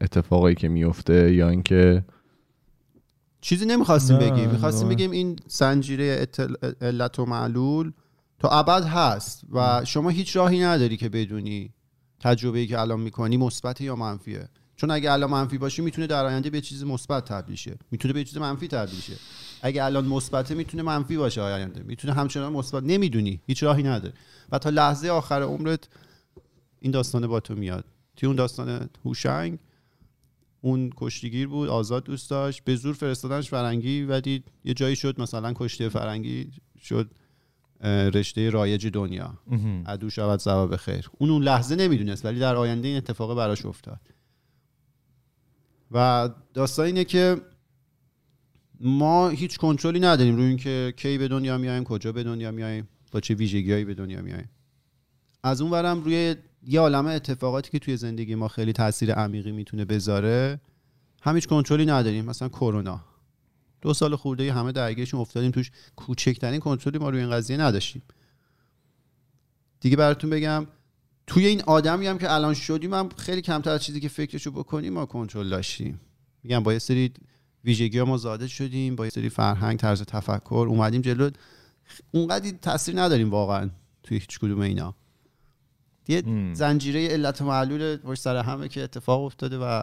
اتفاقایی 0.00 0.54
که 0.54 0.68
میفته 0.68 1.34
یا 1.34 1.48
اینکه 1.48 2.04
چیزی 3.40 3.66
نمی‌خواستیم 3.66 4.18
بگیم. 4.18 4.50
می‌خواستیم. 4.50 4.88
بگیم 4.88 5.10
این 5.10 5.36
زنجیره 5.46 6.18
اتل- 6.22 6.72
علت 6.80 7.18
و 7.18 7.26
معلول 7.26 7.92
تا 8.40 8.48
ابد 8.48 8.84
هست 8.84 9.42
و 9.52 9.84
شما 9.84 10.08
هیچ 10.08 10.36
راهی 10.36 10.60
نداری 10.60 10.96
که 10.96 11.08
بدونی 11.08 11.72
تجربه‌ای 12.20 12.66
که 12.66 12.80
الان 12.80 13.00
می‌کنی 13.00 13.36
مثبت 13.36 13.80
یا 13.80 13.96
منفیه. 13.96 14.48
چون 14.76 14.90
اگه 14.90 15.12
الان 15.12 15.30
منفی 15.30 15.58
باشه 15.58 15.82
می‌تونه 15.82 16.06
در 16.06 16.26
آینده 16.26 16.50
به 16.50 16.60
چیز 16.60 16.84
مثبت 16.84 17.24
تبدیل 17.24 17.56
شه. 17.56 17.76
می‌تونه 17.90 18.14
به 18.14 18.24
چیز 18.24 18.38
منفی 18.38 18.68
تبدیل 18.68 19.00
شه. 19.00 19.12
اگه 19.62 19.84
الان 19.84 20.06
مثبته 20.06 20.54
می‌تونه 20.54 20.82
منفی 20.82 21.16
باشه 21.16 21.40
آینده. 21.40 21.82
می‌تونه 21.82 22.14
همچنان 22.14 22.52
مثبت 22.52 22.82
نمی‌دونی. 22.82 23.40
هیچ 23.46 23.62
راهی 23.62 23.82
نداره 23.82 24.14
و 24.52 24.58
تا 24.58 24.70
لحظه 24.70 25.08
آخر 25.08 25.42
عمرت 25.42 25.88
این 26.80 26.92
داستانه 26.92 27.26
با 27.26 27.40
تو 27.40 27.54
میاد. 27.54 27.84
توی 28.16 28.26
اون 28.26 28.36
داستان 28.36 28.90
هوشنگ 29.04 29.58
اون 30.60 30.90
کشتیگیر 30.96 31.48
بود 31.48 31.68
آزاد 31.68 32.04
دوست 32.04 32.30
داشت 32.30 32.64
به 32.64 32.76
زور 32.76 32.94
فرستادنش 32.94 33.50
فرنگی 33.50 34.02
ولی 34.02 34.44
یه 34.64 34.74
جایی 34.74 34.96
شد 34.96 35.20
مثلا 35.20 35.52
کشته 35.56 35.88
فرنگی 35.88 36.50
شد. 36.82 37.10
رشته 37.84 38.50
رایج 38.50 38.86
دنیا. 38.86 39.38
عدو 39.86 40.10
شود 40.10 40.38
ثواب 40.40 40.76
خیر. 40.76 41.10
اون 41.18 41.30
اون 41.30 41.42
لحظه 41.42 41.76
نمی‌دونست 41.76 42.24
ولی 42.24 42.40
در 42.40 42.56
آینده 42.56 42.88
این 42.88 42.96
اتفاق 42.96 43.36
براش 43.36 43.66
افتاد. 43.66 44.00
و 45.90 46.30
داستان 46.54 46.86
اینه 46.86 47.04
که 47.04 47.36
ما 48.80 49.28
هیچ 49.28 49.58
کنترلی 49.58 50.00
نداریم 50.00 50.36
روی 50.36 50.44
اینکه 50.44 50.94
کی 50.96 51.18
به 51.18 51.28
دنیا 51.28 51.58
میایم 51.58 51.84
کجا 51.84 52.12
به 52.12 52.22
دنیا 52.22 52.50
میایم 52.50 52.88
با 53.12 53.20
چه 53.20 53.34
ویژگیهایی 53.34 53.84
به 53.84 53.94
دنیا 53.94 54.22
میایم 54.22 54.48
از 55.42 55.60
اون 55.60 55.70
ورم 55.70 56.00
روی 56.00 56.36
یه 56.66 56.80
عالمه 56.80 57.10
اتفاقاتی 57.10 57.70
که 57.70 57.78
توی 57.78 57.96
زندگی 57.96 58.34
ما 58.34 58.48
خیلی 58.48 58.72
تاثیر 58.72 59.12
عمیقی 59.12 59.52
می‌تونه 59.52 59.84
بذاره 59.84 60.60
هم 61.22 61.34
هیچ 61.34 61.48
کنترلی 61.48 61.86
نداریم. 61.86 62.24
مثلا 62.24 62.48
کرونا. 62.48 63.04
دو 63.82 63.94
سال 63.94 64.16
خورده 64.16 64.52
همه 64.52 64.72
درگیرشون 64.72 65.20
افتادیم 65.20 65.50
توش 65.50 65.70
کوچکترین 65.96 66.60
کنترلی 66.60 66.98
ما 66.98 67.10
روی 67.10 67.20
این 67.20 67.30
قضیه 67.30 67.56
نداشتیم. 67.56 68.02
دیگه 69.80 69.96
براتون 69.96 70.30
بگم 70.30 70.66
توی 71.26 71.46
این 71.46 71.62
آدمی 71.62 72.06
هم 72.06 72.18
که 72.18 72.32
الان 72.32 72.54
شدیم 72.54 72.94
هم 72.94 73.08
خیلی 73.16 73.42
کمتر 73.42 73.70
از 73.70 73.82
چیزی 73.82 74.00
که 74.00 74.08
فکرشو 74.08 74.50
بکنیم 74.50 74.92
ما 74.92 75.06
کنترل 75.06 75.48
داشتیم. 75.48 76.00
میگم 76.42 76.62
با 76.62 76.72
یه 76.72 76.78
سری 76.78 77.12
ویژگی 77.64 77.98
ها 77.98 78.04
ما 78.04 78.16
زاده 78.16 78.48
شدیم 78.48 78.96
با 78.96 79.04
یه 79.04 79.10
سری 79.10 79.28
فرهنگ 79.28 79.78
طرز 79.78 80.02
تفکر 80.02 80.66
اومدیم 80.68 81.00
جلو. 81.00 81.30
اونقدر 82.10 82.50
تاثیر 82.50 83.00
نداریم 83.00 83.30
واقعا 83.30 83.70
توی 84.02 84.18
هیچ 84.18 84.38
کدوم 84.38 84.60
اینا. 84.60 84.94
یه. 86.08 86.22
زنجیره 86.54 87.08
علت 87.08 87.40
و 87.40 87.44
معلول 87.44 87.96
پشت 87.96 88.20
سر 88.20 88.36
همه 88.36 88.68
که 88.68 88.82
اتفاق 88.82 89.24
افتاده 89.24 89.58
و 89.58 89.82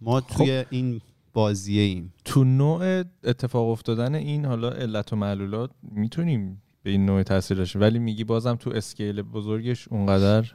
ما 0.00 0.20
توی 0.20 0.64
این 0.70 1.00
بازیه 1.36 1.82
ایم. 1.82 2.12
تو 2.24 2.44
نوع 2.44 3.04
اتفاق 3.24 3.68
افتادن 3.68 4.14
این 4.14 4.44
حالا 4.44 4.70
علت 4.70 5.12
و 5.12 5.16
معلولات 5.16 5.70
می‌تونیم 5.82 6.62
به 6.82 6.90
این 6.90 7.06
نوع 7.06 7.22
تاثیر 7.22 7.56
داشته 7.56 7.78
ولی 7.78 7.98
میگی 7.98 8.24
بازم 8.24 8.54
تو 8.54 8.70
اسکیل 8.70 9.22
بزرگش 9.22 9.88
اونقدر؟ 9.88 10.52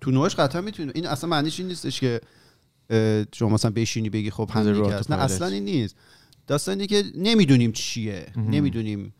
تو 0.00 0.10
نوعش 0.10 0.34
قطعا 0.34 0.60
می‌تونه 0.60 0.92
این 0.94 1.06
اصلا 1.06 1.30
معنیش 1.30 1.60
این 1.60 1.68
نیستش 1.68 2.00
که 2.00 2.20
شما 3.34 3.48
مثلا 3.48 3.70
بشینی 3.70 4.10
بگی 4.10 4.30
خب 4.30 4.50
همین 4.52 4.86
نه. 5.10 5.14
اصلا 5.14 5.46
این 5.46 5.64
نیست. 5.64 5.96
داستان 6.46 6.72
اینه 6.72 6.86
که 6.86 7.02
نمی‌دونیم 7.14 7.72
چیه. 7.72 8.26
نمی‌دونیم 8.36 9.14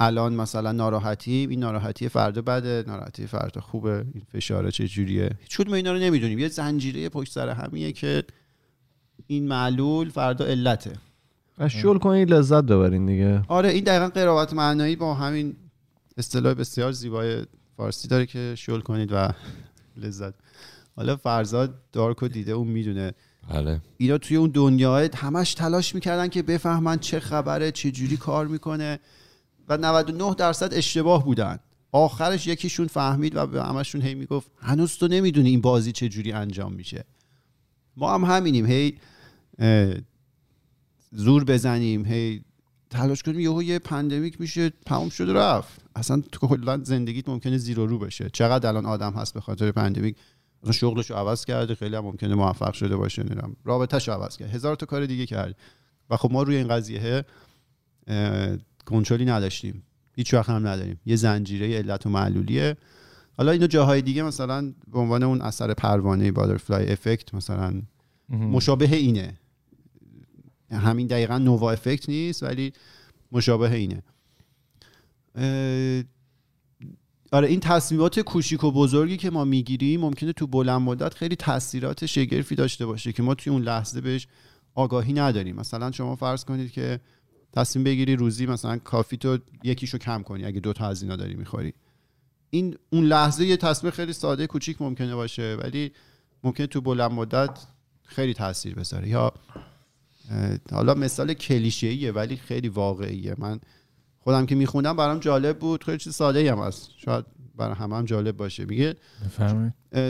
الان 0.00 0.34
مثلا 0.34 0.72
ناراحتی 0.72 1.46
این 1.50 1.60
ناراحتی 1.60 2.08
فردا 2.08 2.42
بده 2.42 2.84
ناراحتی 2.86 3.26
فردا 3.26 3.60
خوبه 3.60 4.04
این 4.14 4.22
فشاره 4.32 4.70
چه 4.70 4.88
جوریه 4.88 5.30
هیچ 5.40 5.56
کدوم 5.56 5.74
اینا 5.74 5.92
رو 5.92 5.98
نمی‌دونیم. 5.98 6.38
یه 6.38 6.48
زنجیره 6.48 7.08
پشت 7.08 7.32
سر 7.32 7.48
همیه 7.48 7.92
که 7.92 8.24
این 9.30 9.48
معلول 9.48 10.10
فردا 10.10 10.44
علته. 10.44 10.92
شل 11.68 11.98
کنید 11.98 12.30
لذت 12.30 12.64
ببرین 12.64 13.06
دیگه. 13.06 13.42
آره 13.48 13.68
این 13.68 13.84
دقیقا 13.84 14.08
قرابت 14.08 14.52
معنایی 14.52 14.96
با 14.96 15.14
همین 15.14 15.56
اصطلاح 16.16 16.54
بسیار 16.54 16.92
زیبای 16.92 17.42
فارسی 17.76 18.08
داره 18.08 18.26
که 18.26 18.54
شل 18.56 18.80
کنید 18.80 19.12
و 19.12 19.28
لذت. 19.96 20.34
حالا 20.96 21.16
فرزاد 21.16 21.74
دارکو 21.92 22.28
دیده 22.28 22.52
اون 22.52 22.68
می‌دونه. 22.68 23.12
بله. 23.50 23.80
اینا 23.96 24.18
توی 24.18 24.36
اون 24.36 24.50
دنیاه 24.50 25.08
همش 25.14 25.54
تلاش 25.54 25.94
می‌کردن 25.94 26.28
که 26.28 26.42
بفهمن 26.42 26.98
چه 26.98 27.20
خبره 27.20 27.72
چه 27.72 27.90
جوری 27.90 28.16
کار 28.16 28.46
می‌کنه. 28.46 29.00
و 29.68 29.76
99 29.76 30.34
درصد 30.34 30.74
اشتباه 30.74 31.24
بودن. 31.24 31.58
آخرش 31.92 32.46
یکیشون 32.46 32.86
فهمید 32.86 33.36
و 33.36 33.46
به 33.46 33.62
همشون 33.62 34.02
هی 34.02 34.14
می‌گفت 34.14 34.50
هنوز 34.58 34.96
تو 34.96 35.08
نمی‌دونی 35.08 35.50
این 35.50 35.60
بازی 35.60 35.92
چه 35.92 36.08
جوری 36.08 36.32
انجام 36.32 36.72
میشه. 36.72 37.04
ما 37.96 38.14
هم 38.14 38.24
همینیم. 38.24 38.66
هی 38.66 38.98
زور 41.12 41.44
بزنیم. 41.44 42.04
هی 42.04 42.42
تلاش 42.90 43.22
کنیم. 43.22 43.40
یهو 43.40 43.62
یه 43.62 43.78
pandemic 43.78 44.40
میشه 44.40 44.70
تمام 44.86 45.08
شد 45.08 45.30
رفت. 45.30 45.80
اصلا 45.96 46.22
تو 46.32 46.46
کلا 46.46 46.84
زندگیت 46.84 47.28
ممکنه 47.28 47.58
زیر 47.58 47.78
و 47.80 47.86
رو 47.86 47.98
بشه. 47.98 48.30
چقدر 48.32 48.68
الان 48.68 48.86
آدم 48.86 49.12
هست 49.12 49.34
به 49.34 49.40
خاطر 49.40 49.72
pandemic؟ 49.72 50.16
مثلا 50.62 50.72
شغلش 50.72 51.10
رو 51.10 51.16
عوض 51.16 51.44
کرده. 51.44 51.74
خیلی 51.74 51.96
هم 51.96 52.04
ممکنه 52.04 52.34
موفق 52.34 52.72
شده 52.72 52.96
باشه 52.96 53.22
نمی‌دونم. 53.22 53.56
رابطه‌ش 53.64 54.08
رو 54.08 54.14
عوض 54.14 54.36
کرد. 54.36 54.50
هزار 54.50 54.76
تا 54.76 54.86
کار 54.86 55.06
دیگه 55.06 55.26
کرد. 55.26 55.56
و 56.10 56.16
خب 56.16 56.32
ما 56.32 56.42
روی 56.42 56.56
این 56.56 56.68
قضیه 56.68 57.24
کنترلی 58.86 59.24
نداشتیم. 59.24 59.82
هیچ 60.16 60.34
وقت 60.34 60.50
هم 60.50 60.66
نداریم. 60.66 61.00
یه 61.06 61.16
زنجیره 61.16 61.78
علت 61.78 62.06
و 62.06 62.10
معلولیه. 62.10 62.76
حالا 63.36 63.52
اینو 63.52 63.66
جاهای 63.66 64.02
دیگه 64.02 64.22
مثلا 64.22 64.72
به 64.92 64.98
عنوان 64.98 65.22
اون 65.22 65.42
اثر 65.42 65.74
پروانه 65.74 66.32
butterfly 66.32 66.92
effect 66.92 67.34
مثلا 67.34 67.82
مشابه 68.30 68.96
اینه. 68.96 69.38
همین 70.70 71.06
دقیقا 71.06 71.38
نووا 71.38 71.72
افکت 71.72 72.08
نیست 72.08 72.42
ولی 72.42 72.72
مشابه 73.32 73.72
اینه. 73.72 74.02
آره 77.32 77.48
این 77.48 77.60
تصمیمات 77.60 78.20
کوچیک 78.20 78.64
و 78.64 78.70
بزرگی 78.70 79.16
که 79.16 79.30
ما 79.30 79.44
می‌گیریم 79.44 80.00
ممکنه 80.00 80.32
تو 80.32 80.46
بلند 80.46 80.82
مدت 80.82 81.14
خیلی 81.14 81.36
تاثیرات 81.36 82.06
شگرفی 82.06 82.54
داشته 82.54 82.86
باشه 82.86 83.12
که 83.12 83.22
ما 83.22 83.34
توی 83.34 83.52
اون 83.52 83.62
لحظه 83.62 84.00
بهش 84.00 84.26
آگاهی 84.74 85.12
نداریم. 85.12 85.56
مثلا 85.56 85.92
شما 85.92 86.16
فرض 86.16 86.44
کنید 86.44 86.72
که 86.72 87.00
تصمیم 87.52 87.84
بگیری 87.84 88.16
روزی 88.16 88.46
مثلا 88.46 88.78
کافی 88.78 89.16
تو 89.16 89.38
یکیشو 89.64 89.98
کم 89.98 90.22
کنی 90.22 90.44
اگه 90.44 90.60
دو 90.60 90.72
تا 90.72 90.86
از 90.86 91.02
اینا 91.02 91.16
داری 91.16 91.34
می‌خوری. 91.34 91.74
این 92.50 92.76
اون 92.90 93.04
لحظه 93.04 93.44
یه 93.44 93.56
تصمیم 93.56 93.90
خیلی 93.90 94.12
ساده 94.12 94.46
کوچیک 94.46 94.82
ممکنه 94.82 95.14
باشه 95.14 95.56
ولی 95.62 95.92
ممکنه 96.44 96.66
تو 96.66 96.80
بلند 96.80 97.10
مدت 97.10 97.66
خیلی 98.02 98.34
تاثیر 98.34 98.74
بذاره. 98.74 99.08
یا 99.08 99.32
حالا 100.72 100.94
مثال 100.94 101.34
کلیشه‌ایه 101.34 102.12
ولی 102.12 102.36
خیلی 102.36 102.68
واقعیه. 102.68 103.34
من 103.38 103.60
خودم 104.18 104.46
که 104.46 104.54
میخوندم 104.54 104.96
برام 104.96 105.18
جالب 105.18 105.58
بود. 105.58 105.84
خیلی 105.84 105.98
چیز 105.98 106.14
ساده 106.14 106.52
هم 106.52 106.58
هست. 106.58 106.90
شاید 106.96 107.24
برای 107.56 107.74
همه 107.74 107.96
هم 107.96 108.04
جالب 108.04 108.36
باشه. 108.36 108.64
میگه 108.64 108.96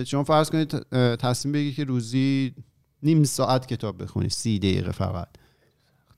شما 0.07 0.25
فرض 0.25 0.51
کنید 0.51 0.71
تصمیم 1.17 1.53
بگیرید 1.53 1.75
که 1.75 1.85
روزی 1.85 2.55
نیم 3.03 3.25
ساعت 3.25 3.67
کتاب 3.67 4.03
بخونی 4.03 4.29
سی 4.29 4.59
دقیقه 4.59 4.93
فقط. 4.93 5.29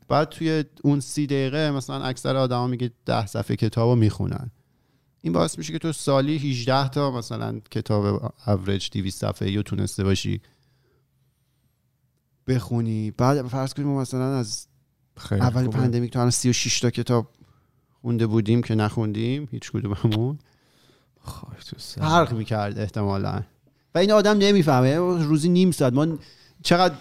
بعد 0.09 0.28
توی 0.28 0.64
اون 0.82 1.01
سی 1.01 1.26
دقیقه 1.26 1.70
مثلا 1.70 2.05
اکثر 2.05 2.36
آدما 2.36 2.66
میگه 2.66 2.90
ده 3.07 3.26
صفحه 3.26 3.57
کتاب 3.57 3.88
رو 3.88 3.96
می‌خونن. 3.96 4.51
این 5.22 5.32
باعث 5.32 5.59
میشه 5.59 5.72
که 5.72 5.78
تو 5.78 5.92
سالی 5.92 6.38
18 6.38 6.88
تا 6.88 7.11
مثلا 7.11 7.61
کتاب 7.70 8.32
اوریج 8.46 8.90
200 8.90 9.20
صفحه 9.20 9.57
رو 9.57 9.62
تونسته 9.62 10.05
باشی 10.05 10.40
بخونی 12.55 13.11
بعد 13.11 13.48
فرض 13.48 13.74
کنیم 13.74 13.88
ما 13.88 14.01
مثلا 14.01 14.38
از 14.38 14.66
خیلی 15.16 15.40
اول. 15.40 15.68
pandemic 15.68 16.12
تو 16.12 16.18
الان 16.18 16.30
36 16.30 16.80
تا 16.80 16.90
کتاب 16.90 17.28
خونده 18.03 18.26
بودیم 18.26 18.62
که 18.62 18.74
نخوندیم 18.74 19.48
هیچ 19.51 19.72
کدوممون. 19.72 20.38
فرق 21.98 22.32
می‌کرد 22.32 22.78
احتمالا 22.78 23.42
و 23.94 23.98
این 23.98 24.12
آدم 24.12 24.38
نمی‌فهمه 24.38 24.96
روزی 25.24 25.48
نیم 25.48 25.70
ساعت 25.70 25.92
ما 25.92 26.18
چقدر 26.62 26.94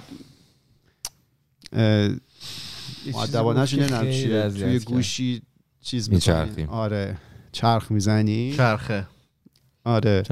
نمی‌دونم 3.44 4.12
چیه 4.12 4.36
اذیت 4.36 4.66
توی. 4.66 4.80
گوشی 4.80 5.42
چیز 5.82 6.10
میچرخیم. 6.10 6.56
می‌کنی. 6.56 6.76
آره 6.76 7.18
چرخ 7.52 7.92
می‌زنی 7.92 8.54
چرخه 8.58 9.08
آره. 9.84 10.24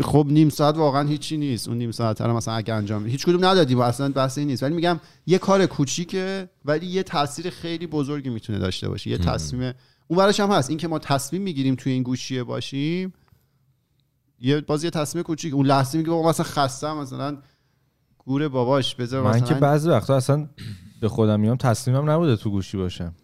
خب 0.00 0.26
نیم 0.30 0.48
ساعت 0.48 0.76
واقعا 0.76 1.08
هیچی 1.08 1.36
نیست. 1.36 1.68
اون 1.68 1.78
نیم 1.78 1.90
ساعت 1.90 2.20
رو 2.20 2.36
مثلا 2.36 2.54
اگه 2.54 2.74
انجام 2.74 3.06
هیچ 3.06 3.26
کدوم 3.26 3.44
ندادیم 3.44 3.78
و 3.78 3.82
اصلا 3.82 4.08
بحث 4.08 4.38
این 4.38 4.46
نیست. 4.46 4.62
ولی 4.62 4.74
میگم 4.74 5.00
یه 5.26 5.38
کار 5.38 5.66
کوچیکه 5.66 6.48
ولی 6.64 6.86
یه 6.86 7.02
تاثیر 7.02 7.50
خیلی 7.50 7.86
بزرگی 7.86 8.30
می‌تونه 8.30 8.58
داشته 8.58 8.88
باشه. 8.88 9.10
یه 9.10 9.18
تصمیم 9.18 9.72
اون 10.08 10.18
براش 10.18 10.40
هم 10.40 10.50
هست. 10.50 10.70
اینکه 10.70 10.88
ما 10.88 10.98
تصمیم 10.98 11.42
می‌گیریم 11.42 11.74
توی 11.74 11.92
این 11.92 12.02
گوشیه 12.02 12.42
باشیم 12.42 13.12
یه 14.40 14.60
باز 14.60 14.84
یه 14.84 14.90
تصمیم 14.90 15.24
کوچیک. 15.24 15.54
اون 15.54 15.66
لحظه 15.66 15.98
میگه 15.98 16.10
بابا 16.10 16.28
مثلا 16.28 16.46
خستم 16.46 16.96
مثلا 16.96 17.38
گور 18.18 18.48
باباش 18.48 18.94
بذار 18.94 19.22
من 19.22 19.38
که 19.38 19.44
مثلا 19.44 19.58
بعضی 19.58 19.88
وقتا 19.88 20.16
اصلا 20.16 20.48
به 21.00 21.08
خودم 21.08 21.40
میام 21.40 21.56
تصمیمم 21.56 22.10
نبوده 22.10 22.36
تو 22.36 22.50
گوشی 22.50 22.76
باشم. 22.76 23.14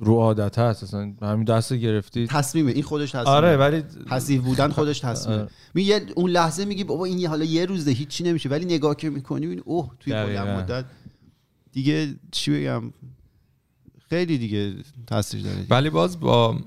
رو 0.00 0.14
عادت 0.14 0.58
هست 0.58 0.82
اصلا 0.82 1.12
همین 1.22 1.44
دست 1.44 1.72
گرفتی. 1.72 2.26
تصمیمه. 2.26 2.72
این 2.72 2.82
خودش 2.82 3.10
تصمیمه. 3.10 3.30
آره 3.30 3.56
ولی 3.56 3.82
پسیو 4.06 4.42
بودن 4.42 4.68
خودش 4.68 5.00
تصمیمه. 5.00 5.40
آره. 5.40 5.50
میگه 5.74 6.06
اون 6.16 6.30
لحظه 6.30 6.64
میگی 6.64 6.84
بابا 6.84 7.04
این 7.04 7.18
یه- 7.18 7.28
حالا 7.28 7.44
یه 7.44 7.66
روزه 7.66 7.90
هیچی 7.90 8.24
نمیشه 8.24 8.48
ولی 8.48 8.64
نگاه 8.64 8.96
که 8.96 9.10
می‌کنی 9.10 9.46
این 9.46 9.62
اوه 9.64 9.90
توی. 10.00 10.12
بلند 10.12 10.48
مدت. 10.48 10.84
دیگه 11.72 12.14
چی 12.30 12.50
بگم؟ 12.50 12.82
خیلی 14.08 14.38
دیگه 14.38 14.74
تاثیر 15.06 15.42
داره. 15.42 15.66
ولی 15.70 15.90
باز 15.90 16.20
با 16.20 16.56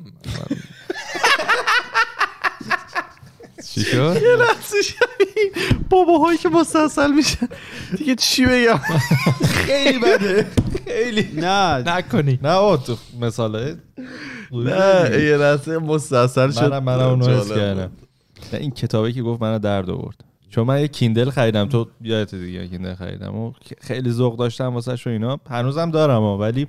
چی 3.66 3.82
شد؟ 3.82 4.18
باباهایی 5.90 6.38
که 6.38 6.50
مستاصل 6.50 7.12
میشن. 7.12 7.48
دیگه 7.98 8.16
چی 8.16 8.46
بگم؟ 8.46 8.78
خیلی 9.66 10.00
بده. 10.00 10.48
خیلی 10.92 11.42
نه. 11.42 11.84
نکنی. 11.98 12.40
نه 12.44 12.50
آقا 12.50 12.78
تو 12.78 12.98
مساله 13.22 13.78
نه 14.52 15.24
یه 15.24 15.38
لحظه 15.38 15.78
مستاصل 15.78 16.52
شد. 16.52 16.64
منم 16.64 16.84
منم 16.84 17.10
اونو 17.10 17.28
حس 17.28 17.52
کردم. 17.52 17.92
نه 18.54 18.60
این 18.60 18.72
کتابی 18.72 19.14
که 19.14 19.22
گفت 19.22 19.42
منو 19.42 19.60
درد 19.60 19.90
آورد. 19.90 20.24
چون 20.50 20.68
من 20.68 20.82
یه 20.82 20.88
کیندل 20.88 21.30
خریدم. 21.30 21.66
تو 21.66 21.88
یادت 22.02 22.36
دیگه 22.36 22.68
کیندل 22.68 22.94
خریدم. 22.94 23.36
و 23.36 23.52
خیلی 23.82 24.12
ذوق 24.12 24.38
داشتم 24.38 24.74
واسه 24.74 24.96
شو 24.96 25.10
اینا. 25.10 25.40
هنوزم 25.50 25.92
دارم 25.92 26.22
ها 26.22 26.38
ولی 26.38 26.68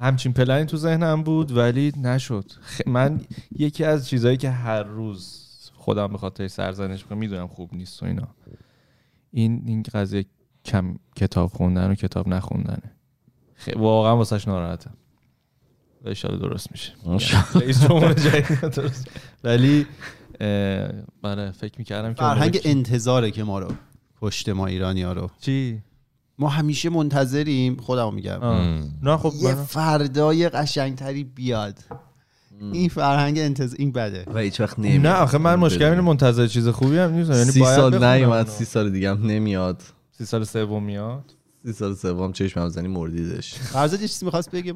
همچین 0.00 0.32
پلنی 0.32 0.66
تو 0.66 0.76
ذهنم 0.76 1.22
بود 1.22 1.56
ولی 1.56 1.92
نشد. 2.02 2.44
من 2.86 3.20
یکی 3.58 3.84
از 3.84 4.08
چیزهایی 4.08 4.36
که 4.36 4.50
هر 4.50 4.82
روز 4.82 5.44
خودم 5.74 6.06
به 6.06 6.18
خاطر 6.18 6.48
سرزنش 6.48 7.02
می‌کنم 7.02 7.18
می‌دونم 7.18 7.46
خوب 7.46 7.74
نیست 7.74 8.02
و 8.02 8.06
اینا. 8.06 8.28
این 9.30 9.62
این 9.66 9.84
قضیه 9.94 10.24
کم 10.64 10.96
کتاب 11.16 11.50
خوندن 11.50 11.90
و 11.90 11.94
کتاب 11.94 12.28
نخوندنه. 12.28 12.92
خ- 13.66 13.76
واقعا 13.76 14.16
واسش 14.16 14.48
ناراحتم. 14.48 14.94
و 16.04 16.08
ایشالا 16.08 16.36
درست 16.36 16.72
میشه. 16.72 16.92
ماشاءالله. 17.06 17.60
رئیس 17.64 17.82
جمهور 17.82 18.12
جدید 18.30 18.60
درست. 18.60 19.06
ولی 19.44 19.86
اه، 20.40 20.88
آره 21.22 21.50
فکر 21.50 21.74
می‌کردم 21.78 22.14
که 22.14 22.20
فرهنگ 22.20 22.60
انتظاره 22.64 23.30
که 23.30 23.44
ما 23.44 23.58
رو 23.58 23.68
پشت 24.20 24.48
ما 24.48 24.66
ایرانی 24.66 25.02
ها 25.02 25.12
رو. 25.12 25.30
چی؟ 25.40 25.82
ما 26.38 26.48
همیشه 26.48 26.90
منتظریم. 26.90 27.76
خودمو 27.76 28.10
میگم. 28.10 28.38
نه 29.02 29.16
خب 29.16 29.32
یه 29.42 29.54
من- 29.54 29.64
فردای 29.64 30.48
قشنگتری 30.48 31.24
بیاد. 31.24 31.78
این 32.72 32.88
فرهنگ 32.88 33.38
انتظار 33.38 33.76
این 33.78 33.92
بده. 33.92 34.24
و 34.34 34.38
هیچ 34.38 34.60
وقت 34.60 34.78
نمیاد. 34.78 35.06
نه 35.06 35.12
آخه 35.12 35.38
من 35.38 35.54
مشکل 35.54 35.84
اینه 35.84 36.00
منتظر 36.00 36.46
چیز 36.46 36.68
خوبی 36.68 36.98
هم 36.98 37.12
نیست. 37.12 37.30
یعنی 37.30 37.44
سی 37.44 37.64
سال 37.64 38.04
نیومد. 38.04 38.48
سی 38.48 38.64
سال 38.64 38.90
دیگه 38.90 39.10
هم 39.10 39.26
نمیاد. 39.26 39.82
سی 40.18 40.24
سال 40.24 40.44
سوم 40.44 40.82
میاد 40.82 41.34
سی 41.64 41.72
سال 41.72 41.94
سوم 41.94 42.32
چشم 42.32 42.60
هم 42.60 42.68
زنی 42.68 42.88
مردیدش 42.88 43.54
فرزاد 43.72 44.00
یه 44.00 44.08
چیزی 44.08 44.24
می‌خواست 44.24 44.50
بگه؟ 44.50 44.72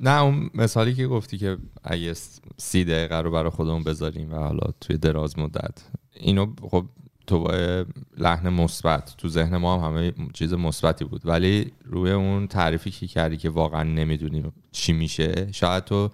نه 0.00 0.22
اون 0.22 0.50
مثالی 0.54 0.94
که 0.94 1.06
گفتی 1.06 1.38
که 1.38 1.58
اگه 1.84 2.14
سی 2.56 2.84
دقیقه 2.84 3.16
رو 3.16 3.30
برای 3.30 3.50
خودمون 3.50 3.84
بذاریم 3.84 4.32
و 4.32 4.36
حالا 4.36 4.72
توی 4.80 4.98
دراز 4.98 5.38
مدت. 5.38 5.78
اینو 6.12 6.54
خب 6.70 6.84
تو 7.26 7.40
با 7.40 7.84
لحن 8.18 8.48
مثبت 8.48 9.14
تو 9.18 9.28
ذهن 9.28 9.56
ما 9.56 9.78
هم 9.78 9.92
همه 9.92 10.12
چیز 10.32 10.54
مثبتی 10.54 11.04
بود. 11.04 11.20
ولی 11.24 11.72
روی 11.84 12.10
اون 12.10 12.46
تعریفی 12.46 12.90
که 12.90 13.06
کردی 13.06 13.36
که 13.36 13.50
واقعا 13.50 13.82
نمی‌دونیم 13.82 14.52
چی 14.72 14.92
میشه 14.92 15.52
شاید 15.52 15.84
تو 15.84 16.10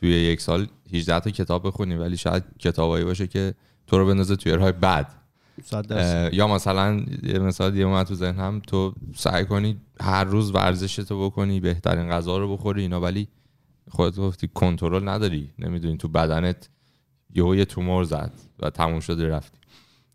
توی 0.00 0.10
یک 0.10 0.40
سال 0.40 0.66
18 0.92 1.20
تا 1.20 1.30
کتاب 1.30 1.66
بخونی 1.66 1.94
ولی 1.94 2.16
شاید 2.16 2.44
کتابایی 2.58 3.04
باشه 3.04 3.26
که 3.26 3.54
تو 3.86 3.98
رو 3.98 4.06
بندازه 4.06 4.36
توی 4.36 4.52
راه 4.52 4.72
بد. 4.72 5.06
اه، 5.08 5.25
یا 6.32 6.48
مثلا 6.48 7.04
یه 7.22 7.38
مثال 7.38 7.70
دیگه 7.70 7.84
اومد 7.84 8.06
تو 8.06 8.14
ذهنم 8.14 8.62
تو 8.66 8.94
سعی 9.14 9.44
کنی 9.44 9.76
هر 10.00 10.24
روز 10.24 10.54
ورزش 10.54 10.96
تو 10.96 11.26
بکنی 11.26 11.60
بهترین 11.60 12.10
غذا 12.10 12.38
رو 12.38 12.56
بخوری 12.56 12.82
اینا 12.82 13.00
ولی 13.00 13.28
خودت 13.88 14.16
گفتی 14.16 14.48
کنترل 14.54 15.08
نداری. 15.08 15.50
نمی‌دونی 15.58 15.96
تو 15.96 16.08
بدنت 16.08 16.68
یهو 17.34 17.54
یه 17.54 17.64
تومور 17.64 18.04
زد 18.04 18.32
و 18.58 18.70
تموم 18.70 19.00
شده 19.00 19.28
رفتی. 19.28 19.58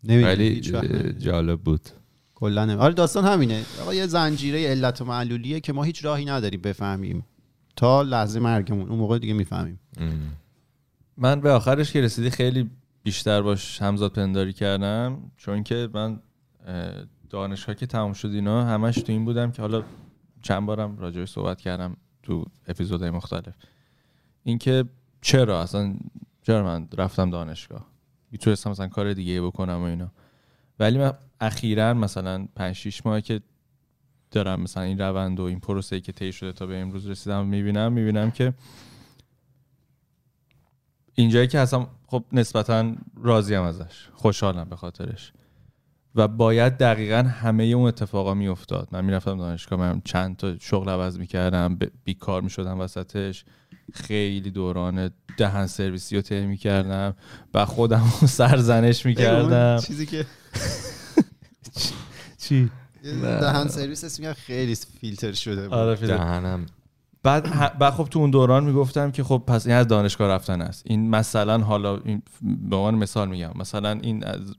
نمی‌دونی، 0.04 0.32
ولی. 0.32 1.12
جالب 1.12 1.60
بود. 1.60 1.88
کلا 2.34 2.80
آره 2.80 2.94
داستان 2.94 3.24
همینه. 3.24 3.64
آقا 3.82 3.94
یه 3.94 4.06
زنجیره 4.06 4.66
علت 4.66 5.00
و 5.00 5.04
معلولیه 5.04 5.60
که 5.60 5.72
ما 5.72 5.82
هیچ 5.82 6.04
راهی 6.04 6.24
نداریم 6.24 6.60
بفهمیم. 6.60 7.26
تا 7.76 8.02
لحظه 8.02 8.40
مرگمون. 8.40 8.88
اون 8.88 8.98
موقع 8.98 9.18
دیگه 9.18 9.34
می‌فهمیم. 9.34 9.80
ام. 10.00 10.12
من 11.16 11.40
به 11.40 11.50
آخرش 11.50 11.92
که 11.92 12.00
رسیدی 12.00 12.30
خیلی 12.30 12.70
بیشتر 13.02 13.42
باش 13.42 13.82
همزاد 13.82 14.12
پنداری 14.12 14.52
کردم 14.52 15.30
چون 15.36 15.62
که 15.62 15.88
من 15.94 16.20
اه، 16.66 16.92
دانشگاه 17.30 17.74
که 17.74 17.86
تموم 17.86 18.12
شد 18.12 18.28
اینا 18.28 18.64
همش 18.64 18.94
تو 18.94 19.12
این 19.12 19.24
بودم 19.24 19.50
که 19.50 19.62
حالا 19.62 19.84
چند 20.42 20.66
بارم 20.66 20.98
راجعش 20.98 21.30
صحبت 21.30 21.60
کردم 21.60 21.96
تو 22.22 22.44
اپیزودهای 22.68 23.10
مختلف. 23.10 23.54
اینکه 24.42 24.84
چرا 25.20 25.62
اصلا 25.62 25.94
چرا 26.42 26.62
من 26.64 26.88
رفتم 26.98 27.30
دانشگاه؟ 27.30 27.86
می‌تونستم 28.30 28.70
مثلا 28.70 28.88
کار 28.88 29.12
دیگه 29.12 29.42
بکنم 29.42 29.80
و 29.80 29.82
اینا. 29.82 30.12
ولی 30.78 30.98
من 30.98 31.12
اخیرا 31.40 31.94
مثلا 31.94 32.48
5 32.56 32.76
6 32.76 33.06
ماه 33.06 33.20
که 33.20 33.40
دارم 34.30 34.60
مثلا 34.60 34.82
این 34.82 34.98
روند 34.98 35.40
و 35.40 35.42
این 35.42 35.60
پروسه 35.60 36.00
که 36.00 36.12
طی 36.12 36.32
شده 36.32 36.52
تا 36.52 36.66
به 36.66 36.80
امروز 36.80 37.06
رسیدم 37.06 37.46
می‌بینم 37.46 37.92
می‌بینم 37.92 38.30
که 38.30 38.54
اینجایی 41.14 41.48
که 41.48 41.60
هستم 41.60 41.86
خب 42.12 42.24
نسبتا 42.32 42.92
راضیم 43.22 43.62
ازش. 43.62 44.08
خوشحالم 44.12 44.68
به 44.68 44.76
خاطرش. 44.76 45.32
و 46.14 46.28
باید 46.28 46.76
دقیقا 46.76 47.16
همه 47.16 47.64
اون 47.64 47.88
اتفاقا 47.88 48.34
میافتاد. 48.34 48.88
من 48.92 49.04
می‌رفتم 49.04 49.38
دانشگاه 49.38 49.78
من 49.78 50.02
چند 50.04 50.36
تا 50.36 50.58
شغل 50.58 50.88
عوض 50.88 51.18
می‌کردم 51.18 51.78
بیکار 52.04 52.42
می‌شدم 52.42 52.80
وسطش. 52.80 53.44
خیلی 53.92 54.50
دوران 54.50 55.10
دهن 55.36 55.66
سرویسی 55.66 56.16
رو 56.16 56.22
طی 56.22 56.46
می‌کردم 56.46 57.16
و 57.54 57.64
خودم 57.64 58.04
رو 58.20 58.26
سرزنش 58.26 59.06
می‌کردم. 59.06 59.78
چیزی 59.80 60.06
که 60.06 60.26
چی؟ 62.38 62.70
دهن 63.22 63.68
سرویس 63.68 64.04
اسم 64.04 64.32
خیلی 64.32 64.74
فیلتر 64.74 65.32
شده 65.32 65.62
بود. 65.62 65.74
آره. 65.74 66.06
دهنم 66.06 66.66
بعد 67.22 67.78
بعد 67.78 67.92
خب 67.92 68.04
تو 68.04 68.18
اون 68.18 68.30
دوران 68.30 68.64
می‌گفتم 68.64 69.10
که 69.10 69.24
خب 69.24 69.42
پس 69.46 69.66
این 69.66 69.76
از 69.76 69.88
دانشگاه 69.88 70.28
رفتن 70.28 70.62
است. 70.62 70.82
این 70.86 71.10
مثلا 71.10 71.58
حالا 71.58 71.96
این 72.04 72.22
به 72.42 72.76
عنوان 72.76 72.94
مثال 72.94 73.28
میگم 73.28 73.50
مثلا 73.54 73.90
این 73.90 74.24
از 74.24 74.54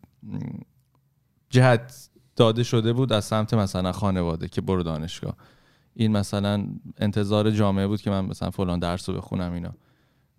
جهت 1.49 2.09
داده 2.35 2.63
شده 2.63 2.93
بود 2.93 3.13
از 3.13 3.25
سمت 3.25 3.53
مثلا 3.53 3.91
خانواده 3.91 4.47
که 4.47 4.61
برو 4.61 4.83
دانشگاه. 4.83 5.35
این 5.93 6.11
مثلا 6.11 6.67
انتظار 6.97 7.51
جامعه 7.51 7.87
بود 7.87 8.01
که 8.01 8.09
من 8.09 8.25
مثلا 8.25 8.49
فلان 8.49 8.79
درس 8.79 9.09
رو 9.09 9.15
بخونم 9.15 9.53
اینا. 9.53 9.73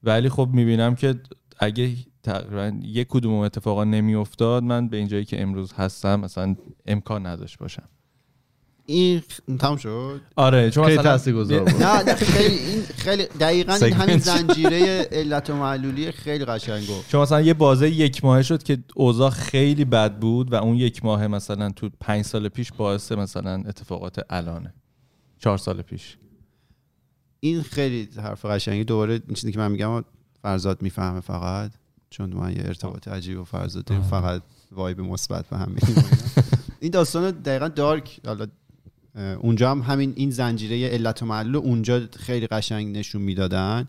ولی 0.03 0.29
خب 0.29 0.49
می‌بینم 0.53 0.95
که 0.95 1.21
اگه 1.59 1.97
تقریبا 2.23 2.79
یک 2.83 3.09
کدوم 3.09 3.35
اتفاقا 3.35 3.85
نمیافتاد 3.85 4.63
من 4.63 4.89
به 4.89 4.97
اینجایی 4.97 5.25
که 5.25 5.43
امروز 5.43 5.73
هستم 5.73 6.21
مثلا 6.21 6.57
امکان 6.87 7.27
نداشت 7.27 7.59
باشم. 7.59 7.89
این 8.87 9.23
تمام 9.59 9.77
شد؟ 9.77 10.21
آره 10.37 10.71
چون 10.71 10.85
خیلی 10.85 11.03
تاثیرگذار 11.03 11.61
بود. 11.61 11.83
نه 11.83 12.15
خیلی 12.15 12.55
این 12.55 12.83
خیلی 12.83 13.27
دقیقا 13.41 13.75
این 13.75 13.93
همین. 13.93 14.19
زنجیره 14.19 15.09
علت 15.13 15.51
و 15.51 15.55
معلولی 15.55 16.13
خیلی 16.13 16.45
قشنگ 16.45 16.87
گفت 16.87 17.11
چون 17.11 17.23
مثلا 17.23 17.41
یه 17.41 17.55
بازه 17.55 17.91
یک 17.91 18.25
ماهه 18.25 18.43
شد 18.43 18.63
که 18.63 18.79
اوضاع 18.95 19.31
خیلی 19.31 19.85
بد 19.85 20.19
بود 20.19 20.53
و 20.53 20.55
اون 20.55 20.77
یک 20.77 21.05
ماه 21.05 21.27
مثلا 21.27 21.71
تو 21.71 21.91
پنج 22.01 22.25
سال 22.25 22.49
پیش 22.49 22.73
باعث 22.73 23.13
مثلا 23.13 23.53
اتفاقات 23.67 24.21
الانه. 24.31 24.75
چهار 25.39 25.59
سال 25.59 25.83
پیش. 25.83 26.17
این 27.41 27.63
خیلی 27.63 28.09
حرف 28.17 28.45
قشنگی. 28.45 28.85
دوباره 28.85 29.13
این 29.13 29.35
چیزی 29.35 29.53
که 29.53 29.59
من 29.59 29.73
میگم 29.73 30.05
فرزاد 30.43 30.83
می‌فهمه 30.83 31.21
فقط 31.21 31.73
چون 32.11 32.33
من 32.33 32.53
یه 32.53 32.63
ارتباط 32.65 33.09
عجیب 33.09 33.41
و 33.41 33.45
فرزاد 33.45 33.85
داریم 33.85 34.05
فقط 34.05 34.43
وایب 34.73 35.01
مثبت 35.01 35.47
به 35.47 35.57
هم. 35.57 35.77
این 36.81 36.91
داستان 36.91 37.31
دقیقا 37.31 37.69
دارک 37.69 38.21
حالا 38.27 38.47
اونجا 39.15 39.71
هم 39.71 39.83
همین 39.83 40.13
این 40.17 40.31
زنجیره 40.31 40.89
علت 40.89 41.23
و 41.23 41.27
معلول 41.27 41.57
اونجا 41.57 42.09
خیلی 42.17 42.47
قشنگ 42.47 42.97
نشون 42.97 43.23
می‌دادن. 43.23 43.89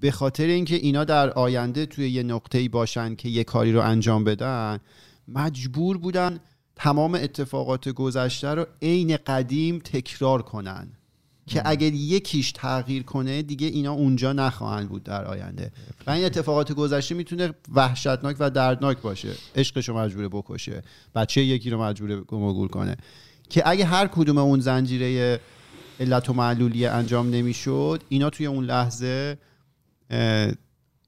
به 0.00 0.10
خاطر 0.10 0.46
اینکه 0.46 0.74
اینا 0.74 1.04
در 1.04 1.30
آینده 1.30 1.86
توی 1.86 2.10
یه 2.10 2.22
نقطه‌ای 2.22 2.68
باشن 2.68 3.14
که 3.14 3.28
یه 3.28 3.44
کاری 3.44 3.72
رو 3.72 3.80
انجام 3.80 4.24
بدن 4.24 4.78
مجبور 5.28 5.98
بودن 5.98 6.40
تمام 6.76 7.14
اتفاقات 7.14 7.88
گذشته 7.88 8.48
رو 8.48 8.66
عین 8.82 9.16
قدیم 9.16 9.78
تکرار 9.78 10.42
کنن. 10.42 10.88
که 11.48 11.62
اگر 11.64 11.92
یکیش 11.92 12.52
تغییر 12.52 13.02
کنه 13.02 13.42
دیگه 13.42 13.66
اینا 13.66 13.92
اونجا 13.92 14.32
نخواهند 14.32 14.88
بود 14.88 15.02
در 15.02 15.24
آینده. 15.24 15.72
و 16.06 16.10
این 16.10 16.24
اتفاقات 16.24 16.72
گذشته 16.72 17.14
می‌تونه 17.14 17.52
وحشتناک 17.74 18.36
و 18.38 18.50
دردناک 18.50 19.00
باشه. 19.00 19.32
عشقش 19.56 19.88
رو 19.88 19.98
مجبوره 19.98 20.28
بکشه. 20.28 20.82
بچه 21.14 21.44
یکی 21.44 21.70
رو 21.70 21.82
مجبوره 21.82 22.20
گم 22.20 22.42
و 22.42 22.52
گور 22.52 22.68
کنه. 22.68 22.96
که 23.48 23.68
اگه 23.68 23.84
هر 23.84 24.06
کدوم 24.06 24.38
اون 24.38 24.60
زنجیره 24.60 25.40
علت 26.00 26.30
و 26.30 26.32
معلولی 26.32 26.86
انجام 26.86 27.30
نمی‌شد 27.30 28.02
اینا 28.08 28.30
توی 28.30 28.46
اون 28.46 28.64
لحظه 28.64 29.38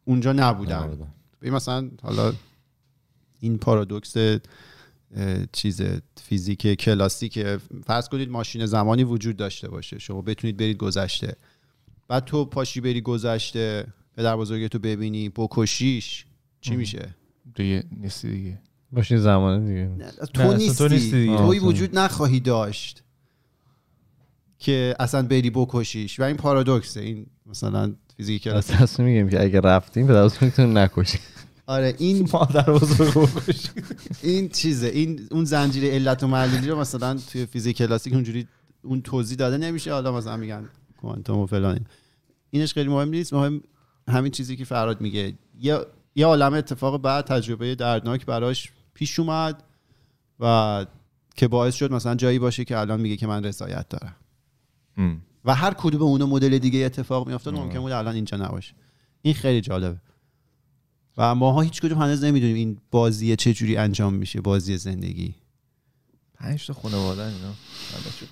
اونجا 0.05 0.33
نبودن. 0.33 1.13
مثلا 1.43 1.91
حالا 2.03 2.33
این 3.41 3.59
پارادوکس 3.59 4.41
چیز 5.53 5.83
فیزیک 6.23 6.67
کلاسیک 6.67 7.47
فرض 7.87 8.09
کنید 8.09 8.31
ماشین 8.31 8.67
زمانی 8.67 9.05
وجود 9.05 9.37
داشته 9.37 9.69
باشه. 9.69 9.99
شما 9.99 10.23
بتونید 10.23 10.57
برید 10.57 10.77
گذشته. 10.77 11.37
بعد 12.09 12.25
تو 12.25 12.45
پاشی 12.45 12.81
بری 12.81 13.01
گذشته 13.01 13.87
پدر 14.17 14.37
بزرگتو 14.37 14.79
ببینی 14.79 15.29
بکشیش 15.29 16.27
چی 16.61 16.77
میشه؟ 16.77 17.15
دیگه 17.55 17.85
نیستی 17.97 18.31
دیگه. 18.31 18.61
ماشین 18.93 19.19
زمانه 19.19 19.69
دیگه. 19.69 20.13
تو 20.35 20.43
اصلا 20.43 20.57
نیستی, 20.57 20.89
تو 20.89 20.95
نیستی. 20.95 21.21
دیگه. 21.21 21.37
توی 21.37 21.61
تو 21.61 21.67
وجود 21.67 21.99
نخواهی 21.99 22.41
داشت 22.41 23.03
که 24.59 24.95
اصلا 25.01 25.23
بری 25.23 25.51
بکشیش. 25.51 26.21
و 26.21 26.23
این 26.23 26.37
پارادوکسه. 26.37 27.01
این 27.01 27.27
مثلا 27.47 27.95
فیزیک 28.17 28.43
کلاسیک 28.43 28.77
تصمیم 28.77 29.09
میگیم 29.09 29.29
که 29.29 29.43
اگه 29.43 29.61
رفتیم 29.61 30.07
پدر 30.07 30.25
بزرگتون 30.25 30.77
نکشید 30.77 31.21
آره 31.67 31.95
این 31.99 32.29
مادر 32.33 32.73
بزرگ 32.73 33.29
این 34.23 34.49
چیزه. 34.49 34.87
این 34.87 35.29
اون 35.31 35.45
زنجیره 35.45 35.91
علت 35.91 36.23
و 36.23 36.27
معلولی 36.27 36.69
رو 36.69 36.81
مثلا 36.81 37.19
توی 37.33 37.47
فیزیک 37.47 37.77
کلاسیک 37.77 38.13
اونجوری 38.15 38.47
اون 38.83 39.03
توضیح 39.03 39.39
داده 39.39 39.57
نمیشه. 39.57 39.93
حالا 39.93 40.13
مثلا 40.13 40.37
میگن 40.37 40.69
کوانتوم 41.01 41.39
و 41.39 41.47
فلان. 41.47 41.87
اینش 42.51 42.75
خیلی 42.75 42.89
مهم 42.89 43.09
نیست. 43.09 43.35
مهم 43.35 43.61
همین 44.09 44.33
چیزی 44.33 44.57
که 44.57 44.65
فراد 44.65 45.01
میگه. 45.01 45.33
یه 45.61 45.79
یه 46.15 46.27
عالم 46.27 46.55
اتفاق 46.55 47.03
بعد 47.03 47.25
تجربه 47.25 47.75
دردناک 47.75 48.27
براش 48.27 48.73
پیش 48.99 49.19
اومد 49.19 49.63
و 50.41 50.87
که 51.37 51.49
باعث 51.49 51.75
شد 51.75 51.93
مثلا 51.93 52.15
جایی 52.15 52.39
باشه 52.39 52.65
که 52.65 52.79
الان 52.79 53.01
میگه 53.01 53.17
که 53.17 53.27
من 53.27 53.45
رضایت 53.45 53.89
دارم. 53.89 54.17
و 55.45 55.55
هر 55.55 55.75
کدوم 55.75 56.03
اونو 56.03 56.27
مدل 56.27 56.59
دیگه 56.59 56.81
اتفاق 56.81 57.29
میافتاد 57.29 57.55
ممکن 57.55 57.81
بود 57.81 57.93
الان 57.93 58.15
اینجا 58.15 58.37
نباشه. 58.37 58.75
این 59.23 59.35
خیلی 59.35 59.61
جالبه. 59.61 60.01
و 61.17 61.35
ماها 61.35 61.61
هیچ 61.61 61.81
کدوم 61.81 61.99
هنوز 61.99 62.25
نمی‌دونیم 62.25 62.57
این 62.57 62.79
بازی 62.91 63.37
چه 63.37 63.55
جوری 63.55 63.77
انجام 63.77 64.15
میشه 64.15 64.41
بازی 64.41 64.77
زندگی. 64.77 65.35
پنج 66.35 66.67
تا 66.67 66.73
خانواده 66.73 67.23
اینا. 67.23 67.53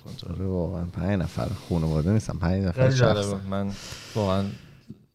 کنترل؟ 0.05 0.35
آره 0.35 0.45
واقعا 0.45 0.85
پنج 0.85 1.19
نفر 1.19 1.49
خانواده 1.69 2.11
نیستم 2.11 2.37
پنج 2.37 2.63
نفر 2.63 2.91
شخص 2.91 3.25
من 3.49 3.71
واقعا 4.15 4.45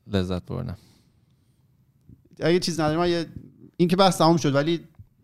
لذت 0.06 0.46
بردم. 0.46 0.76
اگه 2.40 2.58
چیز 2.58 2.80
نداریم 2.80 3.12
یه 3.12 3.26
این 3.76 3.88
که 3.88 3.96
بحث 3.96 4.18
تمام 4.18 4.36
شد 4.36 4.54
ولی 4.54 4.80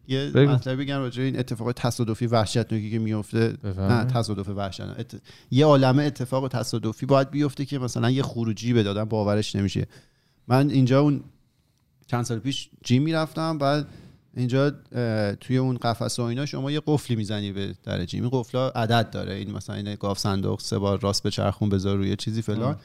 یه 0.09 0.31
بگو. 0.31 0.53
مطلبی 0.53 0.85
بگم 0.85 0.99
راجع 0.99 1.23
این 1.23 1.39
اتفاق 1.39 1.73
تصادفی 1.73 2.27
وحشتناکی 2.27 2.91
که 2.91 2.99
میفته. 2.99 3.57
نه 3.65 4.05
تصادف 4.05 4.49
وحشتناک 4.49 4.99
ات... 4.99 5.15
یه 5.51 5.67
عالمه 5.67 6.03
اتفاق 6.03 6.49
تصادفی 6.49 7.07
باید 7.07 7.31
بیفته 7.31 7.65
که 7.65 7.79
مثلا 7.79 8.11
یه 8.11 8.23
خروجی 8.23 8.73
به 8.73 8.83
دادن 8.83 9.05
باورش 9.05 9.57
نمیشه. 9.57 9.87
من 10.49 10.71
اینجا 10.71 11.01
اون 11.01 11.21
چند 12.07 12.25
سال 12.25 12.39
پیش 12.39 12.71
جیم 12.85 13.03
می‌رفتم 13.03 13.59
بعد 13.59 13.87
اینجا 14.37 14.71
توی 15.41 15.57
اون 15.57 15.77
قفسه 15.77 16.23
و 16.23 16.27
اینا 16.27 16.47
شما 16.47 16.71
یه 16.71 16.83
قفلی 16.87 17.17
می‌زنی 17.17 17.53
به 17.53 17.75
در 17.85 18.05
جیم. 18.05 18.23
این 18.23 18.31
قفلا 18.31 18.69
عدد 18.69 19.11
داره. 19.11 19.35
این 19.35 19.53
مثلا 19.53 19.77
این 19.77 19.95
گاف 19.95 20.19
صندوق 20.19 20.61
سه 20.61 20.79
بار 20.79 21.01
راست 21.01 21.23
به 21.23 21.31
چرخون 21.31 21.69
بذار 21.69 21.97
روی 21.97 22.17
چیزی 22.17 22.43
فلان. 22.43 22.77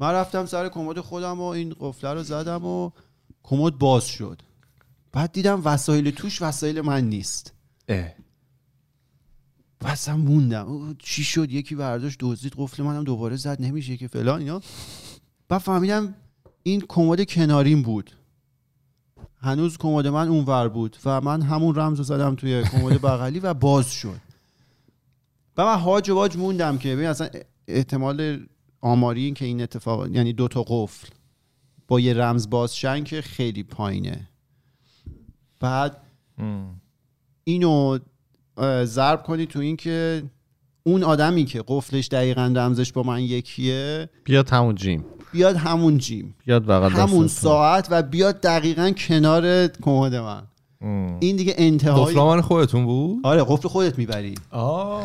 من 0.00 0.12
رفتم 0.12 0.46
سر 0.46 0.68
کمد 0.68 1.00
خودم 1.00 1.40
و 1.40 1.44
این 1.44 1.74
قفله 1.80 2.12
رو 2.12 2.22
زدم 2.22 2.64
و 2.64 2.90
کمد 3.42 3.78
باز 3.78 4.06
شد. 4.06 4.42
بعد 5.16 5.32
دیدم 5.32 5.62
وسایل 5.64 6.10
توش 6.10 6.42
وسایل 6.42 6.80
من 6.80 7.04
نیست. 7.04 7.52
و 9.82 9.86
اصلا 9.86 10.16
موندم. 10.16 10.96
چی 10.98 11.24
شد؟ 11.24 11.52
یکی 11.52 11.74
برداشت 11.74 12.16
دزدید 12.20 12.54
قفل 12.56 12.82
منم 12.82 13.04
دوباره 13.04 13.36
زد 13.36 13.62
نمیشه 13.62 13.96
که 13.96 14.08
فلان 14.08 14.40
اینا. 14.40 14.60
بعد 15.48 15.60
فهمیدم 15.60 16.14
این 16.62 16.84
کمد 16.88 17.30
کناریم 17.30 17.82
بود. 17.82 18.10
هنوز 19.40 19.78
کمد 19.78 20.06
من 20.06 20.28
اونور 20.28 20.68
بود 20.68 20.96
و 21.04 21.20
من 21.20 21.42
همون 21.42 21.74
رمز 21.74 21.98
رو 21.98 22.04
زدم 22.04 22.34
توی 22.34 22.62
کمد 22.62 23.02
بغلی 23.02 23.40
و 23.40 23.54
باز 23.54 23.90
شد. 23.90 24.20
و 25.56 25.64
من 25.64 25.80
هاج 25.80 26.10
و 26.10 26.14
واج 26.14 26.36
موندم 26.36 26.78
که 26.78 26.94
ببین 26.94 27.06
اصلا 27.06 27.28
احتمال 27.68 28.46
آماری 28.80 29.24
این 29.24 29.34
که 29.34 29.44
این 29.44 29.62
اتفاق 29.62 30.08
یعنی 30.08 30.32
دو 30.32 30.48
تا 30.48 30.62
قفل 30.62 31.08
با 31.88 32.00
یه 32.00 32.14
رمز 32.14 32.50
بازشن 32.50 33.04
که 33.04 33.22
خیلی 33.22 33.62
پایینه. 33.62 34.28
بعد 35.60 35.96
اینو 37.44 37.98
ضرب 38.84 39.22
کنی 39.22 39.46
تو 39.46 39.58
این 39.58 39.76
که 39.76 40.22
اون 40.82 41.02
آدمی 41.02 41.44
که 41.44 41.64
قفلش 41.68 42.08
دقیقا 42.08 42.52
رمزش 42.56 42.92
با 42.92 43.02
من 43.02 43.20
یکیه 43.20 44.08
بیاد 44.24 44.48
همون 44.48 44.74
جیم. 44.74 45.04
بیاد 45.32 45.56
همون 45.56 45.98
جیم. 45.98 46.34
بیاد 46.46 46.70
همون. 46.70 47.28
ساعت 47.28 47.88
و 47.90 48.02
بیاد 48.02 48.40
دقیقا 48.40 48.90
کنار 48.90 49.66
کمد 49.66 50.14
من. 50.14 50.42
این 51.20 51.36
دیگه 51.36 51.54
انتهای 51.58 52.14
قفل 52.14 52.22
من 52.22 52.40
خودتون 52.40 52.84
بود؟ 52.84 53.20
آره 53.22 53.44
قفل 53.44 53.68
خودت 53.68 53.98
می‌بری. 53.98 54.34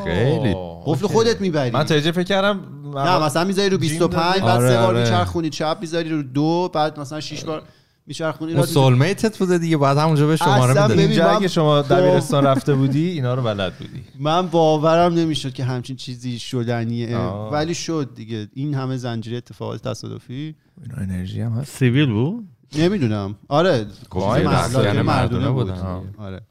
خیلی. 0.04 0.56
قفل 0.86 1.08
خودت 1.08 1.42
می‌بری. 1.42 1.72
من 1.72 1.84
تاجه 1.84 2.12
فکر 2.12 2.24
کردم 2.24 2.60
نه 2.96 3.24
مثلا 3.24 3.44
می‌ذاری 3.44 3.70
رو 3.70 3.78
جیم 3.78 3.90
25 3.90 4.24
داده؟ 4.24 4.46
بعد 4.46 4.58
آره، 4.58 4.70
سه 4.70 4.78
بار 4.78 4.86
آره. 4.86 5.00
میچرخونی 5.00 5.50
چپ 5.50 5.78
می‌ذاری 5.82 6.10
رو 6.10 6.24
دو 6.24 6.70
بعد 6.74 7.00
مثلا 7.00 7.20
6 7.20 7.44
بار 7.44 7.64
میچرخونی 8.08 8.54
اون 8.54 8.66
سولمیتت 8.66 9.38
بوده 9.38 9.58
دیگه 9.58 9.78
بعد 9.78 9.98
همونجا 9.98 10.28
به 10.28 10.36
شماره 10.36 10.62
اصلا 10.72 10.74
می‌دادی. 10.74 10.94
ببین، 10.94 11.06
اینجا 11.06 11.28
من 11.32 11.36
اگه 11.36 11.48
شما 11.48 11.82
با- 11.82 11.96
دبیرستان 11.96 12.44
رفته 12.44 12.74
بودی 12.74 13.10
اینا 13.10 13.34
رو 13.34 13.42
بلد 13.42 13.74
بودی. 13.78 14.04
من 14.20 14.48
باورم 14.48 15.14
نمی‌شد 15.14 15.54
که 15.54 15.64
همچین 15.64 15.96
چیزی 15.96 16.40
شدنیه. 16.40 17.18
آه. 17.18 17.52
ولی 17.54 17.76
شد 17.76 18.10
دیگه. 18.16 18.48
این 18.54 18.74
همه 18.74 18.98
زنجیره 18.98 19.38
اتفاقات 19.38 19.88
تصادفی. 19.88 20.56
اینا 20.84 20.96
انرژی 20.98 21.42
هم 21.42 21.52
هست. 21.52 21.78
سیویل 21.78 22.12
بود؟ 22.12 22.48
نمی‌دونم. 22.76 23.36
آره. 23.48 23.86
گفتی 24.10 24.44
مردونه- 24.44 24.92
مسکن 24.92 25.02
مردونه 25.02 25.50
بود. 25.50 25.68
بودن. 25.68 26.14
آره. 26.18 26.42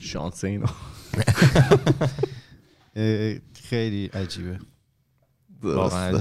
شانس 0.00 0.44
اینو. 0.44 0.66
خیلی 3.68 4.06
عجیبه. 4.06 4.58
واقعا 5.64 6.20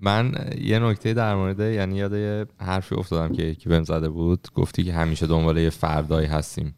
من 0.00 0.34
یه 0.60 0.78
نکته 0.78 1.14
در 1.14 1.34
مورد 1.34 1.60
یعنی 1.60 1.96
یاد 1.96 2.12
یه 2.12 2.46
حرفی 2.60 2.94
افتادم 2.94 3.34
که 3.34 3.42
یکی 3.42 3.68
بهم 3.68 3.84
زده 3.84 4.08
بود 4.08 4.48
گفتی 4.54 4.84
که 4.84 4.92
همیشه 4.92 5.26
دنبال 5.26 5.56
یه 5.58 5.70
فردایی 5.70 6.26
هستیم. 6.26 6.74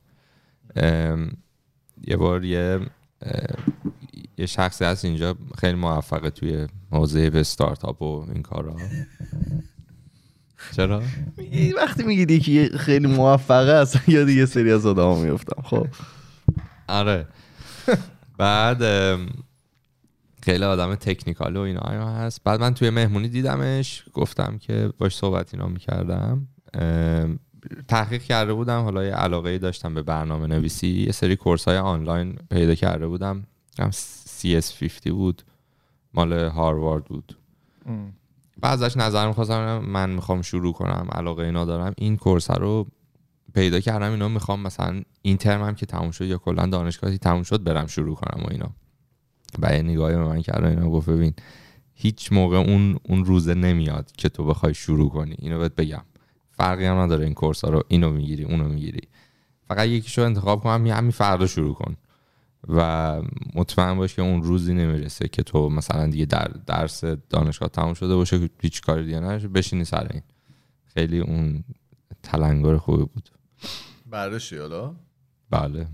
یه 2.07 2.17
بار 2.19 2.45
یه 2.45 2.81
یه 4.39 4.47
شخصی 4.47 4.85
هست 4.85 5.05
اینجا 5.05 5.37
خیلی 5.59 5.75
موفقه 5.75 6.31
توی 6.31 6.67
حوزه 6.91 7.31
به 7.31 7.41
استارتاپ 7.41 8.03
و 8.03 8.27
این 8.33 8.43
کارا. 8.43 8.77
چرا؟ 10.77 11.03
وقتی 11.77 12.03
میگی 12.03 12.35
یکی 12.35 12.69
خیلی 12.79 13.07
موفقه 13.07 13.73
اصلا 13.73 14.03
یاد 14.15 14.29
یه 14.29 14.47
سری 14.47 14.73
از 14.73 14.87
آدم 14.87 15.17
میفتم 15.17 15.62
خب. 15.62 15.87
آره. 16.89 17.27
بعد 18.39 18.83
خیلی 20.45 20.64
آدم 20.64 20.95
تکنیکال 20.95 21.57
و 21.57 21.61
اینا 21.61 21.80
هست. 21.80 22.45
بعد 22.45 22.61
من 22.61 22.74
توی 22.74 22.90
مهمونی 22.90 23.28
دیدمش 23.28 24.05
گفتم 24.12 24.59
که 24.59 24.92
باش 24.99 25.16
صحبت 25.16 25.55
اینا 25.55 25.66
می‌کردم. 25.66 26.49
تحقیق 27.88 28.22
کرده 28.22 28.55
بودم 28.55 28.82
حالا 28.82 29.05
یه 29.05 29.12
علاقه 29.12 29.59
داشتم 29.59 29.95
به 29.95 30.03
برنامه 30.03 30.47
نویسی. 30.47 30.88
یه 30.88 31.12
سری 31.12 31.36
کورس 31.36 31.64
های 31.68 31.76
آنلاین 31.76 32.38
پیدا 32.51 32.74
کرده 32.74 33.07
بودم. 33.07 33.47
هم 33.78 33.90
CS50 33.90 35.09
بود 35.09 35.42
مال 36.14 36.32
هاروارد 36.32 37.05
بود. 37.05 37.36
بعد 38.61 38.82
ازش 38.82 38.97
نظر 38.97 39.26
می‌خواستم 39.26 39.78
من 39.78 40.11
می‌خوام 40.11 40.42
شروع 40.42 40.72
کنم 40.72 41.09
علاقه 41.12 41.42
اینا 41.42 41.64
دارم. 41.64 41.95
این 41.97 42.16
کورس 42.16 42.51
رو 42.51 42.86
پیدا 43.55 43.80
کردم. 43.80 44.11
اینا 44.11 44.28
می‌خوام 44.28 44.61
مثلا 44.61 45.03
این 45.22 45.36
ترم 45.36 45.62
هم 45.62 45.74
که 45.74 45.86
تموم 45.86 46.11
شد 46.11 46.24
یا 46.24 46.38
کلا 46.38 46.66
دانشگاهی 46.66 47.18
تموم 47.18 47.42
شد 47.42 47.64
برم 47.64 47.86
شروع 47.86 48.14
کنم 48.14 48.45
و 48.45 48.47
اینا. 48.51 48.70
و 49.62 49.74
یه 49.74 49.82
نگاهی 49.82 50.16
به 50.16 50.24
من 50.24 50.42
کرد 50.42 50.64
اینا 50.64 50.90
گفت 50.90 51.11
ببین 51.11 51.34
هیچ 51.94 52.32
موقع 52.32 52.57
اون 52.57 52.98
اون 53.02 53.24
روزه 53.24 53.55
نمیاد 53.55 54.12
که 54.12 54.28
تو 54.28 54.44
بخوای 54.44 54.74
شروع 54.74 55.11
کنی. 55.11 55.36
اینو 55.38 55.59
بهت 55.59 55.74
بگم. 55.74 56.02
فرقی 56.50 56.84
هم 56.84 56.96
نداره 56.96 57.24
این 57.24 57.34
کورس 57.34 57.64
ها 57.64 57.70
رو. 57.70 57.82
اینو 57.88 58.11
می‌گیری 58.11 58.44
اونو 58.44 58.68
می‌گیری. 58.68 59.09
فقط 59.68 59.88
یکیشو 59.88 60.22
انتخاب 60.22 60.62
کن 60.62 60.70
همین 60.70 60.92
همین 60.92 61.11
فردا 61.11 61.46
شروع 61.46 61.74
کن. 61.74 61.96
و 62.68 63.22
مطمئن 63.55 63.94
باش 63.94 64.14
که 64.14 64.22
اون 64.22 64.42
روزی 64.42 64.74
نمی‌رسه 64.74 65.28
که 65.28 65.42
تو 65.42 65.68
مثلا 65.68 66.07
دیگه 66.07 66.24
در 66.24 66.50
درس 66.66 67.05
دانشگاه 67.05 67.68
تموم 67.68 67.94
شده 67.94 68.16
باشه 68.16 68.38
که 68.38 68.50
هیچ 68.61 68.82
کاری 68.82 69.05
دیگه 69.05 69.20
نشه 69.20 69.48
بشینی 69.48 69.84
سر 69.84 70.09
این. 70.11 70.22
خیلی 70.84 71.20
اون 71.20 71.64
تلنگر 72.22 72.76
خوبی 72.76 73.05
بود. 73.14 73.30
برداشتی 74.11 74.57
حالا 74.57 74.94
بله. 75.50 75.86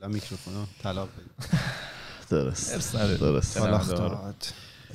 کلا 0.00 0.08
میکروفون 0.08 0.54
رو 0.54 0.60
طلاق 0.82 1.08
درست. 2.30 2.94
درست. 3.20 3.58
طلاق 3.58 3.86
داد. 3.86 4.10
داد 4.10 4.46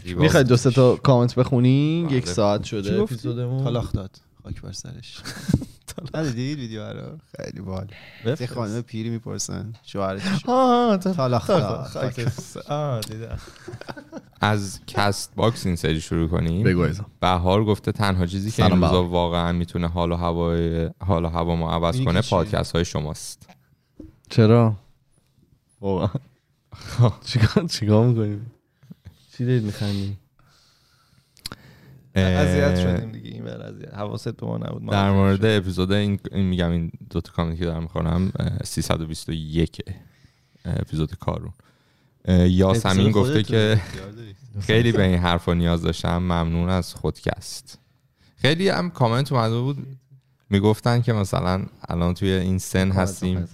می‌خوای 0.05 0.43
دو 0.43 0.57
سه 0.57 0.71
تا 0.71 0.95
کامنت 0.95 1.35
بخونین؟ 1.35 2.07
بله. 2.07 2.17
یک 2.17 2.27
ساعت 2.27 2.63
شده؟ 2.63 3.01
اپیزودمون. 3.01 3.63
طلاق 3.63 3.91
داد. 3.91 4.11
خاک 4.43 4.61
بر 4.61 4.71
سرش. 4.71 5.21
ندیدید 6.15 6.59
ویدیو 6.59 6.83
رو؟ 6.83 7.17
خیلی 7.37 7.61
بال 7.61 7.87
یه 8.39 8.47
خانم 8.47 8.81
پیری 8.81 9.09
می‌پرسن 9.09 9.73
شوهرش 9.83 10.21
طلاق 11.15 11.47
داد. 11.47 11.87
از 14.41 14.79
Castbox 14.87 15.65
این 15.65 15.75
سری 15.75 16.01
شروع 16.01 16.27
کنیم. 16.27 16.63
بگو 16.63 16.87
بهار 17.19 17.65
گفته 17.65 17.91
تنها 17.91 18.25
چیزی 18.25 18.51
که 18.51 18.65
این 18.65 18.81
روزا. 18.81 19.07
واقعا 19.07 19.51
می‌تونه 19.51 19.87
حال 19.87 20.11
و 20.11 20.15
هوای 20.15 20.89
حال 20.99 21.25
و 21.25 21.27
هوا 21.27 21.55
ما 21.55 21.71
عوض 21.71 22.01
کنه؟ 22.01 22.21
پادکست 22.21 22.71
های 22.71 22.85
شماست. 22.85 23.49
چرا؟ 24.29 24.75
واقعا. 25.81 26.09
چیکار 27.25 27.67
چیکار 27.67 28.07
می‌کنیم؟ 28.07 28.51
چی 29.37 29.45
دارید 29.45 29.63
میخندیم 29.63 30.19
اذیت 32.15 32.79
شدیم 32.79 33.11
دیگه 33.11 33.29
این 33.29 33.43
بر 33.43 33.73
حواست 33.95 34.29
به 34.29 34.47
ما 34.47 34.57
نبود. 34.57 34.83
ما 34.83 34.91
در 34.91 35.11
مورد. 35.11 35.45
اپیزود 35.45 35.91
این, 35.91 36.19
این 36.31 36.45
میگم 36.45 36.71
این 36.71 36.91
دو 37.09 37.21
تا 37.21 37.31
کامنتی 37.31 37.57
که 37.57 37.65
دارم 37.65 37.81
می‌خونم 37.81 38.31
321 38.63 39.81
اپیزود 40.65 41.15
کارون. 41.15 41.53
یاسمین 42.27 43.09
اپیزود 43.09 43.13
گفته 43.13 43.43
که. 43.43 43.81
خیلی 44.59 44.91
به 44.91 45.03
این 45.03 45.17
حرفا 45.17 45.53
نیاز 45.53 45.81
داشتم 45.81 46.17
ممنون 46.17 46.69
از 46.69 46.93
خودکست. 46.93 47.79
خیلی 48.35 48.69
هم 48.69 48.89
کامنت 48.89 49.31
اومده 49.31 49.59
بود. 49.59 49.87
می‌گفتن 50.49 51.01
که 51.01 51.13
مثلا 51.13 51.65
الان 51.89 52.13
توی 52.13 52.29
این 52.31 52.57
سن 52.57 52.91
هستیم. 52.91 53.47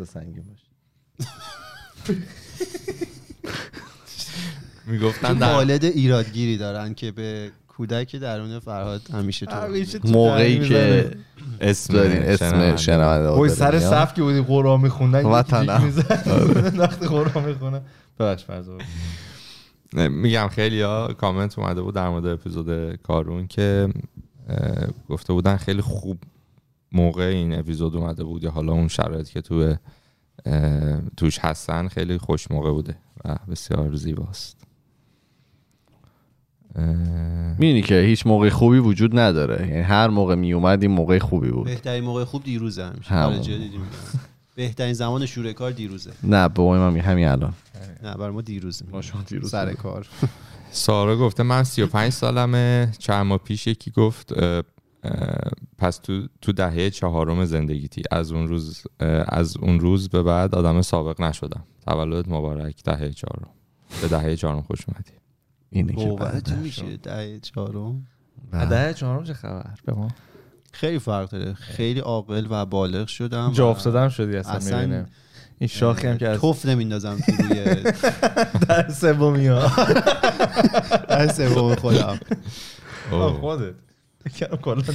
می‌گفتن 4.86 5.40
والد 5.40 5.86
ایرادگیری 5.86 6.58
دارن 6.58 6.94
که 6.94 7.12
به 7.12 7.52
کودک 7.68 8.16
درون 8.16 8.60
فرهاد 8.60 9.02
همیشه 9.14 9.46
تو 9.46 10.08
موقعی 10.08 10.70
که. 10.70 11.12
اسم 11.62 11.94
دارین 11.94 12.24
اسم 12.24 12.76
شنونده. 12.76 13.30
وای 13.30 13.56
داره 13.56 13.80
سر. 13.80 13.90
صف 13.90 14.14
که 14.14 14.22
بودی 14.22 14.42
قرآن 14.42 14.82
میخوندن 14.82 15.26
وطنم. 15.26 15.94
وقتی 16.80 17.08
قرآن 17.08 17.46
می‌خونن 17.46 17.82
ببخش 18.20 18.44
فرضا 18.44 18.78
نه، 19.94 20.08
میگم 20.08 20.48
خیلی 20.48 20.82
ها 20.82 21.14
کامنت 21.14 21.60
اومده 21.60 21.82
بود 21.82 21.96
در 21.96 22.10
مورد 22.10 22.26
اپیزود 22.26 22.96
کارون 22.96 23.48
که 23.48 23.90
گفته 25.10 25.34
بودن 25.34 25.58
خیلی 25.58 25.82
خوب 25.82 26.18
موقع 26.92 27.24
این 27.24 27.60
اپیزود 27.60 27.96
اومده 27.96 28.24
بود 28.24 28.44
یا 28.44 28.52
حالا 28.52 28.74
اون 28.74 28.88
شرایط 28.88 29.30
که 29.30 29.42
تو 29.42 29.76
توش 31.18 31.40
هستن 31.40 31.88
خیلی 31.88 32.18
خوش 32.18 32.52
موقع 32.52 32.72
بوده 32.72 32.96
و 33.26 33.36
بسیار 33.52 33.96
زیباست. 33.96 34.58
می‌دونی 37.60 37.82
که 37.82 38.00
هیچ 38.00 38.28
موقع 38.28 38.50
خوبی 38.50 38.78
وجود 38.78 39.20
نداره. 39.20 39.68
یعنی 39.68 39.82
هر 39.82 40.08
موقع 40.08 40.36
میومد 40.36 40.82
این 40.82 40.92
موقع 40.92 41.20
خوبی 41.20 41.52
بود. 41.52 41.66
بهترین 41.66 42.04
موقع 42.04 42.24
خوب 42.24 42.44
دیروزه 42.44 42.92
همیشه. 43.04 43.60
بهترین 44.56 44.94
زمان 44.94 45.26
شروع 45.26 45.52
کار 45.52 45.72
دیروزه. 45.72 46.12
نه 46.24 46.48
بابای 46.48 46.80
من 46.80 47.00
همین 47.00 47.28
الان. 47.28 47.54
نه 48.04 48.14
برای 48.14 48.32
ما 48.32 48.42
دیروزه. 48.42 48.86
ما 48.92 49.02
شما 49.02 49.22
دیروز 49.22 49.50
سر. 49.50 49.74
کار. 49.74 50.08
سارا 50.72 51.18
گفته 51.18 51.44
من 51.44 51.64
35 51.64 52.12
سالمه. 52.12 52.92
چند 52.98 53.26
ماه 53.26 53.38
پیش 53.38 53.68
یکی 53.68 53.92
گفت 53.92 54.34
پس 55.78 55.98
تو 55.98 56.28
تو 56.42 56.52
دهه 56.52 56.90
چهارم 56.90 57.46
زندگیتی 57.46 58.02
از 58.12 58.32
اون 58.32 58.48
روز 58.48 58.84
از 59.28 59.58
اون 59.58 59.80
روز 59.80 60.10
به 60.10 60.24
بعد 60.24 60.56
آدم 60.56 60.82
سابق 60.82 61.22
نشدم. 61.22 61.64
تولدت 61.88 62.30
مبارک 62.30 62.84
دهه 62.84 63.10
چهارم. 63.10 63.50
به 64.02 64.08
دهه 64.08 64.36
چهارم 64.36 64.62
خوش 64.62 64.80
اومدی. 64.88 65.12
اینه 65.70 65.94
که 66.42 66.56
میشه 66.56 66.98
دهه 66.98 67.40
چهارم؟ 67.40 68.08
بله. 68.52 68.70
ده 68.70 68.94
چهارم 68.94 69.24
چه 69.24 69.34
خبر؟ 69.34 69.74
به 69.86 69.94
ما. 69.94 70.08
خیلی 70.74 71.00
فرق 71.00 71.30
داره. 71.30 71.54
خیلی 71.54 72.00
عاقل 72.00 72.48
و 72.50 72.66
بالغ 72.66 73.08
شدم 73.08 73.52
جا 73.54 73.70
افتادم 73.70 74.10
شدی 74.10 74.38
اصلا, 74.38 74.54
اصلا 74.54 74.80
می‌بینم. 74.82 75.06
این 75.60 75.68
شاخی 75.68 76.08
هم 76.08 76.18
که 76.18 76.28
از 76.28 76.42
توف 76.42 76.66
نمیندازم 76.66 77.18
تو 77.26 77.32
روی 77.32 77.64
در 78.70 78.90
سومی 78.90 79.48
ها. 79.48 79.68
در 81.10 81.28
سوم 81.28 81.76
خودم. 81.76 82.20
اوه. 83.12 83.34
خودت. 83.40 83.74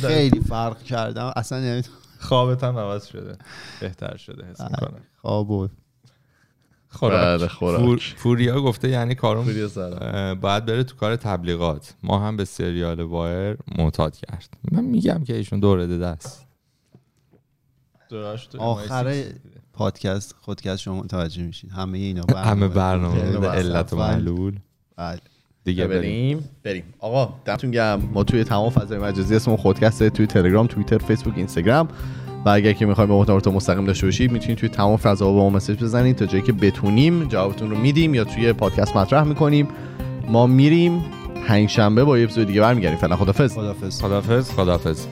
خیلی 0.08 0.40
فرق 0.40 0.82
کردم 0.82 1.32
اصلا 1.36 1.60
یعنی 1.60 1.82
خوابت 2.20 2.64
هم 2.64 2.78
عوض 2.78 3.06
شده. 3.06 3.38
بهتر 3.80 4.16
شده 4.16 4.46
حس 4.46 4.60
می‌کنم. 4.60 5.00
خواب 5.16 5.48
بود. 5.48 5.70
بله 7.02 7.46
فور- 7.48 7.48
خوراک. 7.48 8.14
فوریا 8.16 8.60
گفته 8.60 8.88
یعنی 8.88 9.14
کارون 9.14 9.46
باید 10.40 10.64
بره 10.64 10.84
تو 10.84 10.96
کار 10.96 11.16
تبلیغات. 11.16 11.94
ما 12.02 12.18
هم 12.18 12.36
به 12.36 12.44
سریال 12.44 13.00
وایر 13.00 13.56
معتاد 13.78 14.16
کرد. 14.16 14.48
من 14.72 14.84
میگم 14.84 15.24
که 15.24 15.36
ایشون 15.36 15.60
دوره 15.60 16.06
است 16.06 16.46
آخر 18.58 19.24
پادکست 19.72 20.34
خودکست 20.40 20.82
شما 20.82 21.02
متوجه 21.02 21.42
میشین 21.42 21.70
همه 21.70 21.98
اینا 21.98 22.22
همه 22.36 22.68
برنامه 22.68 23.48
علت 23.48 23.92
و. 23.92 23.96
معلول. 23.96 24.58
بله. 24.96 25.20
دیگه 25.66 25.86
بریم. 25.86 26.00
بریم. 26.00 26.48
بریم. 26.64 26.84
آقا 27.00 27.28
دمتون 27.44 27.70
گرم. 27.70 28.10
ما 28.14 28.24
توی 28.24 28.44
تمام 28.44 28.70
فضای 28.70 28.98
مجازی 28.98 29.36
اسم 29.36 29.56
خودکسته 29.56 30.10
توی 30.10 30.26
تلگرام 30.26 30.66
توییتر 30.66 30.98
فیسبوک 30.98 31.34
اینستاگرام. 31.36 31.88
و 32.44 32.48
اگر 32.48 32.72
که 32.72 32.86
می‌خوایم 32.86 33.08
به 33.08 33.14
ما 33.14 33.20
ارتباط 33.20 33.48
مستقیم 33.48 33.84
داشته 33.84 34.06
باشید 34.06 34.32
می‌تونید 34.32 34.58
توی 34.58 34.68
تمام 34.68 34.96
فضاها 34.96 35.32
به 35.32 35.38
ما 35.38 35.50
مسیج 35.50 35.84
بزنید 35.84 36.16
تا 36.16 36.26
جایی 36.26 36.42
که 36.42 36.52
بتونیم 36.52 37.24
جوابتون 37.28 37.70
رو 37.70 37.78
میدیم 37.78 38.14
یا 38.14 38.24
توی 38.24 38.52
پادکست 38.52 38.96
مطرح 38.96 39.24
می‌کنیم. 39.24 39.68
ما 40.28 40.46
میریم 40.46 41.04
پنج 41.46 41.68
شنبه 41.68 42.04
با 42.04 42.18
یه 42.18 42.24
اپیزود 42.24 42.46
دیگه 42.46 42.60
برمیگردیم. 42.60 42.98
فعلا 42.98 43.16
خدافظ 43.16 43.54
خدافظ 43.54 44.00
خدافظ 44.00 44.50
خدافظ 44.50 45.06